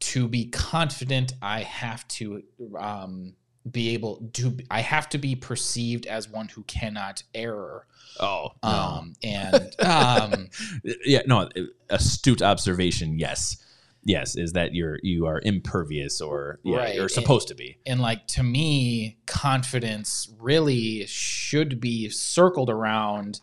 to 0.00 0.28
be 0.28 0.46
confident 0.50 1.32
i 1.42 1.60
have 1.62 2.06
to 2.08 2.42
um 2.78 3.34
be 3.72 3.90
able 3.94 4.28
to 4.32 4.56
i 4.70 4.80
have 4.80 5.08
to 5.08 5.18
be 5.18 5.34
perceived 5.34 6.06
as 6.06 6.28
one 6.28 6.48
who 6.48 6.62
cannot 6.64 7.22
err 7.34 7.86
oh, 8.20 8.48
no. 8.62 8.68
um 8.68 9.12
and 9.22 9.74
um 9.80 10.48
yeah, 11.04 11.22
no, 11.26 11.48
astute 11.88 12.42
observation. 12.42 13.18
Yes. 13.18 13.56
Yes, 14.02 14.34
is 14.34 14.52
that 14.54 14.74
you're 14.74 14.98
you 15.02 15.26
are 15.26 15.40
impervious 15.44 16.22
or 16.22 16.58
yeah, 16.62 16.76
Right. 16.78 16.94
you're 16.94 17.08
supposed 17.10 17.48
to 17.48 17.54
be. 17.54 17.76
and 17.84 18.00
like 18.00 18.26
to 18.28 18.42
me 18.42 19.18
confidence 19.26 20.32
really 20.40 21.04
should 21.06 21.80
be 21.80 22.08
circled 22.08 22.70
around 22.70 23.40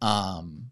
um 0.00 0.70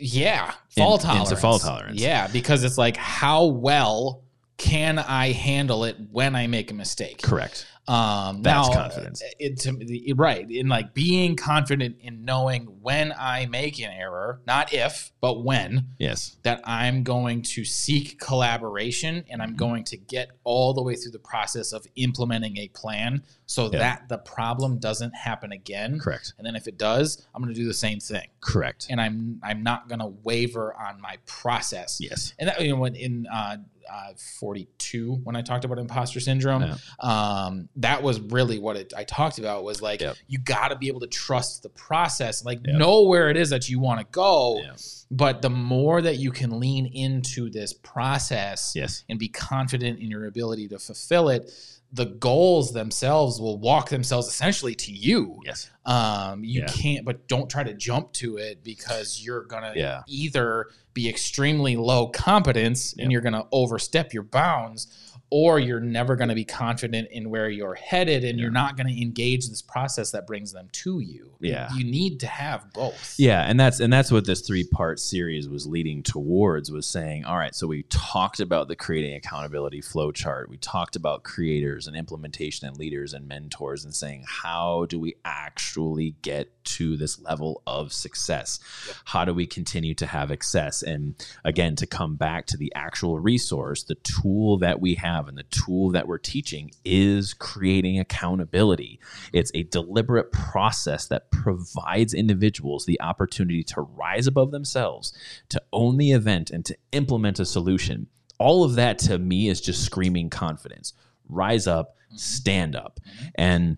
yeah 0.00 0.52
fall 0.70 0.88
In- 0.88 1.00
into 1.00 1.06
tolerance 1.06 1.40
fall 1.40 1.58
tolerance. 1.58 2.00
yeah 2.00 2.26
because 2.28 2.64
it's 2.64 2.78
like 2.78 2.96
how 2.96 3.44
well 3.46 4.22
can 4.58 4.98
i 4.98 5.30
handle 5.32 5.84
it 5.84 5.96
when 6.10 6.34
i 6.36 6.46
make 6.46 6.70
a 6.70 6.74
mistake 6.74 7.22
Correct. 7.22 7.64
um 7.86 8.42
That's 8.42 8.68
now, 8.68 8.74
confidence. 8.74 9.22
it, 9.38 9.56
to, 9.60 10.14
right 10.14 10.50
in 10.50 10.68
like 10.68 10.92
being 10.94 11.36
confident 11.36 11.96
in 12.00 12.24
knowing 12.24 12.64
when 12.82 13.14
i 13.16 13.46
make 13.46 13.78
an 13.78 13.90
error 13.92 14.40
not 14.46 14.74
if 14.74 15.12
but 15.20 15.44
when 15.44 15.86
Yes. 15.98 16.36
that 16.44 16.60
I'm 16.64 17.02
going 17.02 17.42
to 17.42 17.64
seek 17.64 18.20
collaboration 18.20 19.24
and. 19.30 19.42
I'm 19.42 19.56
going 19.56 19.84
to 19.84 19.96
get 19.96 20.30
all 20.44 20.74
the 20.74 20.82
way 20.82 20.94
through 20.94 21.10
the 21.12 21.18
process 21.18 21.72
of 21.72 21.86
implementing 21.96 22.56
a 22.58 22.68
plan 22.68 23.22
so 23.46 23.64
Yeah. 23.72 23.78
that 23.78 24.08
the 24.08 24.18
problem 24.18 24.78
doesn't 24.78 25.12
happen 25.14 25.52
again. 25.52 25.98
Correct. 25.98 26.34
And 26.38 26.46
then 26.46 26.54
if 26.54 26.66
it 26.68 26.76
does, 26.78 27.26
I'm 27.34 27.42
going 27.42 27.52
to 27.54 27.58
do 27.60 27.66
the 27.66 27.74
same 27.74 27.98
thing. 28.00 28.28
Correct. 28.40 28.86
And 28.90 29.00
I'm 29.00 29.40
I'm 29.42 29.62
not 29.62 29.88
going 29.88 29.98
to 30.00 30.06
waver 30.22 30.74
on 30.74 31.00
my 31.00 31.16
process. 31.26 31.98
Yes. 32.00 32.34
And 32.38 32.48
that 32.48 32.60
you 32.60 32.70
know 32.70 32.76
when 32.80 32.94
in 32.94 33.26
uh, 33.32 33.56
uh, 33.92 34.12
42 34.40 35.20
when 35.24 35.36
I 35.36 35.42
talked 35.42 35.64
about 35.64 35.78
imposter 35.78 36.20
syndrome, 36.20 36.62
Yeah. 36.62 36.76
um, 37.00 37.68
that 37.76 38.02
was 38.02 38.20
really 38.20 38.58
what 38.58 38.76
it, 38.76 38.92
I 38.96 39.04
talked 39.04 39.38
about 39.38 39.64
was 39.64 39.80
like 39.82 40.00
Yep. 40.00 40.16
you 40.26 40.38
got 40.38 40.68
to 40.68 40.76
be 40.76 40.88
able 40.88 41.00
to 41.00 41.06
trust 41.06 41.62
the 41.62 41.68
process, 41.70 42.44
like 42.44 42.60
Yep. 42.66 42.76
know 42.76 43.02
where 43.02 43.30
it 43.30 43.36
is 43.36 43.50
that 43.50 43.68
you 43.68 43.78
want 43.80 44.00
to 44.00 44.06
go. 44.10 44.60
Yeah. 44.60 44.72
But 45.10 45.42
the 45.42 45.50
more 45.50 46.02
that 46.02 46.16
you 46.18 46.30
can 46.30 46.60
lean 46.60 46.86
into 46.86 47.50
this 47.50 47.72
process 47.72 48.72
Yes. 48.74 49.04
and 49.08 49.18
be 49.18 49.28
confident 49.28 49.98
in 50.00 50.10
your 50.10 50.26
ability 50.26 50.68
to 50.68 50.78
fulfill 50.78 51.28
it, 51.30 51.50
the 51.92 52.04
goals 52.04 52.72
themselves 52.72 53.40
will 53.40 53.58
walk 53.58 53.88
themselves 53.88 54.28
essentially 54.28 54.74
to 54.74 54.92
you. 54.92 55.40
Yes. 55.44 55.70
Um, 55.86 56.44
you 56.44 56.60
Yeah. 56.60 56.66
can't, 56.66 57.04
but 57.06 57.26
don't 57.28 57.48
try 57.48 57.64
to 57.64 57.72
jump 57.72 58.12
to 58.14 58.36
it 58.36 58.62
because 58.62 59.22
you're 59.24 59.44
gonna 59.44 59.72
Yeah. 59.74 60.02
either 60.06 60.66
be 60.92 61.08
extremely 61.08 61.76
low 61.76 62.08
competence 62.08 62.94
Yep. 62.96 63.04
and 63.04 63.12
you're 63.12 63.22
gonna 63.22 63.46
overstep 63.52 64.12
your 64.12 64.24
bounds, 64.24 64.88
or 65.30 65.58
you're 65.58 65.80
never 65.80 66.16
gonna 66.16 66.34
be 66.34 66.44
confident 66.44 67.08
in 67.10 67.30
where 67.30 67.48
you're 67.48 67.74
headed, 67.74 68.24
and 68.24 68.38
you're 68.38 68.50
not 68.50 68.76
gonna 68.76 68.90
engage 68.90 69.48
this 69.48 69.62
process 69.62 70.10
that 70.12 70.26
brings 70.26 70.52
them 70.52 70.68
to 70.72 71.00
you. 71.00 71.32
Yeah. 71.40 71.68
you 71.74 71.84
need 71.84 72.20
to 72.20 72.26
have 72.26 72.72
both. 72.72 73.14
Yeah, 73.18 73.42
and 73.42 73.58
that's 73.58 73.80
and 73.80 73.92
that's 73.92 74.10
what 74.10 74.26
this 74.26 74.40
three 74.40 74.64
part 74.64 74.98
series 74.98 75.48
was 75.48 75.66
leading 75.66 76.02
towards 76.02 76.70
was 76.70 76.86
saying, 76.86 77.24
all 77.24 77.36
right, 77.36 77.54
so 77.54 77.66
we 77.66 77.84
talked 77.84 78.40
about 78.40 78.68
the 78.68 78.76
creating 78.76 79.14
accountability 79.14 79.80
flow 79.80 80.12
chart. 80.12 80.48
We 80.48 80.56
talked 80.56 80.96
about 80.96 81.22
creators 81.22 81.86
and 81.86 81.96
implementation 81.96 82.66
and 82.66 82.76
leaders 82.76 83.12
and 83.12 83.28
mentors 83.28 83.84
and 83.84 83.94
saying 83.94 84.24
how 84.26 84.86
do 84.88 84.98
we 84.98 85.14
actually 85.24 86.16
get 86.22 86.52
to 86.64 86.96
this 86.96 87.20
level 87.20 87.62
of 87.66 87.92
success? 87.92 88.60
How 89.04 89.24
do 89.24 89.34
we 89.34 89.46
continue 89.46 89.94
to 89.94 90.06
have 90.06 90.28
success? 90.28 90.82
And 90.82 91.14
again, 91.44 91.76
to 91.76 91.86
come 91.86 92.16
back 92.16 92.46
to 92.46 92.56
the 92.56 92.72
actual 92.74 93.18
resource, 93.18 93.82
the 93.82 93.96
tool 93.96 94.58
that 94.58 94.80
we 94.80 94.94
have 94.94 95.17
and 95.26 95.38
the 95.38 95.44
tool 95.44 95.90
that 95.90 96.06
we're 96.06 96.18
teaching 96.18 96.70
is 96.84 97.34
creating 97.34 97.98
accountability. 97.98 99.00
It's 99.32 99.50
a 99.54 99.64
deliberate 99.64 100.30
process 100.30 101.06
that 101.06 101.30
provides 101.30 102.14
individuals 102.14 102.84
the 102.84 103.00
opportunity 103.00 103.64
to 103.64 103.80
rise 103.80 104.26
above 104.26 104.50
themselves, 104.50 105.12
to 105.48 105.62
own 105.72 105.96
the 105.96 106.12
event, 106.12 106.50
and 106.50 106.64
to 106.66 106.76
implement 106.92 107.40
a 107.40 107.46
solution. 107.46 108.06
All 108.38 108.62
of 108.62 108.74
that 108.74 108.98
to 109.00 109.18
me 109.18 109.48
is 109.48 109.60
just 109.60 109.84
screaming 109.84 110.30
confidence. 110.30 110.92
Rise 111.28 111.66
up, 111.66 111.96
mm-hmm. 111.96 112.16
stand 112.16 112.76
up. 112.76 113.00
Mm-hmm. 113.00 113.26
And 113.34 113.76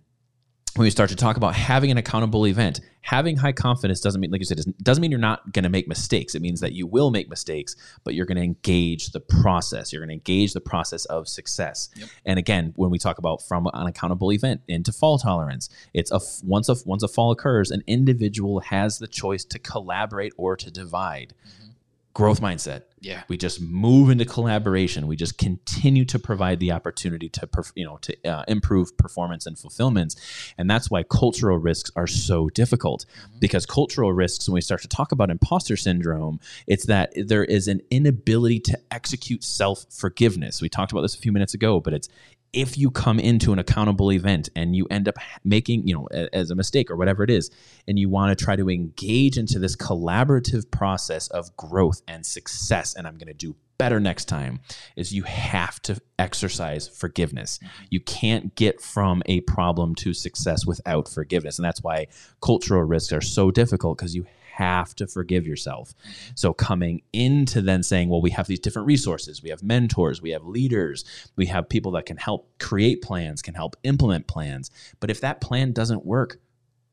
when 0.77 0.85
we 0.85 0.91
start 0.91 1.11
to 1.11 1.17
talk 1.17 1.37
about 1.37 1.55
having 1.55 1.91
an 1.91 1.99
accountable 1.99 2.47
event, 2.47 2.81
having 3.01 3.37
high 3.37 3.53
confidence 3.53 4.01
doesn't 4.01 4.21
mean, 4.21 4.31
like 4.31 4.41
you 4.41 4.45
said, 4.45 4.61
it 4.61 4.83
doesn't 4.83 5.03
mean 5.03 5.11
you're 5.11 5.19
not 5.19 5.53
going 5.53 5.65
to 5.65 5.69
make 5.69 5.89
mistakes. 5.89 6.35
It 6.35 6.43
means 6.43 6.61
that 6.61 6.73
you 6.73 6.87
will 6.87 7.11
make 7.11 7.29
mistakes, 7.29 7.75
but 8.05 8.15
you're 8.15 8.27
going 8.27 8.37
to 8.37 8.45
engage 8.45 9.11
the 9.11 9.21
process. 9.21 9.93
You're 9.93 10.01
going 10.01 10.11
to 10.11 10.15
engage 10.15 10.53
the 10.53 10.61
process 10.61 11.07
of 11.07 11.29
success. 11.29 11.89
Yep. 11.97 12.09
And 12.25 12.39
again, 12.39 12.73
when 12.77 12.91
we 12.91 12.99
talk 12.99 13.19
about 13.19 13.43
from 13.43 13.69
an 13.73 13.87
accountable 13.87 14.33
event 14.33 14.61
into 14.69 14.93
fall 14.93 15.19
tolerance, 15.19 15.69
it's 15.93 16.13
a 16.13 16.17
f- 16.17 16.41
once 16.45 16.69
a 16.69 16.77
once 16.87 17.03
a 17.03 17.09
fall 17.09 17.33
occurs, 17.33 17.71
an 17.71 17.83
individual 17.87 18.61
has 18.61 18.99
the 18.99 19.09
choice 19.09 19.45
to 19.47 19.59
collaborate 19.59 20.33
or 20.37 20.57
to 20.57 20.71
divide. 20.71 21.35
Mm-hmm. 21.49 21.70
Growth 22.13 22.41
mindset. 22.41 22.83
Yeah. 22.99 23.23
We 23.29 23.37
just 23.37 23.61
move 23.61 24.11
into 24.11 24.25
collaboration. 24.25 25.07
We 25.07 25.17
just 25.17 25.39
continue 25.39 26.05
to 26.07 26.19
provide 26.19 26.59
the 26.59 26.73
opportunity 26.73 27.29
to, 27.31 27.47
perf- 27.47 27.73
you 27.77 27.85
know, 27.85 27.99
to 28.03 28.29
uh, 28.29 28.45
improve 28.49 28.97
performance 28.99 29.47
and 29.47 29.59
fulfillments, 29.59 30.17
and 30.59 30.69
that's 30.69 30.91
why 30.91 31.05
cultural 31.05 31.59
risks 31.59 31.91
are 31.95 32.09
so 32.09 32.49
difficult. 32.49 33.07
Because 33.39 33.65
cultural 33.65 34.13
risks, 34.13 34.49
when 34.49 34.55
we 34.55 34.61
start 34.61 34.83
to 34.83 34.89
talk 34.89 35.13
about 35.13 35.31
imposter 35.31 35.77
syndrome, 35.77 36.41
it's 36.67 36.87
that 36.87 37.13
there 37.17 37.45
is 37.45 37.69
an 37.69 37.81
inability 37.91 38.61
to 38.61 38.79
execute 38.91 39.45
self 39.45 39.87
forgiveness. 39.91 40.61
We 40.61 40.69
talked 40.69 40.91
about 40.93 41.03
this 41.03 41.15
a 41.15 41.19
few 41.19 41.33
minutes 41.33 41.55
ago, 41.55 41.81
but 41.81 41.95
it's 41.95 42.09
if 42.53 42.77
you 42.77 42.91
come 42.91 43.21
into 43.21 43.53
an 43.53 43.59
accountable 43.59 44.11
event 44.13 44.49
and 44.57 44.75
you 44.75 44.87
end 44.91 45.09
up 45.09 45.17
making, 45.45 45.87
you 45.87 45.95
know, 45.95 46.09
a- 46.13 46.35
as 46.35 46.51
a 46.51 46.55
mistake 46.55 46.91
or 46.91 46.97
whatever 46.97 47.23
it 47.23 47.31
is, 47.31 47.51
and 47.87 47.99
you 47.99 48.09
want 48.09 48.37
to 48.37 48.45
try 48.45 48.57
to 48.57 48.69
engage 48.69 49.39
into 49.39 49.59
this 49.59 49.77
collaborative 49.77 50.71
process 50.71 51.29
of 51.29 51.57
growth 51.57 52.03
and 52.09 52.27
success, 52.27 52.95
and 52.95 53.07
I'm 53.07 53.17
going 53.19 53.29
to 53.29 53.35
do 53.35 53.55
better 53.79 53.99
next 53.99 54.27
time, 54.27 54.61
is 54.95 55.13
you 55.13 55.23
have 55.23 55.81
to 55.81 55.99
exercise 56.19 56.87
forgiveness. 56.87 57.59
Mm-hmm. 57.59 57.85
You 57.91 58.01
can't 58.01 58.55
get 58.55 58.81
from 58.81 59.23
a 59.25 59.41
problem 59.43 59.95
to 59.97 60.13
success 60.13 60.67
without 60.67 61.09
forgiveness. 61.09 61.59
And 61.59 61.65
that's 61.65 61.83
why 61.83 62.09
cultural 62.43 62.83
risks 62.83 63.13
are 63.13 63.23
so 63.23 63.51
difficult 63.51 63.97
because 63.97 64.15
you 64.15 64.27
have 64.53 64.95
to 64.97 65.07
forgive 65.07 65.47
yourself. 65.47 65.95
So 66.35 66.53
coming 66.53 67.03
into 67.13 67.61
then 67.63 67.83
saying, 67.83 68.09
well, 68.09 68.21
we 68.21 68.31
have 68.31 68.47
these 68.47 68.61
different 68.61 68.87
resources, 68.87 69.43
we 69.43 69.51
have 69.51 69.63
mentors, 69.63 70.21
we 70.23 70.31
have 70.31 70.45
leaders, 70.45 71.05
we 71.37 71.47
have 71.47 71.69
people 71.69 71.93
that 71.93 72.07
can 72.07 72.17
help 72.17 72.59
create 72.59 73.03
plans, 73.03 73.43
can 73.43 73.55
help 73.55 73.77
implement 73.83 74.27
plans. 74.27 74.71
But 75.01 75.11
if 75.11 75.21
that 75.21 75.41
plan 75.41 75.73
doesn't 75.73 76.05
work, 76.05 76.39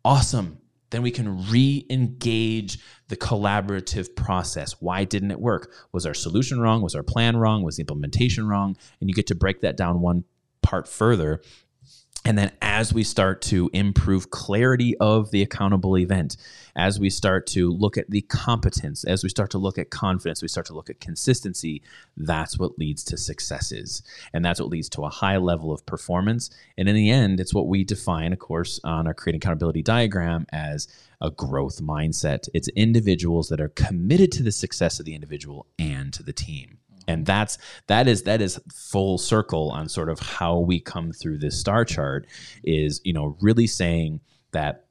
awesome. 0.04 0.60
Then 0.90 1.02
we 1.02 1.12
can 1.12 1.50
re 1.50 1.86
engage 1.90 2.80
the 3.10 3.18
collaborative 3.18 4.16
process. 4.16 4.78
Why 4.80 5.04
didn't 5.04 5.32
it 5.32 5.40
work? 5.40 5.74
Was 5.92 6.06
our 6.06 6.14
solution 6.14 6.62
wrong? 6.62 6.82
Was 6.82 6.96
our 6.96 7.04
plan 7.04 7.36
wrong? 7.36 7.64
Was 7.64 7.76
the 7.76 7.82
implementation 7.82 8.48
wrong? 8.48 8.78
And 9.02 9.10
you 9.10 9.14
get 9.14 9.28
to 9.28 9.36
break 9.36 9.62
that 9.62 9.76
down 9.76 10.00
one 10.00 10.24
part 10.62 10.88
further 10.88 11.42
and 12.28 12.38
then 12.38 12.52
as 12.62 12.94
we 12.94 13.06
start 13.06 13.42
to 13.44 13.70
improve 13.72 14.32
clarity 14.32 14.98
of 14.98 15.32
the 15.32 15.42
accountable 15.42 15.98
event, 15.98 16.36
as 16.76 17.00
we 17.00 17.10
start 17.10 17.48
to 17.48 17.72
look 17.72 17.98
at 17.98 18.10
the 18.10 18.20
competence, 18.20 19.06
as 19.06 19.24
we 19.24 19.30
start 19.30 19.50
to 19.52 19.58
look 19.58 19.78
at 19.78 19.92
confidence, 19.92 20.42
we 20.42 20.50
start 20.50 20.66
to 20.66 20.74
look 20.74 20.90
at 20.90 21.00
consistency, 21.00 21.82
that's 22.18 22.60
what 22.60 22.78
leads 22.78 23.06
to 23.06 23.16
successes. 23.18 24.04
And 24.34 24.44
that's 24.44 24.60
what 24.60 24.68
leads 24.68 24.90
to 24.90 25.06
a 25.06 25.10
high 25.10 25.38
level 25.38 25.72
of 25.72 25.86
performance. 25.86 26.50
And 26.78 26.90
in 26.90 26.96
the 26.96 27.10
end, 27.10 27.40
it's 27.40 27.54
what 27.54 27.70
we 27.70 27.86
define, 27.86 28.34
of 28.34 28.40
course, 28.40 28.78
on 28.84 29.08
our 29.08 29.14
creating 29.14 29.40
accountability 29.40 29.82
diagram 29.82 30.48
as 30.52 30.90
a 31.22 31.32
growth 31.32 31.82
mindset. 31.82 32.50
It's 32.54 32.68
individuals 32.76 33.48
that 33.48 33.62
are 33.62 33.70
committed 33.70 34.34
to 34.34 34.44
the 34.44 34.52
success 34.52 35.00
of 35.00 35.06
the 35.06 35.16
individual 35.16 35.66
and 35.80 36.12
to 36.12 36.24
the 36.24 36.34
team 36.34 36.80
and 37.08 37.26
that's 37.26 37.58
that 37.88 38.08
is 38.08 38.24
that 38.24 38.42
is 38.42 38.60
full 38.74 39.18
circle 39.18 39.72
on 39.72 39.88
sort 39.90 40.10
of 40.10 40.20
how 40.20 40.60
we 40.60 40.80
come 40.80 41.12
through 41.12 41.38
this 41.38 41.60
star 41.60 41.86
chart 41.86 42.28
is 42.64 43.02
you 43.04 43.14
know 43.14 43.38
really 43.42 43.68
saying 43.68 44.20
that 44.52 44.86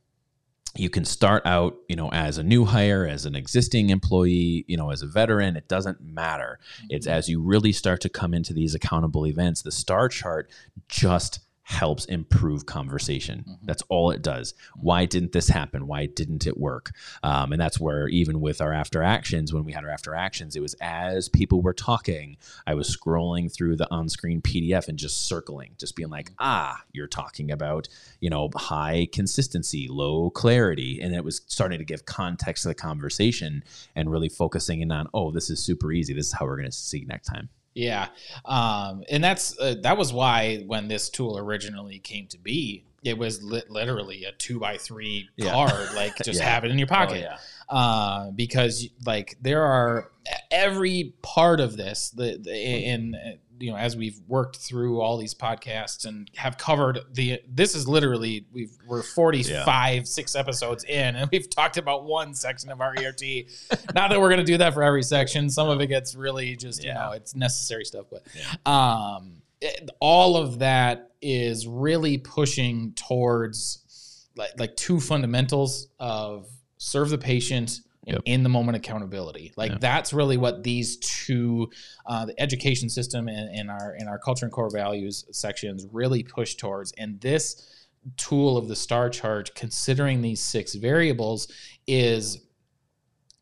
you 0.78 0.90
can 0.90 1.04
start 1.04 1.44
out 1.46 1.76
you 1.88 1.96
know 1.96 2.10
as 2.12 2.38
a 2.38 2.42
new 2.42 2.64
hire 2.64 3.06
as 3.06 3.24
an 3.24 3.34
existing 3.34 3.90
employee 3.90 4.64
you 4.66 4.76
know 4.76 4.90
as 4.90 5.02
a 5.02 5.06
veteran. 5.06 5.56
It 5.56 5.68
doesn't 5.68 6.00
matter. 6.00 6.58
It's 6.88 7.06
mm-hmm. 7.06 7.16
as 7.16 7.28
you 7.28 7.40
really 7.40 7.72
start 7.72 8.00
to 8.02 8.08
come 8.08 8.34
into 8.34 8.52
these 8.52 8.74
accountable 8.74 9.26
events 9.26 9.62
the 9.62 9.72
star 9.72 10.08
chart 10.08 10.50
just 10.88 11.40
helps 11.66 12.04
improve 12.04 12.64
conversation. 12.64 13.44
That's 13.64 13.82
all 13.88 14.12
it 14.12 14.22
does. 14.22 14.54
Why 14.76 15.04
didn't 15.04 15.32
this 15.32 15.48
happen? 15.48 15.88
Why 15.88 16.06
didn't 16.06 16.46
it 16.46 16.56
work? 16.56 16.92
Um, 17.24 17.50
and 17.50 17.60
that's 17.60 17.80
where, 17.80 18.06
even 18.06 18.40
with 18.40 18.60
our 18.60 18.72
after 18.72 19.02
actions, 19.02 19.52
when 19.52 19.64
we 19.64 19.72
had 19.72 19.82
our 19.82 19.90
after 19.90 20.14
actions, 20.14 20.54
it 20.54 20.60
was 20.60 20.76
as 20.80 21.28
people 21.28 21.60
were 21.60 21.74
talking, 21.74 22.36
I 22.68 22.74
was 22.74 22.96
scrolling 22.96 23.52
through 23.52 23.78
the 23.78 23.92
on 23.92 24.08
screen 24.08 24.40
PDF 24.42 24.86
and 24.86 24.96
just 24.96 25.26
circling, 25.26 25.74
just 25.76 25.96
being 25.96 26.08
like, 26.08 26.30
ah, 26.38 26.80
you're 26.92 27.08
talking 27.08 27.50
about, 27.50 27.88
you 28.20 28.30
know, 28.30 28.48
high 28.54 29.08
consistency, 29.12 29.88
low 29.90 30.30
clarity. 30.30 31.00
And 31.02 31.16
it 31.16 31.24
was 31.24 31.40
starting 31.48 31.80
to 31.80 31.84
give 31.84 32.06
context 32.06 32.62
to 32.62 32.68
the 32.68 32.76
conversation 32.76 33.64
and 33.96 34.08
really 34.08 34.28
focusing 34.28 34.82
in 34.82 34.92
on, 34.92 35.08
oh, 35.12 35.32
this 35.32 35.50
is 35.50 35.58
super 35.58 35.90
easy. 35.90 36.14
This 36.14 36.28
is 36.28 36.32
how 36.34 36.46
we're 36.46 36.58
going 36.58 36.70
to 36.70 36.76
see 36.76 37.04
next 37.08 37.26
time. 37.26 37.48
Yeah, 37.76 38.08
um, 38.46 39.04
and 39.10 39.22
that's 39.22 39.56
uh, 39.60 39.74
that 39.82 39.96
was 39.98 40.12
why 40.12 40.64
when 40.66 40.88
this 40.88 41.10
tool 41.10 41.36
originally 41.38 41.98
came 41.98 42.26
to 42.28 42.38
be, 42.38 42.84
it 43.04 43.18
was 43.18 43.42
li- 43.42 43.62
literally 43.68 44.24
a 44.24 44.32
two 44.32 44.58
by 44.58 44.78
three 44.78 45.28
Yeah. 45.36 45.52
card, 45.52 45.94
like 45.94 46.16
just 46.24 46.40
Yeah. 46.40 46.48
have 46.48 46.64
it 46.64 46.70
in 46.70 46.78
your 46.78 46.88
pocket. 46.88 47.20
yeah. 47.20 47.36
uh, 47.68 48.30
because 48.30 48.88
like 49.04 49.36
there 49.42 49.62
are 49.62 50.10
every 50.50 51.12
part 51.22 51.60
of 51.60 51.76
this 51.76 52.10
the, 52.10 52.38
the 52.40 52.54
in 52.56 53.14
you 53.58 53.70
know 53.70 53.76
as 53.76 53.96
we've 53.96 54.20
worked 54.28 54.56
through 54.56 55.00
all 55.00 55.16
these 55.16 55.34
podcasts 55.34 56.04
and 56.04 56.30
have 56.36 56.58
covered 56.58 57.00
the 57.12 57.40
this 57.48 57.74
is 57.74 57.88
literally 57.88 58.46
we've 58.52 58.72
we're 58.86 59.02
45 59.02 60.06
six 60.06 60.34
episodes 60.34 60.84
in 60.84 61.16
and 61.16 61.28
we've 61.32 61.48
talked 61.48 61.76
about 61.76 62.04
one 62.04 62.34
section 62.34 62.70
of 62.70 62.80
our 62.80 62.94
ert 62.98 63.22
not 63.94 64.10
that 64.10 64.20
we're 64.20 64.28
going 64.28 64.38
to 64.38 64.44
do 64.44 64.58
that 64.58 64.74
for 64.74 64.82
every 64.82 65.02
section. 65.02 65.48
Some 65.48 65.68
of 65.68 65.80
it 65.80 65.86
gets 65.86 66.14
really 66.14 66.56
just 66.56 66.84
you 66.84 66.92
know 66.92 67.12
it's 67.12 67.34
necessary 67.34 67.84
stuff 67.84 68.06
but 68.10 68.70
um 68.70 69.42
it- 69.60 69.90
all 70.00 70.36
of 70.36 70.58
that 70.58 71.10
is 71.22 71.66
really 71.66 72.18
pushing 72.18 72.92
towards 72.94 74.28
like 74.36 74.50
like 74.58 74.76
two 74.76 75.00
fundamentals 75.00 75.88
of 75.98 76.46
serve 76.78 77.08
the 77.08 77.18
patient 77.18 77.80
Yep. 78.06 78.22
in 78.24 78.42
the 78.44 78.48
moment 78.48 78.76
accountability 78.76 79.52
like 79.56 79.72
Yeah. 79.72 79.78
that's 79.80 80.12
really 80.12 80.36
what 80.36 80.62
these 80.62 80.96
two 80.98 81.68
uh, 82.06 82.24
the 82.24 82.40
education 82.40 82.88
system 82.88 83.26
and, 83.26 83.54
and 83.58 83.68
our 83.70 83.96
and 83.98 84.08
our 84.08 84.18
culture 84.18 84.46
and 84.46 84.52
core 84.52 84.70
values 84.70 85.24
sections 85.32 85.86
really 85.92 86.22
push 86.22 86.54
towards 86.54 86.92
and 86.98 87.20
this 87.20 87.68
tool 88.16 88.56
of 88.56 88.68
the 88.68 88.76
star 88.76 89.10
chart 89.10 89.50
considering 89.56 90.22
these 90.22 90.40
six 90.40 90.76
variables 90.76 91.48
is 91.88 92.38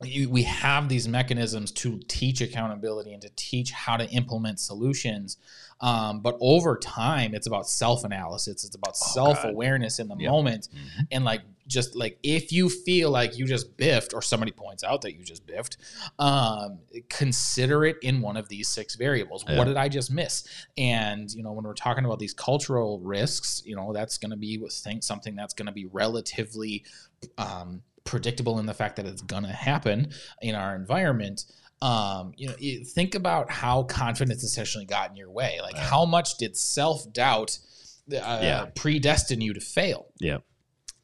you, 0.03 0.29
we 0.29 0.43
have 0.43 0.89
these 0.89 1.07
mechanisms 1.07 1.71
to 1.71 1.99
teach 2.09 2.41
accountability 2.41 3.13
and 3.13 3.23
to 3.23 3.31
teach 3.37 3.71
how 3.71 3.97
to 3.97 4.09
implement 4.11 4.59
solutions 4.61 5.37
um, 5.81 6.21
but 6.21 6.37
over 6.41 6.77
time 6.79 7.35
it's 7.35 7.47
about 7.47 7.69
self-analysis 7.69 8.65
it's 8.65 8.75
about 8.75 8.95
Oh, 8.95 9.13
self-awareness 9.13 9.99
in 9.99 10.09
the 10.09 10.17
Yep. 10.17 10.31
moment 10.31 10.69
Mhm. 10.75 11.07
and 11.13 11.25
like 11.25 11.43
just 11.67 11.97
like 11.97 12.19
if 12.23 12.53
you 12.53 12.69
feel 12.69 13.11
like 13.11 13.39
you 13.39 13.47
just 13.47 13.77
biffed 13.77 14.13
or 14.13 14.21
somebody 14.21 14.53
points 14.53 14.85
out 14.85 15.01
that 15.03 15.15
you 15.15 15.25
just 15.25 15.47
biffed 15.47 15.77
um, 16.19 16.79
consider 17.09 17.85
it 17.87 17.97
in 18.03 18.21
one 18.21 18.37
of 18.37 18.49
these 18.49 18.69
six 18.69 18.95
variables 18.97 19.45
Yeah. 19.49 19.59
what 19.59 19.65
did 19.65 19.77
i 19.77 19.89
just 19.89 20.11
miss 20.11 20.45
and 20.77 21.31
you 21.33 21.43
know 21.43 21.53
when 21.53 21.65
we're 21.65 21.73
talking 21.75 22.05
about 22.05 22.19
these 22.19 22.35
cultural 22.35 23.01
risks 23.01 23.63
you 23.65 23.75
know 23.77 23.93
that's 23.93 24.19
going 24.19 24.31
to 24.31 24.37
be 24.37 24.61
think 24.71 25.03
something 25.03 25.35
that's 25.35 25.55
going 25.55 25.67
to 25.67 25.73
be 25.73 25.87
relatively 25.87 26.85
um, 27.39 27.83
predictable 28.05 28.59
in 28.59 28.67
the 28.67 28.75
fact 28.75 28.97
that 28.97 29.07
it's 29.07 29.23
going 29.23 29.45
to 29.45 29.53
happen 29.53 30.13
in 30.43 30.55
our 30.55 30.75
environment 30.77 31.45
um, 31.83 32.33
you 32.37 32.49
know 32.49 32.55
you 32.59 32.85
think 32.85 33.15
about 33.15 33.51
how 33.51 33.83
confidence 33.85 34.43
essentially 34.43 34.85
got 34.85 35.11
in 35.11 35.17
your 35.17 35.31
way 35.31 35.59
like 35.63 35.75
Yeah. 35.77 35.85
how 35.89 36.05
much 36.05 36.37
did 36.37 36.57
self-doubt 36.57 37.59
uh, 38.13 38.17
Yeah. 38.43 38.67
predestine 38.75 39.41
you 39.41 39.55
to 39.55 39.61
fail 39.61 40.09
Yeah. 40.21 40.39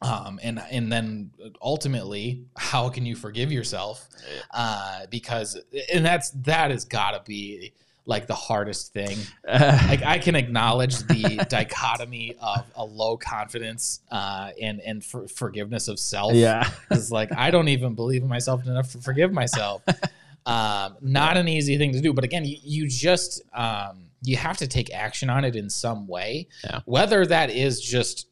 Um, 0.02 0.40
and 0.42 0.60
and 0.70 0.90
then 0.90 1.30
ultimately 1.60 2.44
how 2.56 2.88
can 2.88 3.04
you 3.06 3.14
forgive 3.14 3.52
yourself 3.52 4.08
uh, 4.52 5.06
because 5.10 5.58
and 5.92 6.04
that's 6.04 6.30
that 6.30 6.70
has 6.70 6.84
got 6.84 7.12
to 7.12 7.22
be 7.26 7.72
like 8.06 8.26
the 8.26 8.34
hardest 8.34 8.92
thing 8.92 9.18
like 9.46 10.02
I 10.02 10.18
can 10.18 10.34
acknowledge 10.34 10.98
the 11.00 11.44
dichotomy 11.48 12.34
of 12.40 12.64
a 12.74 12.84
low 12.84 13.16
confidence 13.16 14.00
uh, 14.10 14.50
and 14.60 14.80
and 14.80 15.04
for, 15.04 15.28
forgiveness 15.28 15.88
of 15.88 15.98
self 15.98 16.34
yeah. 16.34 16.68
it's 16.90 17.10
like 17.10 17.30
I 17.36 17.50
don't 17.50 17.68
even 17.68 17.94
believe 17.94 18.22
in 18.22 18.28
myself 18.28 18.66
enough 18.66 18.92
to 18.92 18.98
forgive 18.98 19.32
myself. 19.32 19.82
um, 20.46 20.96
not 21.00 21.36
an 21.36 21.48
easy 21.48 21.76
thing 21.78 21.92
to 21.92 22.00
do, 22.00 22.12
but 22.12 22.24
again, 22.24 22.44
you, 22.44 22.56
you 22.62 22.88
just 22.88 23.42
um, 23.52 24.10
you 24.22 24.36
have 24.36 24.56
to 24.58 24.66
take 24.66 24.92
action 24.92 25.30
on 25.30 25.44
it 25.44 25.56
in 25.56 25.70
some 25.70 26.06
way. 26.06 26.48
Yeah. 26.64 26.80
Whether 26.84 27.24
that 27.26 27.50
is 27.50 27.80
just, 27.80 28.26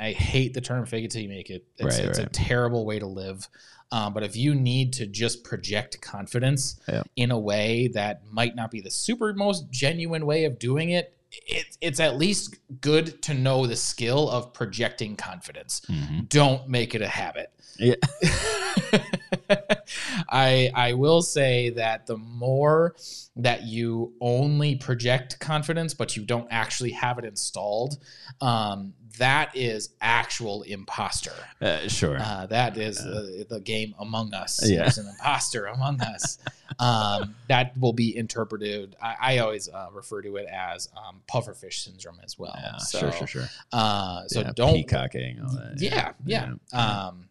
I 0.00 0.12
hate 0.12 0.54
the 0.54 0.60
term 0.60 0.84
"fake 0.86 1.04
it 1.04 1.10
till 1.10 1.22
you 1.22 1.28
make 1.28 1.50
it." 1.50 1.64
It's, 1.78 1.98
Right, 1.98 2.06
it's 2.08 2.18
a 2.18 2.26
terrible 2.26 2.84
way 2.86 2.98
to 2.98 3.06
live. 3.06 3.48
Um, 3.90 4.12
but 4.12 4.22
if 4.22 4.36
you 4.36 4.54
need 4.54 4.92
to 4.94 5.06
just 5.06 5.44
project 5.44 6.00
confidence 6.02 6.78
Yeah. 6.88 7.02
in 7.16 7.30
a 7.30 7.38
way 7.38 7.88
that 7.94 8.22
might 8.30 8.54
not 8.54 8.70
be 8.70 8.80
the 8.82 8.90
super 8.90 9.32
most 9.32 9.70
genuine 9.70 10.26
way 10.26 10.44
of 10.44 10.58
doing 10.58 10.90
it, 10.90 11.14
it, 11.46 11.66
it's 11.80 11.98
at 12.00 12.16
least 12.18 12.56
good 12.80 13.20
to 13.22 13.34
know 13.34 13.66
the 13.66 13.76
skill 13.76 14.28
of 14.30 14.52
projecting 14.52 15.16
confidence 15.16 15.80
Mhm. 15.88 16.28
don't 16.28 16.68
make 16.68 16.94
it 16.94 17.02
a 17.02 17.08
habit. 17.08 17.50
Yeah. 17.78 17.94
I 20.28 20.70
I 20.74 20.92
will 20.94 21.22
say 21.22 21.70
that 21.70 22.06
the 22.06 22.16
more 22.16 22.94
that 23.36 23.64
you 23.64 24.14
only 24.20 24.76
project 24.76 25.38
confidence, 25.38 25.94
but 25.94 26.16
you 26.16 26.24
don't 26.24 26.48
actually 26.50 26.92
have 26.92 27.18
it 27.18 27.24
installed, 27.24 27.98
um, 28.40 28.94
that 29.18 29.56
is 29.56 29.90
actual 30.00 30.62
imposter. 30.62 31.32
Uh, 31.60 31.88
sure. 31.88 32.18
Uh, 32.20 32.46
that 32.46 32.76
is 32.76 32.98
the, 32.98 33.46
the 33.48 33.60
game 33.60 33.94
Among 33.98 34.32
Us. 34.34 34.68
Yeah. 34.68 34.82
There's 34.82 34.98
an 34.98 35.08
imposter 35.08 35.66
among 35.66 36.00
us. 36.00 36.38
Um, 36.78 37.34
that 37.48 37.76
will 37.78 37.92
be 37.92 38.16
interpreted. 38.16 38.96
I, 39.02 39.16
I 39.20 39.38
always 39.38 39.68
uh, 39.68 39.88
refer 39.92 40.22
to 40.22 40.36
it 40.36 40.46
as 40.46 40.88
um, 40.96 41.20
pufferfish 41.28 41.84
syndrome 41.84 42.18
as 42.22 42.38
well. 42.38 42.54
yeah. 42.56 42.76
so, 42.78 42.98
sure. 43.00 43.12
Sure. 43.12 43.26
Sure. 43.26 43.44
Uh, 43.72 44.26
so 44.28 44.40
Yeah, 44.40 44.52
don't 44.54 44.74
peacocking. 44.74 45.40
All 45.40 45.52
that. 45.54 45.76
yeah, 45.78 46.12
yeah. 46.24 46.52
Um, 46.72 47.28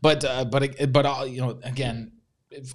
but 0.00 0.24
uh, 0.24 0.44
but 0.44 0.92
but 0.92 1.06
uh, 1.06 1.24
you 1.26 1.40
know, 1.40 1.58
again, 1.62 2.12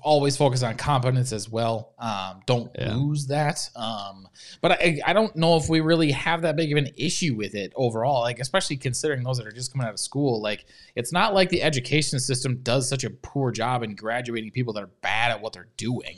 always 0.01 0.36
focus 0.36 0.64
on 0.64 0.76
competence 0.76 1.32
as 1.32 1.47
well. 1.49 1.93
Um, 1.99 2.41
don't 2.47 2.72
Yeah. 2.78 2.95
lose 2.95 3.28
that. 3.28 3.60
Um, 3.76 4.28
but 4.62 4.72
I, 4.72 4.99
I 5.05 5.14
don't 5.14 5.36
know 5.36 5.55
if 5.58 5.70
we 5.70 5.82
really 5.82 6.12
have 6.12 6.41
that 6.41 6.55
big 6.55 6.72
of 6.72 6.78
an 6.80 6.89
issue 6.97 7.36
with 7.36 7.53
it 7.53 7.74
overall. 7.76 8.22
Like 8.22 8.39
especially 8.39 8.78
considering 8.78 9.24
those 9.24 9.38
that 9.38 9.45
are 9.45 9.51
just 9.51 9.72
coming 9.72 9.86
out 9.88 9.93
of 9.93 9.99
school. 9.99 10.41
Like 10.41 10.66
it's 10.95 11.12
not 11.12 11.34
like 11.36 11.49
the 11.49 11.62
education 11.62 12.20
system 12.20 12.62
does 12.64 12.89
such 12.89 13.03
a 13.03 13.10
poor 13.12 13.51
job 13.51 13.84
in 13.84 13.93
graduating 13.95 14.51
people 14.51 14.74
that 14.74 14.84
are 14.84 14.89
bad 15.01 15.32
at 15.32 15.41
what 15.41 15.53
they're 15.53 15.70
doing. 15.78 16.18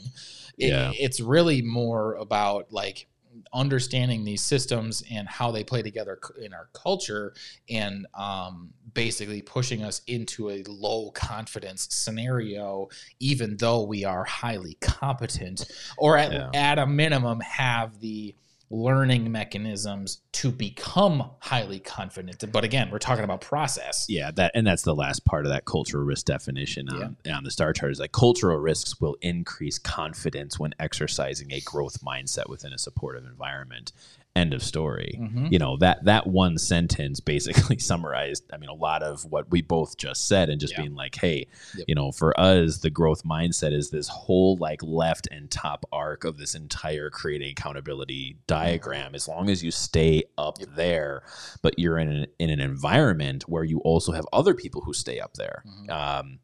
It- 0.56 0.68
Yeah. 0.68 0.92
it's 0.98 1.20
really 1.20 1.60
more 1.62 2.14
about 2.14 2.72
like 2.72 3.06
understanding 3.52 4.24
these 4.24 4.42
systems 4.42 5.02
and 5.10 5.28
how 5.28 5.50
they 5.50 5.64
play 5.64 5.82
together 5.82 6.18
in 6.40 6.54
our 6.54 6.68
culture 6.72 7.34
and 7.68 8.06
um, 8.14 8.70
basically 8.94 9.42
pushing 9.42 9.82
us 9.82 10.02
into 10.06 10.50
a 10.50 10.62
low 10.68 11.10
confidence 11.10 11.88
scenario 11.90 12.88
even 13.18 13.56
though 13.56 13.82
we 13.82 14.04
are 14.04 14.24
highly 14.24 14.76
competent 14.80 15.64
or 15.98 16.16
at, 16.16 16.32
Yeah. 16.32 16.50
at 16.54 16.78
a 16.78 16.86
minimum 16.86 17.40
have 17.40 17.98
the 18.00 18.34
learning 18.70 19.32
mechanisms 19.32 20.20
to 20.32 20.50
become 20.50 21.28
highly 21.40 21.80
confident. 21.80 22.44
But 22.52 22.64
again 22.64 22.90
we're 22.90 22.98
talking 22.98 23.24
about 23.24 23.40
process. 23.40 24.06
Yeah 24.08 24.30
that 24.32 24.52
and 24.54 24.66
that's 24.66 24.82
the 24.82 24.94
last 24.94 25.24
part 25.24 25.44
of 25.44 25.52
that 25.52 25.64
cultural 25.64 26.04
risk 26.04 26.26
definition 26.26 26.88
on, 26.88 27.16
on 27.30 27.44
the 27.44 27.50
star 27.50 27.72
chart 27.72 27.92
is 27.92 28.00
like 28.00 28.12
cultural 28.12 28.58
risks 28.58 29.00
will 29.00 29.16
increase 29.20 29.78
confidence 29.78 30.58
when 30.58 30.74
exercising 30.78 31.52
a 31.52 31.60
growth 31.60 32.02
mindset 32.04 32.48
within 32.48 32.72
a 32.72 32.78
supportive 32.78 33.24
environment 33.24 33.92
end 34.36 34.54
of 34.54 34.62
story 34.62 35.18
Mhm. 35.20 35.50
you 35.50 35.58
know 35.58 35.76
that 35.78 36.04
that 36.04 36.28
one 36.28 36.56
sentence 36.56 37.18
basically 37.18 37.78
summarized 37.90 38.44
i 38.52 38.56
mean 38.58 38.70
a 38.70 38.74
lot 38.74 39.02
of 39.02 39.24
what 39.24 39.50
we 39.50 39.60
both 39.60 39.96
just 39.96 40.28
said 40.28 40.48
and 40.48 40.60
just 40.60 40.74
Yeah. 40.74 40.82
being 40.82 40.94
like 40.94 41.16
hey 41.16 41.48
Yep. 41.76 41.84
you 41.88 41.94
know 41.96 42.12
for 42.12 42.38
us 42.40 42.78
the 42.78 42.90
growth 42.90 43.24
mindset 43.24 43.72
is 43.72 43.90
this 43.90 44.06
whole 44.06 44.56
like 44.56 44.82
left 44.84 45.26
and 45.32 45.50
top 45.50 45.84
arc 45.90 46.22
of 46.24 46.38
this 46.38 46.54
entire 46.54 47.10
creating 47.10 47.50
accountability 47.50 48.36
diagram 48.46 49.16
as 49.16 49.26
long 49.26 49.50
as 49.50 49.64
you 49.64 49.72
stay 49.72 50.22
up 50.38 50.58
there 50.76 51.22
but 51.60 51.76
you're 51.78 51.98
in 51.98 52.08
an, 52.08 52.26
in 52.38 52.50
an 52.50 52.60
environment 52.60 53.48
where 53.48 53.64
you 53.64 53.78
also 53.80 54.12
have 54.12 54.26
other 54.32 54.54
people 54.54 54.82
who 54.82 54.92
stay 54.92 55.18
up 55.18 55.34
there 55.34 55.64
Mhm. 55.66 55.90
um, 55.90 56.38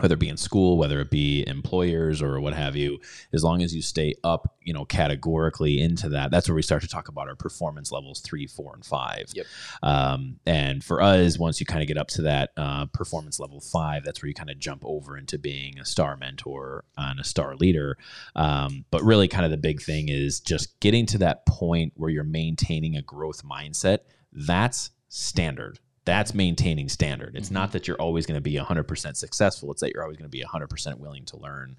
whether 0.00 0.14
it 0.14 0.20
be 0.20 0.28
in 0.28 0.36
school, 0.36 0.76
whether 0.76 1.00
it 1.00 1.10
be 1.10 1.46
employers 1.46 2.20
or 2.20 2.40
what 2.40 2.52
have 2.52 2.74
you, 2.74 2.98
as 3.32 3.44
long 3.44 3.62
as 3.62 3.74
you 3.74 3.80
stay 3.80 4.14
up, 4.24 4.56
you 4.60 4.72
know, 4.72 4.84
categorically 4.84 5.80
into 5.80 6.08
that, 6.08 6.30
that's 6.30 6.48
where 6.48 6.56
we 6.56 6.62
start 6.62 6.82
to 6.82 6.88
talk 6.88 7.08
about 7.08 7.28
our 7.28 7.36
performance 7.36 7.92
levels 7.92 8.20
three, 8.20 8.46
four, 8.46 8.74
and 8.74 8.84
five. 8.84 9.26
Yep. 9.34 9.46
Um, 9.82 10.40
and 10.46 10.82
for 10.82 11.00
us, 11.00 11.38
once 11.38 11.60
you 11.60 11.66
kind 11.66 11.82
of 11.82 11.88
get 11.88 11.96
up 11.96 12.08
to 12.08 12.22
that 12.22 12.50
uh, 12.56 12.86
performance 12.86 13.38
level 13.38 13.60
five, 13.60 14.04
that's 14.04 14.20
where 14.20 14.28
you 14.28 14.34
kind 14.34 14.50
of 14.50 14.58
jump 14.58 14.82
over 14.84 15.16
into 15.16 15.38
being 15.38 15.78
a 15.78 15.84
star 15.84 16.16
mentor 16.16 16.84
and 16.96 17.20
a 17.20 17.24
star 17.24 17.54
leader. 17.54 17.96
Um, 18.34 18.84
but 18.90 19.02
really, 19.04 19.28
kind 19.28 19.44
of 19.44 19.50
the 19.50 19.56
big 19.56 19.80
thing 19.80 20.08
is 20.08 20.40
just 20.40 20.78
getting 20.80 21.06
to 21.06 21.18
that 21.18 21.46
point 21.46 21.92
where 21.96 22.10
you're 22.10 22.24
maintaining 22.24 22.96
a 22.96 23.02
growth 23.02 23.44
mindset. 23.44 23.98
That's 24.32 24.90
standard. 25.08 25.78
That's 26.04 26.34
maintaining 26.34 26.88
standard. 26.88 27.34
It's 27.34 27.50
not 27.50 27.72
that 27.72 27.88
you're 27.88 28.00
always 28.00 28.26
going 28.26 28.36
to 28.36 28.42
be 28.42 28.54
100% 28.54 29.16
successful. 29.16 29.72
It's 29.72 29.80
that 29.80 29.92
you're 29.94 30.02
always 30.02 30.18
going 30.18 30.30
to 30.30 30.36
be 30.36 30.44
100% 30.44 30.98
willing 30.98 31.24
to 31.26 31.38
learn. 31.38 31.76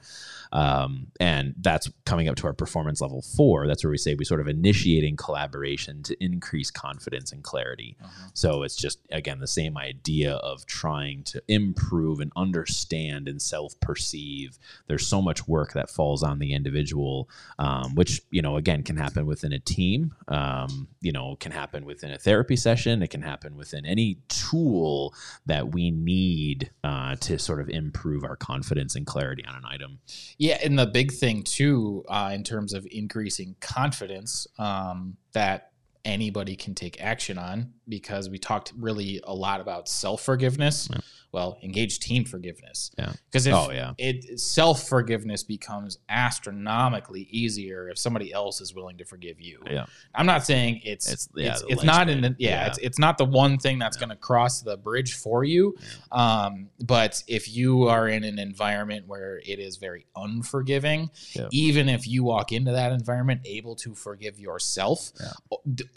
Um, 0.51 1.07
and 1.19 1.53
that's 1.59 1.89
coming 2.05 2.27
up 2.27 2.35
to 2.37 2.47
our 2.47 2.53
performance 2.53 3.01
level 3.01 3.21
four. 3.21 3.67
That's 3.67 3.83
where 3.83 3.91
we 3.91 3.97
say 3.97 4.15
we 4.15 4.25
sort 4.25 4.41
of 4.41 4.47
initiating 4.47 5.15
collaboration 5.15 6.01
to 6.03 6.23
increase 6.23 6.71
confidence 6.71 7.31
and 7.31 7.43
clarity. 7.43 7.97
Uh-huh. 8.03 8.27
So 8.33 8.63
it's 8.63 8.75
just, 8.75 8.99
again, 9.11 9.39
the 9.39 9.47
same 9.47 9.77
idea 9.77 10.33
of 10.33 10.65
trying 10.65 11.23
to 11.25 11.43
improve 11.47 12.19
and 12.19 12.31
understand 12.35 13.27
and 13.27 13.39
self 13.39 13.79
perceive. 13.79 14.57
There's 14.87 15.05
so 15.05 15.21
much 15.21 15.47
work 15.47 15.73
that 15.73 15.89
falls 15.89 16.23
on 16.23 16.39
the 16.39 16.53
individual, 16.53 17.29
um, 17.59 17.93
which, 17.93 18.21
you 18.31 18.41
know, 18.41 18.57
again, 18.57 18.81
can 18.81 18.97
happen 18.97 19.27
within 19.27 19.53
a 19.53 19.59
team, 19.59 20.15
um, 20.29 20.87
you 21.01 21.11
know, 21.11 21.35
can 21.39 21.51
happen 21.51 21.85
within 21.85 22.11
a 22.11 22.17
therapy 22.17 22.55
session. 22.55 23.03
It 23.03 23.09
can 23.09 23.21
happen 23.21 23.55
within 23.55 23.85
any 23.85 24.14
tool 24.27 25.13
that 25.45 25.73
we 25.73 25.91
need 25.91 26.71
uh, 26.83 27.15
to 27.17 27.37
sort 27.39 27.61
of 27.61 27.69
improve 27.69 28.23
our 28.23 28.35
confidence 28.35 28.95
and 28.95 29.05
clarity 29.05 29.45
on 29.45 29.55
an 29.55 29.63
item. 29.65 29.99
Yeah, 30.37 30.57
and 30.63 30.77
the 30.77 30.85
big 30.85 31.11
thing 31.11 31.43
too, 31.43 32.03
uh, 32.07 32.31
in 32.33 32.43
terms 32.43 32.73
of 32.73 32.87
increasing 32.91 33.55
confidence, 33.59 34.47
um, 34.57 35.17
that 35.33 35.71
anybody 36.03 36.55
can 36.55 36.75
take 36.75 37.01
action 37.01 37.37
on, 37.37 37.73
because 37.87 38.29
we 38.29 38.37
talked 38.39 38.73
really 38.77 39.21
a 39.23 39.33
lot 39.33 39.61
about 39.61 39.87
self 39.89 40.21
forgiveness. 40.21 40.89
Yeah. 40.91 40.99
Well, 41.31 41.57
engage 41.63 41.99
team 41.99 42.23
forgiveness. 42.23 42.91
Yeah. 42.97 43.11
Because 43.29 43.45
if 43.45 43.53
Oh, 43.53 43.69
yeah. 43.69 43.91
it 43.97 44.39
self 44.39 44.87
forgiveness 44.87 45.43
becomes 45.43 45.97
astronomically 46.07 47.27
easier 47.29 47.89
if 47.89 47.97
somebody 47.97 48.31
else 48.31 48.61
is 48.61 48.73
willing 48.73 48.97
to 48.99 49.05
forgive 49.05 49.41
you. 49.41 49.59
Yeah. 49.69 49.85
I'm 50.13 50.25
not 50.25 50.45
saying 50.45 50.81
it's 50.85 51.07
It's- 51.07 51.27
it's 51.35 51.61
yeah, 51.65 51.67
it's, 51.73 51.81
the 51.81 51.85
not 51.85 52.09
in 52.09 52.21
the, 52.21 52.35
yeah, 52.39 52.49
Yeah. 52.61 52.67
it's 52.67 52.77
it's 52.77 52.99
not 52.99 53.17
the 53.17 53.25
one 53.25 53.57
thing 53.57 53.79
that's 53.79 53.97
going 53.97 54.09
to 54.09 54.15
cross 54.15 54.61
the 54.61 54.77
bridge 54.77 55.13
for 55.13 55.43
you. 55.43 55.75
Um, 56.11 56.69
but 56.79 57.21
if 57.27 57.53
you 57.53 57.83
are 57.89 58.07
in 58.07 58.23
an 58.23 58.39
environment 58.39 59.05
where 59.07 59.39
it 59.45 59.59
is 59.59 59.75
very 59.75 60.05
unforgiving, 60.15 61.09
even 61.51 61.89
if 61.89 62.07
you 62.07 62.23
walk 62.23 62.53
into 62.53 62.71
that 62.71 62.93
environment 62.93 63.41
able 63.43 63.75
to 63.77 63.93
forgive 63.93 64.39
yourself, 64.39 65.11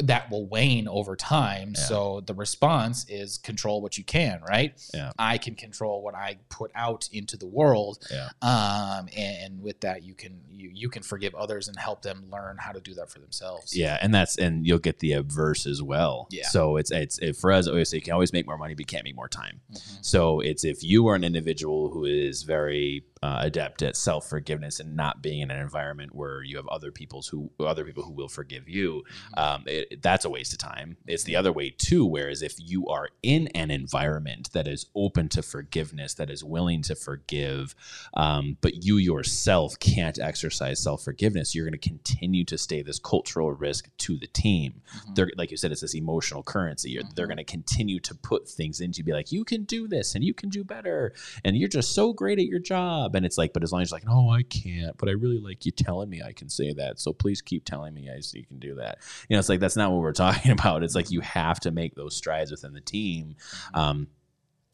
that 0.01 0.31
will 0.31 0.47
wane 0.47 0.89
over 0.89 1.15
time. 1.15 1.75
Yeah. 1.79 1.85
So 1.85 2.21
the 2.27 2.35
response 2.35 3.07
is 3.09 3.39
control 3.39 3.81
what 3.81 3.97
you 3.99 4.05
can, 4.05 4.41
right? 4.49 4.81
Yeah. 4.93 5.13
I 5.19 5.39
can 5.39 5.55
control 5.55 6.03
what 6.03 6.15
I 6.15 6.39
put 6.49 6.71
out 6.75 7.09
into 7.13 7.37
the 7.37 7.47
world. 7.47 8.07
Yeah. 8.11 8.29
Um, 8.43 9.09
and, 9.17 9.37
and 9.45 9.63
with 9.63 9.81
that, 9.81 10.03
you 10.03 10.15
can 10.15 10.41
you 10.51 10.71
you 10.73 10.89
can 10.89 11.03
forgive 11.03 11.35
others 11.35 11.69
and 11.69 11.79
help 11.79 12.03
them 12.03 12.25
learn 12.31 12.57
how 12.59 12.73
to 12.73 12.81
do 12.81 12.95
that 12.95 13.11
for 13.11 13.19
themselves. 13.19 13.77
Yeah, 13.77 13.99
and 14.01 14.15
that's 14.15 14.39
and 14.39 14.67
you'll 14.67 14.79
get 14.79 14.99
the 14.99 15.13
obverse 15.15 15.67
as 15.67 15.83
well. 15.83 16.27
Yeah. 16.31 16.49
So 16.49 16.77
it's 16.77 16.91
it's 16.91 17.19
it, 17.19 17.37
for 17.37 17.53
us. 17.53 17.67
Say 17.67 17.97
you 17.97 18.03
can 18.03 18.13
always 18.13 18.33
make 18.33 18.47
more 18.47 18.59
money, 18.59 18.75
but 18.75 18.81
you 18.81 18.87
can't 18.87 19.05
make 19.05 19.17
more 19.17 19.29
time. 19.29 19.61
Mhm. 19.73 20.05
So 20.05 20.41
it's 20.41 20.65
if 20.65 20.83
you 20.83 21.07
are 21.09 21.15
an 21.15 21.25
individual 21.25 21.91
who 21.91 22.05
is 22.05 22.43
very 22.43 23.05
uh, 23.23 23.39
adept 23.41 23.83
at 23.83 23.97
self 23.97 24.29
forgiveness 24.29 24.81
and 24.81 24.97
not 24.97 25.23
being 25.23 25.41
in 25.41 25.51
an 25.51 25.61
environment 25.61 26.15
where 26.15 26.43
you 26.43 26.57
have 26.57 26.69
other 26.69 26.91
people's 26.91 27.29
who 27.29 27.51
other 27.61 27.85
people 27.85 28.05
who 28.05 28.13
will 28.13 28.29
forgive 28.29 28.69
you, 28.69 29.03
um, 29.37 29.65
it, 29.67 30.03
that's 30.03 30.25
a 30.25 30.31
waste 30.31 30.53
of 30.53 30.59
time. 30.59 30.97
It's 31.07 31.25
the 31.25 31.37
other 31.37 31.53
way 31.53 31.71
too. 31.71 32.05
Whereas 32.05 32.43
if 32.43 32.55
you 32.59 32.87
are 32.89 33.09
in 33.23 33.49
an 33.49 33.71
environment 33.71 34.53
that 34.53 34.69
is 34.69 34.87
open 34.95 35.29
to 35.31 35.43
forgiveness, 35.43 36.15
that 36.15 36.31
is 36.31 36.45
willing 36.45 36.83
to 36.83 36.95
forgive, 36.95 37.75
um, 38.15 38.57
but 38.61 38.85
you 38.85 38.97
yourself 38.97 39.79
can't 39.79 40.19
exercise 40.19 40.81
self 40.83 41.03
forgiveness, 41.03 41.55
you're 41.55 41.65
going 41.67 41.79
to 41.79 41.89
continue 41.89 42.45
to 42.45 42.59
stay 42.59 42.83
this 42.83 42.99
cultural 42.99 43.53
risk 43.53 43.89
to 43.99 44.17
the 44.19 44.27
team. 44.27 44.83
Mhm. 44.97 45.15
They're 45.15 45.31
like 45.37 45.51
you 45.51 45.57
said, 45.57 45.73
it's 45.73 45.81
this 45.81 45.95
emotional 45.95 46.43
currency. 46.43 46.91
You're, 46.91 47.03
They're 47.15 47.27
going 47.27 47.39
to 47.39 47.45
continue 47.45 48.01
to 48.01 48.15
put 48.15 48.49
things 48.49 48.81
into 48.81 48.99
you, 48.99 49.05
be 49.05 49.13
like, 49.13 49.33
you 49.33 49.45
can 49.45 49.65
do 49.65 49.89
this 49.89 50.15
and 50.15 50.25
you 50.25 50.35
can 50.35 50.49
do 50.49 50.65
better, 50.65 51.13
and 51.45 51.57
you're 51.57 51.69
just 51.69 51.95
so 51.95 52.13
great 52.13 52.39
at 52.39 52.47
your 52.47 52.59
job. 52.59 53.08
And 53.15 53.25
it's 53.27 53.39
like, 53.39 53.53
but 53.53 53.63
as 53.63 53.73
long 53.73 53.83
as 53.83 53.91
you're 53.91 53.97
like, 53.99 54.07
no, 54.07 54.31
I 54.31 54.43
can't, 54.43 54.97
but 54.99 55.09
I 55.09 55.13
really 55.13 55.39
like 55.39 55.65
you 55.67 55.73
telling 55.73 56.09
me 56.11 56.23
I 56.23 56.33
can 56.33 56.49
say 56.49 56.73
that, 56.75 56.99
so 57.01 57.13
please 57.13 57.41
keep 57.43 57.65
telling 57.65 57.95
me 57.95 58.09
I 58.11 58.21
you 58.33 58.45
can 58.45 58.59
do 58.59 58.75
that. 58.77 58.99
You 59.29 59.35
know, 59.37 59.39
it's 59.41 59.49
like 59.49 59.61
that's 59.61 59.77
not 59.77 59.91
what 59.93 60.01
we're 60.01 60.13
talking 60.27 60.53
about. 60.53 60.83
It's 60.83 60.95
like 60.95 61.11
you 61.11 61.21
have 61.21 61.61
to 61.61 61.71
make 61.71 61.95
those 61.95 62.17
strides 62.17 62.51
within 62.51 62.73
the 62.75 62.81
team. 62.81 63.37
Um, 63.75 64.09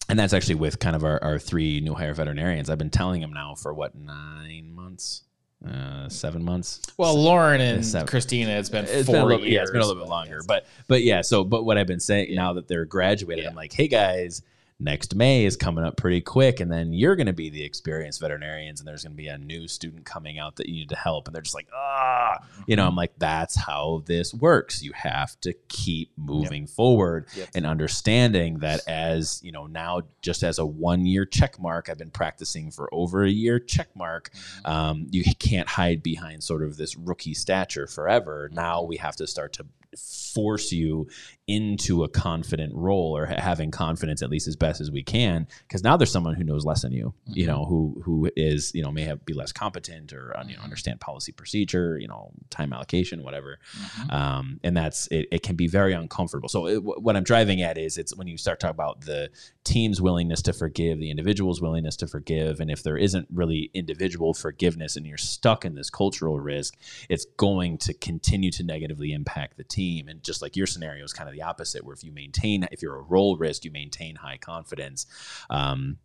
and 0.08 0.18
that's 0.18 0.32
actually 0.34 0.56
with 0.56 0.78
kind 0.78 0.94
of 0.94 1.02
our, 1.04 1.22
our 1.24 1.38
three 1.38 1.80
new 1.80 1.94
hire 1.94 2.12
veterinarians. 2.12 2.68
I've 2.68 2.76
been 2.78 2.90
telling 2.90 3.20
them 3.22 3.32
now 3.32 3.54
for 3.54 3.72
what 3.72 3.94
nine 3.94 4.70
months, 4.74 5.22
uh, 5.66 6.08
seven 6.10 6.44
months. 6.44 6.80
Well, 6.98 7.14
Lauren 7.18 7.62
and 7.62 7.84
seven. 7.86 8.06
Christina, 8.06 8.50
it's 8.50 8.68
been 8.68 8.84
It's 8.84 9.06
four 9.06 9.14
been 9.14 9.24
little, 9.28 9.40
years. 9.40 9.52
yeah, 9.54 9.62
it's 9.62 9.70
been 9.70 9.80
a 9.80 9.86
little 9.86 10.02
bit 10.02 10.10
longer, 10.10 10.40
but 10.46 10.66
but 10.88 11.02
yeah. 11.02 11.22
So, 11.22 11.42
but 11.42 11.64
what 11.64 11.78
I've 11.78 11.86
been 11.86 12.00
saying 12.00 12.34
now 12.34 12.52
that 12.52 12.68
they're 12.68 12.84
graduated, 12.84 13.44
Yeah. 13.44 13.50
I'm 13.50 13.56
like, 13.56 13.72
hey 13.72 13.88
guys, 13.88 14.42
next 14.80 15.14
May 15.14 15.44
is 15.44 15.56
coming 15.56 15.84
up 15.84 15.96
pretty 15.96 16.20
quick, 16.20 16.60
and 16.60 16.70
then 16.70 16.92
you're 16.92 17.16
going 17.16 17.28
to 17.28 17.32
be 17.32 17.48
the 17.48 17.62
experienced 17.62 18.20
veterinarians, 18.20 18.80
and 18.80 18.88
there's 18.88 19.04
going 19.04 19.12
to 19.12 19.16
be 19.16 19.28
a 19.28 19.38
new 19.38 19.68
student 19.68 20.04
coming 20.04 20.38
out 20.38 20.56
that 20.56 20.68
you 20.68 20.74
need 20.74 20.88
to 20.88 20.96
help, 20.96 21.26
and 21.26 21.34
they're 21.34 21.42
just 21.42 21.54
like, 21.54 21.68
ah, 21.74 22.38
you 22.66 22.76
know. 22.76 22.86
I'm 22.86 22.96
like, 22.96 23.12
that's 23.18 23.54
how 23.56 24.02
this 24.06 24.34
works. 24.34 24.82
You 24.82 24.92
have 24.94 25.40
to 25.40 25.54
keep 25.68 26.10
moving 26.16 26.66
forward 26.66 27.26
Yep. 27.36 27.48
and 27.54 27.66
understanding 27.66 28.58
that 28.58 28.80
as 28.88 29.40
you 29.42 29.52
know 29.52 29.66
now, 29.66 30.02
just 30.22 30.42
as 30.42 30.58
a 30.58 30.66
one 30.66 31.06
year 31.06 31.24
check 31.24 31.58
mark, 31.60 31.88
I've 31.88 31.98
been 31.98 32.10
practicing 32.10 32.70
for 32.70 32.92
over 32.92 33.24
a 33.24 33.30
year 33.30 33.58
check 33.58 33.88
mark 33.96 34.30
Mhm. 34.34 34.68
um, 34.68 35.06
you 35.10 35.24
can't 35.38 35.68
hide 35.68 36.02
behind 36.02 36.42
sort 36.42 36.62
of 36.62 36.76
this 36.76 36.96
rookie 36.96 37.34
stature 37.34 37.86
forever. 37.86 38.50
Now 38.52 38.82
we 38.82 38.96
have 38.98 39.16
to 39.16 39.26
start 39.26 39.52
to 39.54 39.66
force 39.96 40.72
you 40.72 41.06
into 41.46 42.04
a 42.04 42.08
confident 42.08 42.72
role 42.74 43.14
or 43.16 43.26
ha- 43.26 43.34
having 43.38 43.70
confidence 43.70 44.22
at 44.22 44.30
least 44.30 44.48
as 44.48 44.56
best 44.56 44.80
as 44.80 44.90
we 44.90 45.02
can 45.02 45.46
because 45.68 45.82
now 45.84 45.94
there's 45.94 46.10
someone 46.10 46.34
who 46.34 46.42
knows 46.42 46.64
less 46.64 46.80
than 46.80 46.90
you 46.92 47.12
you 47.26 47.44
Mhm. 47.44 47.48
know 47.48 47.64
who 47.66 48.00
who 48.02 48.30
is 48.34 48.74
you 48.74 48.82
know 48.82 48.90
may 48.90 49.02
have 49.02 49.22
be 49.26 49.34
less 49.34 49.52
competent 49.52 50.14
or 50.14 50.34
uh, 50.34 50.44
you 50.48 50.56
know 50.56 50.62
understand 50.62 51.00
policy 51.00 51.32
procedure 51.32 51.98
you 51.98 52.08
know 52.08 52.32
time 52.48 52.72
allocation 52.72 53.22
whatever 53.22 53.58
Mhm. 53.76 54.12
um, 54.12 54.60
and 54.64 54.74
that's 54.74 55.06
it, 55.08 55.26
it 55.30 55.42
can 55.42 55.54
be 55.54 55.66
very 55.66 55.92
uncomfortable 55.92 56.48
so 56.48 56.66
it, 56.66 56.76
wh- 56.78 57.02
what 57.04 57.14
i'm 57.14 57.24
driving 57.24 57.60
at 57.60 57.76
is 57.76 57.98
it's 57.98 58.16
when 58.16 58.26
you 58.26 58.38
start 58.38 58.58
talking 58.58 58.70
about 58.74 59.02
the 59.02 59.28
team's 59.64 60.00
willingness 60.00 60.40
to 60.42 60.52
forgive 60.54 60.98
the 60.98 61.10
individual's 61.10 61.60
willingness 61.60 61.96
to 61.96 62.06
forgive 62.06 62.58
and 62.58 62.70
if 62.70 62.82
there 62.82 62.96
isn't 62.96 63.28
really 63.30 63.70
individual 63.74 64.32
forgiveness 64.32 64.96
and 64.96 65.06
you're 65.06 65.18
stuck 65.18 65.66
in 65.66 65.74
this 65.74 65.90
cultural 65.90 66.40
risk 66.40 66.74
it's 67.10 67.26
going 67.36 67.76
to 67.76 67.92
continue 67.92 68.50
to 68.50 68.62
negatively 68.62 69.12
impact 69.12 69.58
the 69.58 69.64
team 69.64 70.08
and 70.08 70.22
just 70.22 70.40
like 70.40 70.56
your 70.56 70.66
scenario 70.66 71.04
is 71.04 71.12
kind 71.12 71.28
of 71.28 71.33
the 71.34 71.42
opposite 71.42 71.84
where 71.84 71.94
if 71.94 72.02
you 72.04 72.12
maintain 72.12 72.66
if 72.72 72.80
you're 72.80 72.96
a 72.96 73.02
role 73.02 73.36
risk 73.36 73.64
you 73.64 73.70
maintain 73.70 74.16
high 74.16 74.38
confidence. 74.38 75.06
Um, 75.50 75.98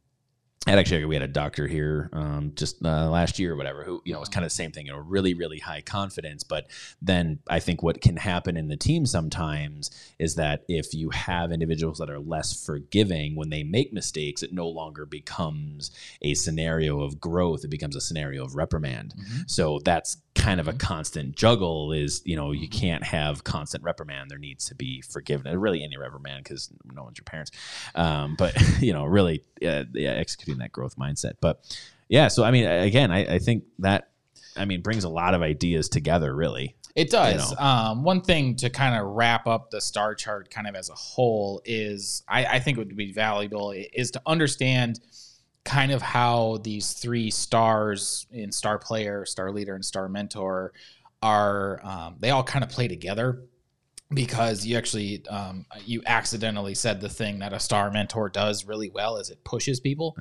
and 0.67 0.77
actually, 0.77 1.05
we 1.05 1.15
had 1.15 1.23
a 1.23 1.27
doctor 1.27 1.67
here 1.67 2.09
um, 2.11 2.51
just 2.55 2.83
uh, 2.85 3.09
last 3.09 3.39
year 3.39 3.53
or 3.53 3.55
whatever 3.55 3.83
who, 3.83 4.01
you 4.03 4.11
know, 4.13 4.19
was 4.19 4.27
kind 4.27 4.43
of 4.45 4.51
the 4.51 4.55
same 4.55 4.71
thing, 4.71 4.87
you 4.87 4.91
know, 4.91 4.99
really, 4.99 5.33
really 5.33 5.57
high 5.59 5.79
confidence. 5.81 6.43
But 6.43 6.67
then 7.01 7.39
I 7.49 7.59
think 7.59 7.81
what 7.81 8.01
can 8.01 8.17
happen 8.17 8.57
in 8.57 8.67
the 8.67 8.75
team 8.75 9.05
sometimes 9.05 9.89
is 10.19 10.35
that 10.35 10.65
if 10.67 10.93
you 10.93 11.11
have 11.11 11.53
individuals 11.53 11.97
that 11.99 12.09
are 12.09 12.19
less 12.19 12.65
forgiving 12.65 13.35
when 13.37 13.49
they 13.49 13.63
make 13.63 13.93
mistakes, 13.93 14.43
it 14.43 14.51
no 14.51 14.67
longer 14.67 15.05
becomes 15.05 15.91
a 16.21 16.33
scenario 16.33 17.01
of 17.01 17.21
growth. 17.21 17.63
It 17.63 17.69
becomes 17.69 17.95
a 17.95 18.01
scenario 18.01 18.43
of 18.43 18.55
reprimand. 18.55 19.13
Mhm. 19.17 19.49
So 19.49 19.79
that's 19.85 20.17
kind 20.35 20.59
of 20.59 20.67
a 20.67 20.73
Mhm. 20.73 20.79
constant 20.79 21.35
juggle 21.35 21.91
is, 21.93 22.21
you 22.25 22.35
know, 22.35 22.51
you 22.51 22.67
Mhm. 22.67 22.71
can't 22.71 23.03
have 23.05 23.43
constant 23.43 23.83
reprimand. 23.83 24.29
There 24.29 24.37
needs 24.37 24.65
to 24.65 24.75
be 24.75 25.01
forgiveness, 25.01 25.55
really 25.55 25.83
any 25.83 25.97
reprimand 25.97 26.43
because 26.43 26.69
no 26.93 27.03
one's 27.03 27.17
your 27.17 27.25
parents. 27.25 27.51
Um, 27.95 28.35
but, 28.37 28.53
you 28.81 28.91
know, 28.93 29.05
really 29.05 29.43
uh, 29.65 29.83
yeah, 29.93 30.11
executing 30.11 30.48
that 30.57 30.71
growth 30.71 30.97
mindset. 30.97 31.33
But 31.39 31.63
yeah, 32.09 32.27
so 32.27 32.43
I 32.43 32.51
mean, 32.51 32.65
again, 32.65 33.11
I, 33.11 33.35
I 33.35 33.39
think 33.39 33.63
that, 33.79 34.09
I 34.57 34.65
mean, 34.65 34.81
brings 34.81 35.03
a 35.03 35.09
lot 35.09 35.33
of 35.33 35.41
ideas 35.41 35.87
together, 35.87 36.35
really. 36.35 36.75
It 36.95 37.11
does. 37.11 37.51
know. 37.51 37.57
Um, 37.57 38.03
one 38.03 38.21
thing 38.21 38.55
to 38.57 38.69
kind 38.69 38.99
of 38.99 39.07
wrap 39.07 39.47
up 39.47 39.71
the 39.71 39.79
star 39.79 40.15
chart 40.15 40.49
kind 40.49 40.67
of 40.67 40.75
as 40.75 40.89
a 40.89 40.95
whole 40.95 41.61
is 41.63 42.23
I, 42.27 42.45
I 42.45 42.59
think 42.59 42.77
it 42.77 42.81
would 42.81 42.97
be 42.97 43.13
valuable 43.13 43.71
is 43.71 44.11
to 44.11 44.21
understand 44.25 44.99
kind 45.63 45.91
of 45.91 46.01
how 46.01 46.59
these 46.63 46.93
three 46.93 47.29
stars 47.29 48.25
in 48.31 48.51
star 48.51 48.79
player, 48.79 49.25
star 49.25 49.51
leader, 49.51 49.75
and 49.75 49.85
star 49.85 50.09
mentor 50.09 50.73
are 51.21 51.79
um, 51.85 52.15
they 52.19 52.31
all 52.31 52.43
kind 52.43 52.63
of 52.63 52.69
play 52.69 52.87
together 52.87 53.43
because 54.11 54.65
you 54.65 54.75
actually 54.75 55.23
um, 55.27 55.65
you 55.85 56.01
accidentally 56.05 56.73
said 56.73 56.99
the 56.99 57.09
thing 57.09 57.39
that 57.39 57.53
a 57.53 57.59
star 57.59 57.91
mentor 57.91 58.27
does 58.27 58.65
really 58.65 58.89
well 58.89 59.17
is 59.17 59.29
it 59.29 59.43
pushes 59.43 59.79
people. 59.79 60.15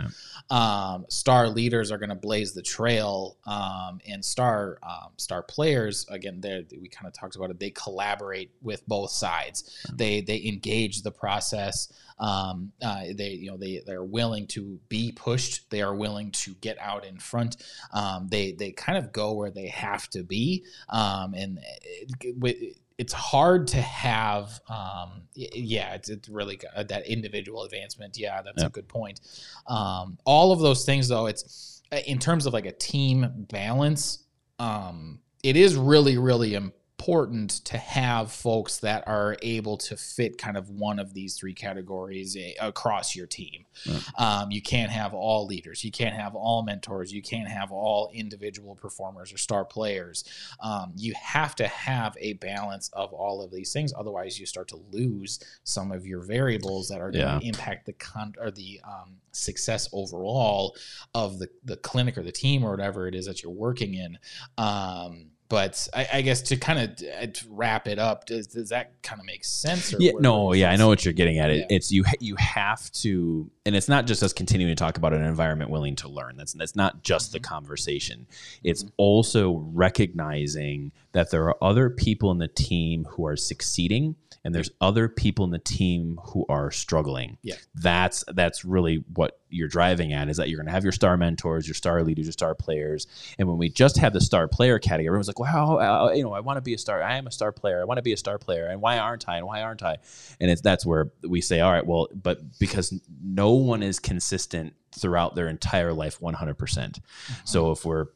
Um, 0.50 1.06
star 1.08 1.48
leaders 1.48 1.90
are 1.90 1.98
going 1.98 2.10
to 2.10 2.14
blaze 2.14 2.52
the 2.52 2.62
trail 2.62 3.38
um, 3.46 4.00
and 4.06 4.22
star 4.22 4.78
um, 4.82 5.12
star 5.16 5.42
players 5.42 6.06
again 6.10 6.40
there 6.40 6.62
we 6.80 6.88
kind 6.88 7.06
of 7.06 7.14
talked 7.14 7.36
about 7.36 7.50
it 7.50 7.58
they 7.58 7.70
collaborate 7.70 8.50
with 8.60 8.86
both 8.86 9.10
sides. 9.10 9.86
They 9.92 10.20
they 10.20 10.44
engage 10.44 11.02
the 11.02 11.12
process 11.12 11.90
um, 12.18 12.72
uh, 12.82 13.04
they 13.14 13.30
you 13.30 13.50
know 13.50 13.56
they 13.56 13.82
they're 13.86 14.04
willing 14.04 14.46
to 14.48 14.78
be 14.88 15.12
pushed 15.12 15.70
they 15.70 15.80
are 15.82 15.94
willing 15.94 16.30
to 16.32 16.52
get 16.54 16.78
out 16.78 17.06
in 17.06 17.18
front 17.18 17.56
um, 17.92 18.28
they 18.28 18.52
they 18.52 18.72
kind 18.72 18.98
of 18.98 19.12
go 19.12 19.32
where 19.32 19.50
they 19.50 19.68
have 19.68 20.08
to 20.10 20.22
be 20.22 20.64
um, 20.88 21.32
and 21.34 21.58
it, 21.82 22.34
it, 22.44 22.76
it's 22.98 23.12
hard 23.12 23.68
to 23.68 23.80
have 23.80 24.60
um 24.68 25.22
yeah 25.34 25.94
it's, 25.94 26.08
it's 26.08 26.28
really 26.28 26.56
good, 26.56 26.70
uh, 26.74 26.82
that 26.82 27.06
individual 27.06 27.62
advancement. 27.62 28.18
Yeah 28.18 28.42
that's 28.42 28.62
a 28.62 28.68
good 28.70 28.88
point. 28.88 29.20
Um 29.66 30.18
all 30.24 30.52
of 30.52 30.60
those 30.60 30.84
things 30.84 31.08
though 31.08 31.26
it's 31.26 31.82
uh, 31.92 32.00
in 32.06 32.18
terms 32.18 32.44
of 32.46 32.52
like 32.52 32.66
a 32.66 32.72
team 32.72 33.46
balance 33.50 34.24
um 34.58 35.20
it 35.42 35.56
is 35.56 35.76
really 35.76 36.18
really 36.18 36.54
important 36.98 37.50
to 37.64 37.78
have 37.78 38.32
folks 38.32 38.78
that 38.78 39.04
are 39.06 39.36
able 39.42 39.76
to 39.76 39.96
fit 39.96 40.36
kind 40.36 40.56
of 40.56 40.68
one 40.68 40.98
of 40.98 41.14
these 41.14 41.36
three 41.36 41.54
categories 41.54 42.36
eh, 42.36 42.52
across 42.60 43.14
your 43.14 43.26
team. 43.26 43.64
Right. 43.88 44.02
um, 44.18 44.50
you 44.50 44.60
can't 44.60 44.90
have 44.90 45.14
all 45.14 45.46
leaders. 45.46 45.84
You 45.84 45.92
can't 45.92 46.14
have 46.16 46.34
all 46.34 46.64
mentors. 46.64 47.12
You 47.12 47.22
can't 47.22 47.48
have 47.48 47.70
all 47.70 48.10
individual 48.12 48.74
performers 48.74 49.32
or 49.32 49.38
star 49.38 49.64
players. 49.64 50.24
Um, 50.60 50.92
you 50.96 51.14
have 51.22 51.54
to 51.56 51.68
have 51.68 52.16
a 52.20 52.32
balance 52.34 52.90
of 52.92 53.12
all 53.12 53.42
of 53.42 53.52
these 53.52 53.72
things. 53.72 53.92
Otherwise 53.96 54.38
you 54.40 54.46
start 54.46 54.66
to 54.68 54.80
lose 54.90 55.38
some 55.62 55.92
of 55.92 56.04
your 56.04 56.22
variables 56.22 56.88
that 56.88 57.00
are 57.00 57.12
going 57.12 57.24
Yeah. 57.24 57.38
to 57.38 57.46
impact 57.46 57.86
the 57.86 57.92
con 57.92 58.34
or 58.40 58.50
the 58.50 58.80
um, 58.84 59.18
success 59.30 59.88
overall 59.92 60.76
of 61.14 61.38
the 61.38 61.48
the 61.64 61.76
clinic 61.76 62.18
or 62.18 62.22
the 62.24 62.32
team 62.32 62.64
or 62.64 62.70
whatever 62.72 63.06
it 63.06 63.14
is 63.14 63.26
that 63.26 63.42
you're 63.42 63.52
working 63.52 63.94
in. 63.94 64.18
Um, 64.56 65.30
but 65.48 65.88
I, 65.94 66.06
I 66.14 66.22
guess 66.22 66.42
to 66.42 66.56
kind 66.56 66.78
of 66.78 66.96
to 67.32 67.46
wrap 67.48 67.88
it 67.88 67.98
up, 67.98 68.26
does, 68.26 68.46
does 68.48 68.68
that 68.68 69.02
kind 69.02 69.18
of 69.20 69.26
make 69.26 69.44
sense? 69.44 69.94
Or 69.94 69.96
Yeah, 69.98 70.12
no, 70.20 70.52
yeah, 70.52 70.70
I 70.70 70.76
know 70.76 70.88
what 70.88 71.04
you're 71.04 71.14
getting 71.14 71.38
at. 71.38 71.50
It, 71.50 71.58
Yeah. 71.60 71.66
It's 71.70 71.90
you. 71.90 72.04
You 72.20 72.36
have 72.36 72.90
to, 72.92 73.50
and 73.64 73.74
it's 73.74 73.88
not 73.88 74.06
just 74.06 74.22
us 74.22 74.32
continuing 74.34 74.70
to 74.70 74.78
talk 74.78 74.98
about 74.98 75.14
an 75.14 75.22
environment 75.22 75.70
willing 75.70 75.96
to 75.96 76.08
learn. 76.08 76.36
That's 76.36 76.52
that's 76.52 76.76
not 76.76 77.02
just 77.02 77.32
the 77.32 77.40
Mhm. 77.40 77.44
conversation. 77.44 78.26
It's 78.62 78.84
Mhm. 78.84 78.90
also 78.98 79.52
recognizing 79.72 80.92
that 81.12 81.30
there 81.30 81.44
are 81.48 81.56
other 81.64 81.88
people 81.90 82.30
in 82.30 82.38
the 82.38 82.48
team 82.48 83.06
who 83.10 83.26
are 83.26 83.36
succeeding, 83.36 84.16
and 84.48 84.54
there's 84.54 84.70
other 84.80 85.10
people 85.10 85.44
in 85.44 85.50
the 85.50 85.58
team 85.58 86.18
who 86.24 86.46
are 86.48 86.70
struggling. 86.70 87.36
Yeah. 87.42 87.56
that's 87.74 88.24
that's 88.32 88.64
really 88.64 89.04
what 89.12 89.38
you're 89.50 89.68
driving 89.68 90.14
at. 90.14 90.30
Is 90.30 90.38
that 90.38 90.48
you're 90.48 90.56
going 90.56 90.68
to 90.68 90.72
have 90.72 90.84
your 90.84 90.92
star 90.92 91.18
mentors, 91.18 91.68
your 91.68 91.74
star 91.74 92.02
leaders, 92.02 92.24
your 92.24 92.32
star 92.32 92.54
players, 92.54 93.06
and 93.38 93.46
when 93.46 93.58
we 93.58 93.68
just 93.68 93.98
have 93.98 94.14
the 94.14 94.22
star 94.22 94.48
player 94.48 94.78
category, 94.78 95.06
everyone's 95.08 95.28
like, 95.28 95.38
"Wow, 95.38 95.78
uh, 95.78 96.12
you 96.12 96.22
know, 96.22 96.32
I 96.32 96.40
want 96.40 96.56
to 96.56 96.62
be 96.62 96.72
a 96.72 96.78
star. 96.78 97.02
I 97.02 97.18
am 97.18 97.26
a 97.26 97.30
star 97.30 97.52
player. 97.52 97.82
I 97.82 97.84
want 97.84 97.98
to 97.98 98.02
be 98.02 98.14
a 98.14 98.16
star 98.16 98.38
player. 98.38 98.66
And 98.66 98.80
why 98.80 98.96
aren't 98.96 99.28
I? 99.28 99.36
And 99.36 99.46
why 99.46 99.60
aren't 99.60 99.82
I?" 99.82 99.98
And 100.40 100.50
it's 100.50 100.62
that's 100.62 100.86
where 100.86 101.10
we 101.22 101.42
say, 101.42 101.60
"All 101.60 101.70
right, 101.70 101.86
well, 101.86 102.08
but 102.14 102.58
because 102.58 102.98
no 103.22 103.50
one 103.50 103.82
is 103.82 103.98
consistent 103.98 104.72
throughout 104.92 105.34
their 105.34 105.48
entire 105.48 105.92
life, 105.92 106.22
100 106.22 106.54
percent. 106.54 107.00
So 107.44 107.70
if 107.70 107.84
we're 107.84 108.06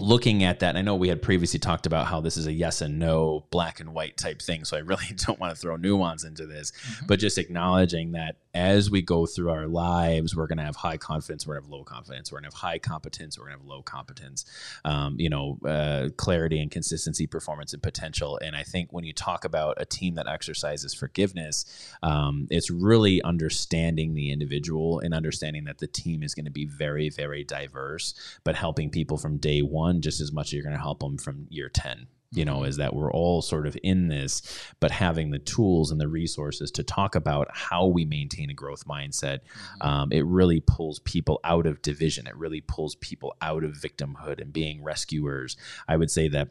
looking 0.00 0.42
at 0.44 0.60
that, 0.60 0.76
I 0.76 0.82
know 0.82 0.94
we 0.96 1.08
had 1.08 1.22
previously 1.22 1.58
talked 1.58 1.86
about 1.86 2.06
how 2.06 2.20
this 2.20 2.36
is 2.36 2.46
a 2.46 2.52
yes 2.52 2.80
and 2.80 2.98
no, 2.98 3.44
black 3.50 3.80
and 3.80 3.94
white 3.94 4.16
type 4.16 4.40
thing. 4.42 4.64
So 4.64 4.76
I 4.76 4.80
really 4.80 5.04
don't 5.26 5.38
want 5.40 5.54
to 5.54 5.60
throw 5.60 5.76
nuance 5.76 6.24
into 6.24 6.46
this, 6.46 6.72
Mhm. 6.72 7.06
but 7.06 7.18
just 7.18 7.38
acknowledging 7.38 8.12
that 8.12 8.36
as 8.54 8.90
we 8.90 9.02
go 9.02 9.26
through 9.26 9.50
our 9.50 9.66
lives, 9.66 10.34
we're 10.34 10.46
going 10.46 10.58
to 10.58 10.64
have 10.64 10.76
high 10.76 10.96
confidence, 10.96 11.46
we're 11.46 11.54
going 11.54 11.64
to 11.64 11.66
have 11.66 11.72
low 11.72 11.84
confidence, 11.84 12.32
we're 12.32 12.40
going 12.40 12.50
to 12.50 12.56
have 12.56 12.60
high 12.60 12.78
competence, 12.78 13.38
we're 13.38 13.46
going 13.46 13.56
to 13.56 13.62
have 13.62 13.68
low 13.68 13.82
competence, 13.82 14.44
um, 14.84 15.16
you 15.18 15.28
know, 15.28 15.58
uh, 15.66 16.08
clarity 16.16 16.60
and 16.60 16.70
consistency, 16.70 17.26
performance 17.26 17.72
and 17.72 17.82
potential. 17.82 18.38
And 18.42 18.56
I 18.56 18.62
think 18.62 18.92
when 18.92 19.04
you 19.04 19.12
talk 19.12 19.44
about 19.44 19.76
a 19.80 19.84
team 19.84 20.14
that 20.14 20.26
exercises 20.26 20.94
forgiveness, 20.94 21.64
um, 22.02 22.46
it's 22.50 22.70
really 22.70 23.22
understanding 23.22 24.14
the 24.14 24.32
individual 24.32 25.00
and 25.00 25.14
understanding 25.14 25.64
that 25.64 25.78
the 25.78 25.86
team 25.86 26.22
is 26.22 26.34
going 26.34 26.46
to 26.46 26.50
be 26.50 26.64
very, 26.64 27.10
very 27.10 27.44
diverse, 27.44 28.14
but 28.44 28.54
helping 28.54 28.90
people 28.90 29.18
from 29.18 29.36
day 29.38 29.60
one 29.60 30.00
just 30.00 30.20
as 30.20 30.32
much 30.32 30.48
as 30.48 30.52
you're 30.54 30.62
going 30.62 30.74
to 30.74 30.80
help 30.80 31.00
them 31.00 31.18
from 31.18 31.46
year 31.50 31.68
10 31.68 32.06
you 32.30 32.44
know, 32.44 32.64
is 32.64 32.76
that 32.76 32.94
we're 32.94 33.10
all 33.12 33.40
sort 33.40 33.66
of 33.66 33.76
in 33.82 34.08
this, 34.08 34.42
but 34.80 34.90
having 34.90 35.30
the 35.30 35.38
tools 35.38 35.90
and 35.90 35.98
the 36.00 36.08
resources 36.08 36.70
to 36.72 36.82
talk 36.82 37.14
about 37.14 37.48
how 37.52 37.86
we 37.86 38.04
maintain 38.04 38.50
a 38.50 38.54
growth 38.54 38.84
mindset, 38.86 39.38
Mhm. 39.80 39.86
um, 39.86 40.12
it 40.12 40.26
really 40.26 40.60
pulls 40.60 40.98
people 41.00 41.40
out 41.42 41.66
of 41.66 41.80
division. 41.80 42.26
It 42.26 42.36
really 42.36 42.60
pulls 42.60 42.96
people 42.96 43.34
out 43.40 43.64
of 43.64 43.72
victimhood 43.72 44.40
and 44.42 44.52
being 44.52 44.82
rescuers. 44.82 45.56
I 45.88 45.96
would 45.96 46.10
say 46.10 46.28
that 46.28 46.50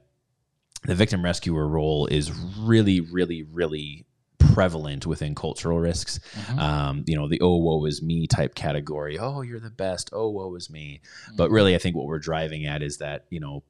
the 0.84 0.96
victim 0.96 1.24
rescuer 1.24 1.68
role 1.68 2.08
is 2.08 2.32
really, 2.32 3.00
really, 3.00 3.44
really 3.44 4.06
prevalent 4.40 5.06
within 5.06 5.36
cultural 5.36 5.80
risks. 5.80 6.20
Mhm. 6.34 6.58
Um, 6.60 7.04
you 7.06 7.16
know, 7.16 7.28
the 7.28 7.40
oh 7.42 7.58
woe 7.58 7.86
is 7.86 8.02
me 8.02 8.26
type 8.26 8.56
category. 8.56 9.20
Oh, 9.20 9.42
you're 9.42 9.60
the 9.60 9.70
best. 9.70 10.10
Oh, 10.14 10.30
woe 10.30 10.56
is 10.56 10.70
me. 10.72 11.02
But 11.36 11.50
Mhm. 11.50 11.54
really, 11.54 11.76
I 11.76 11.78
think 11.78 11.96
what 11.96 12.06
we're 12.08 12.18
driving 12.20 12.66
at 12.66 12.82
is 12.82 12.98
that, 12.98 13.26
you 13.30 13.40
know, 13.40 13.64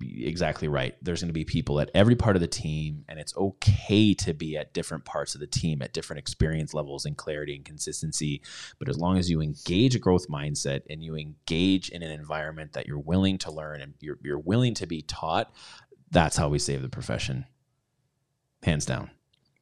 exactly 0.00 0.68
right. 0.68 0.94
There's 1.02 1.20
going 1.20 1.28
to 1.28 1.32
be 1.34 1.44
people 1.44 1.80
at 1.80 1.90
every 1.94 2.16
part 2.16 2.36
of 2.36 2.40
the 2.40 2.48
team, 2.48 3.04
and 3.08 3.18
it's 3.18 3.36
okay 3.36 4.14
to 4.14 4.32
be 4.32 4.56
at 4.56 4.72
different 4.72 5.04
parts 5.04 5.34
of 5.34 5.40
the 5.40 5.46
team 5.46 5.82
at 5.82 5.92
different 5.92 6.18
experience 6.20 6.72
levels 6.74 7.04
and 7.04 7.16
clarity 7.16 7.54
and 7.54 7.64
consistency. 7.64 8.42
But 8.78 8.88
as 8.88 8.98
long 8.98 9.18
as 9.18 9.30
you 9.30 9.40
engage 9.40 9.94
a 9.94 9.98
growth 9.98 10.28
mindset 10.28 10.82
and 10.88 11.02
you 11.02 11.16
engage 11.16 11.90
in 11.90 12.02
an 12.02 12.10
environment 12.10 12.72
that 12.72 12.86
you're 12.86 12.98
willing 12.98 13.38
to 13.38 13.50
learn 13.52 13.80
and 13.80 13.94
you're, 14.00 14.18
you're 14.22 14.38
willing 14.38 14.74
to 14.74 14.86
be 14.86 15.02
taught, 15.02 15.52
that's 16.10 16.36
how 16.36 16.48
we 16.48 16.58
save 16.58 16.82
the 16.82 16.88
profession. 16.88 17.44
Hands 18.62 18.84
down. 18.86 19.10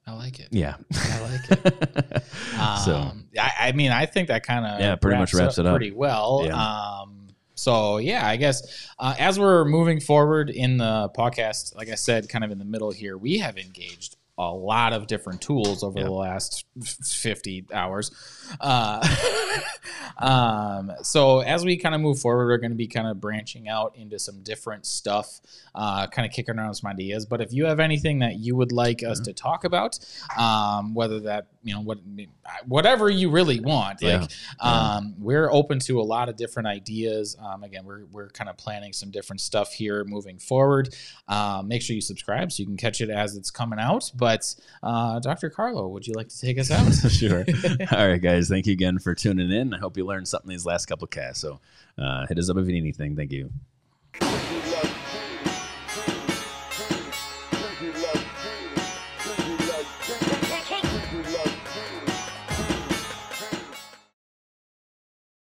I 0.07 0.14
like 0.14 0.41
it. 0.41 0.49
Yeah. 0.51 0.77
I 0.95 1.20
like 1.20 1.51
it. 1.64 2.23
so, 2.85 2.97
Um, 2.97 3.27
I, 3.39 3.53
I 3.68 3.73
mean, 3.73 3.93
I 3.93 4.07
think 4.07 4.29
that 4.29 4.45
kind 4.45 4.66
of 4.66 4.81
Yeah, 4.81 4.97
pretty 4.97 5.18
much 5.18 5.33
wraps 5.33 5.59
it 5.59 5.66
up. 5.66 5.77
pretty 5.77 5.93
well. 5.93 6.43
Yeah. 6.45 6.55
Um, 6.57 7.22
so 7.63 7.99
yeah, 7.99 8.27
I 8.27 8.37
guess 8.37 8.89
uh, 8.99 9.15
as 9.19 9.39
we're 9.39 9.65
moving 9.65 10.01
forward 10.01 10.51
in 10.51 10.79
the 10.79 11.11
podcast, 11.17 11.77
like 11.77 11.89
I 11.89 11.95
said, 11.95 12.29
kind 12.29 12.43
of 12.45 12.51
in 12.51 12.59
the 12.59 12.65
middle 12.65 12.91
here, 12.91 13.17
we 13.17 13.39
have 13.39 13.57
engaged 13.57 14.17
a 14.39 14.51
lot 14.51 14.93
of 14.93 15.07
different 15.07 15.41
tools 15.41 15.85
over 15.85 15.99
Yeah. 16.01 16.07
the 16.07 16.11
last 16.13 16.65
50 17.05 17.67
hours. 17.73 18.11
Uh, 18.61 19.07
um, 20.18 20.92
so 21.03 21.40
as 21.40 21.64
we 21.64 21.76
kind 21.76 21.94
of 21.94 22.00
move 22.00 22.18
forward, 22.20 22.46
we're 22.46 22.59
going 22.59 22.70
to 22.70 22.76
be 22.76 22.86
kind 22.86 23.07
of 23.09 23.20
branching 23.20 23.68
out 23.68 23.96
into 23.96 24.18
some 24.18 24.42
different 24.42 24.86
stuff, 24.86 25.40
uh, 25.74 26.07
kind 26.07 26.26
of 26.26 26.32
kicking 26.32 26.59
around 26.59 26.74
some 26.74 26.90
ideas. 26.90 27.26
But 27.26 27.40
if 27.40 27.53
you 27.53 27.66
have 27.66 27.80
anything 27.80 28.20
that 28.20 28.36
you 28.36 28.57
would 28.57 28.72
like 28.72 29.03
us 29.03 29.20
to 29.20 29.32
talk 29.32 29.64
about, 29.64 29.98
um, 30.38 30.94
whether 30.94 31.20
that 31.20 31.46
you 31.64 31.74
know 31.74 31.80
what 31.80 31.98
whatever 32.66 33.09
you 33.09 33.30
really 33.30 33.61
want, 33.61 34.03
Yeah. 34.03 34.20
like 34.20 34.30
um, 34.61 35.14
we're 35.18 35.50
open 35.50 35.78
to 35.80 36.00
a 36.00 36.03
lot 36.03 36.28
of 36.28 36.36
different 36.36 36.66
ideas. 36.68 37.36
Um, 37.40 37.64
again, 37.64 37.84
we're 37.84 38.05
we're 38.12 38.28
kind 38.28 38.50
of 38.50 38.57
planning 38.57 38.92
some 38.92 39.11
different 39.11 39.40
stuff 39.40 39.72
here 39.72 40.05
moving 40.05 40.38
forward. 40.38 40.94
Um, 41.28 41.68
make 41.68 41.82
sure 41.82 41.94
you 41.94 42.00
subscribe 42.03 42.53
so 42.53 42.61
you 42.62 42.66
can 42.66 42.76
catch 42.76 43.00
it 43.00 43.11
as 43.11 43.36
it's 43.36 43.50
coming 43.50 43.78
out. 43.78 44.11
But 44.14 44.55
uh, 44.82 45.20
Dr. 45.20 45.50
Carlo, 45.50 45.88
would 45.88 46.07
you 46.07 46.14
like 46.14 46.28
to 46.28 46.40
take 46.40 46.59
us 46.59 46.70
out? 46.70 46.90
sure. 47.11 47.44
All 47.92 48.09
right, 48.09 48.20
guys. 48.20 48.41
Thank 48.49 48.66
you 48.66 48.72
again 48.72 48.99
for 48.99 49.14
tuning 49.14 49.51
in. 49.51 49.74
I 49.74 49.78
hope 49.78 49.97
you 49.97 50.05
learned 50.05 50.28
something 50.28 50.49
these 50.49 50.66
last 50.66 50.86
couple 50.86 51.05
of 51.05 51.11
casts. 51.11 51.40
So 51.40 51.61
uh, 51.99 52.26
hit 52.26 52.38
us 52.38 52.51
up 52.51 52.57
if 52.57 52.66
you 52.66 52.72
need 52.72 52.80
anything. 52.80 53.16
Thank 53.16 53.32
you. 53.32 53.51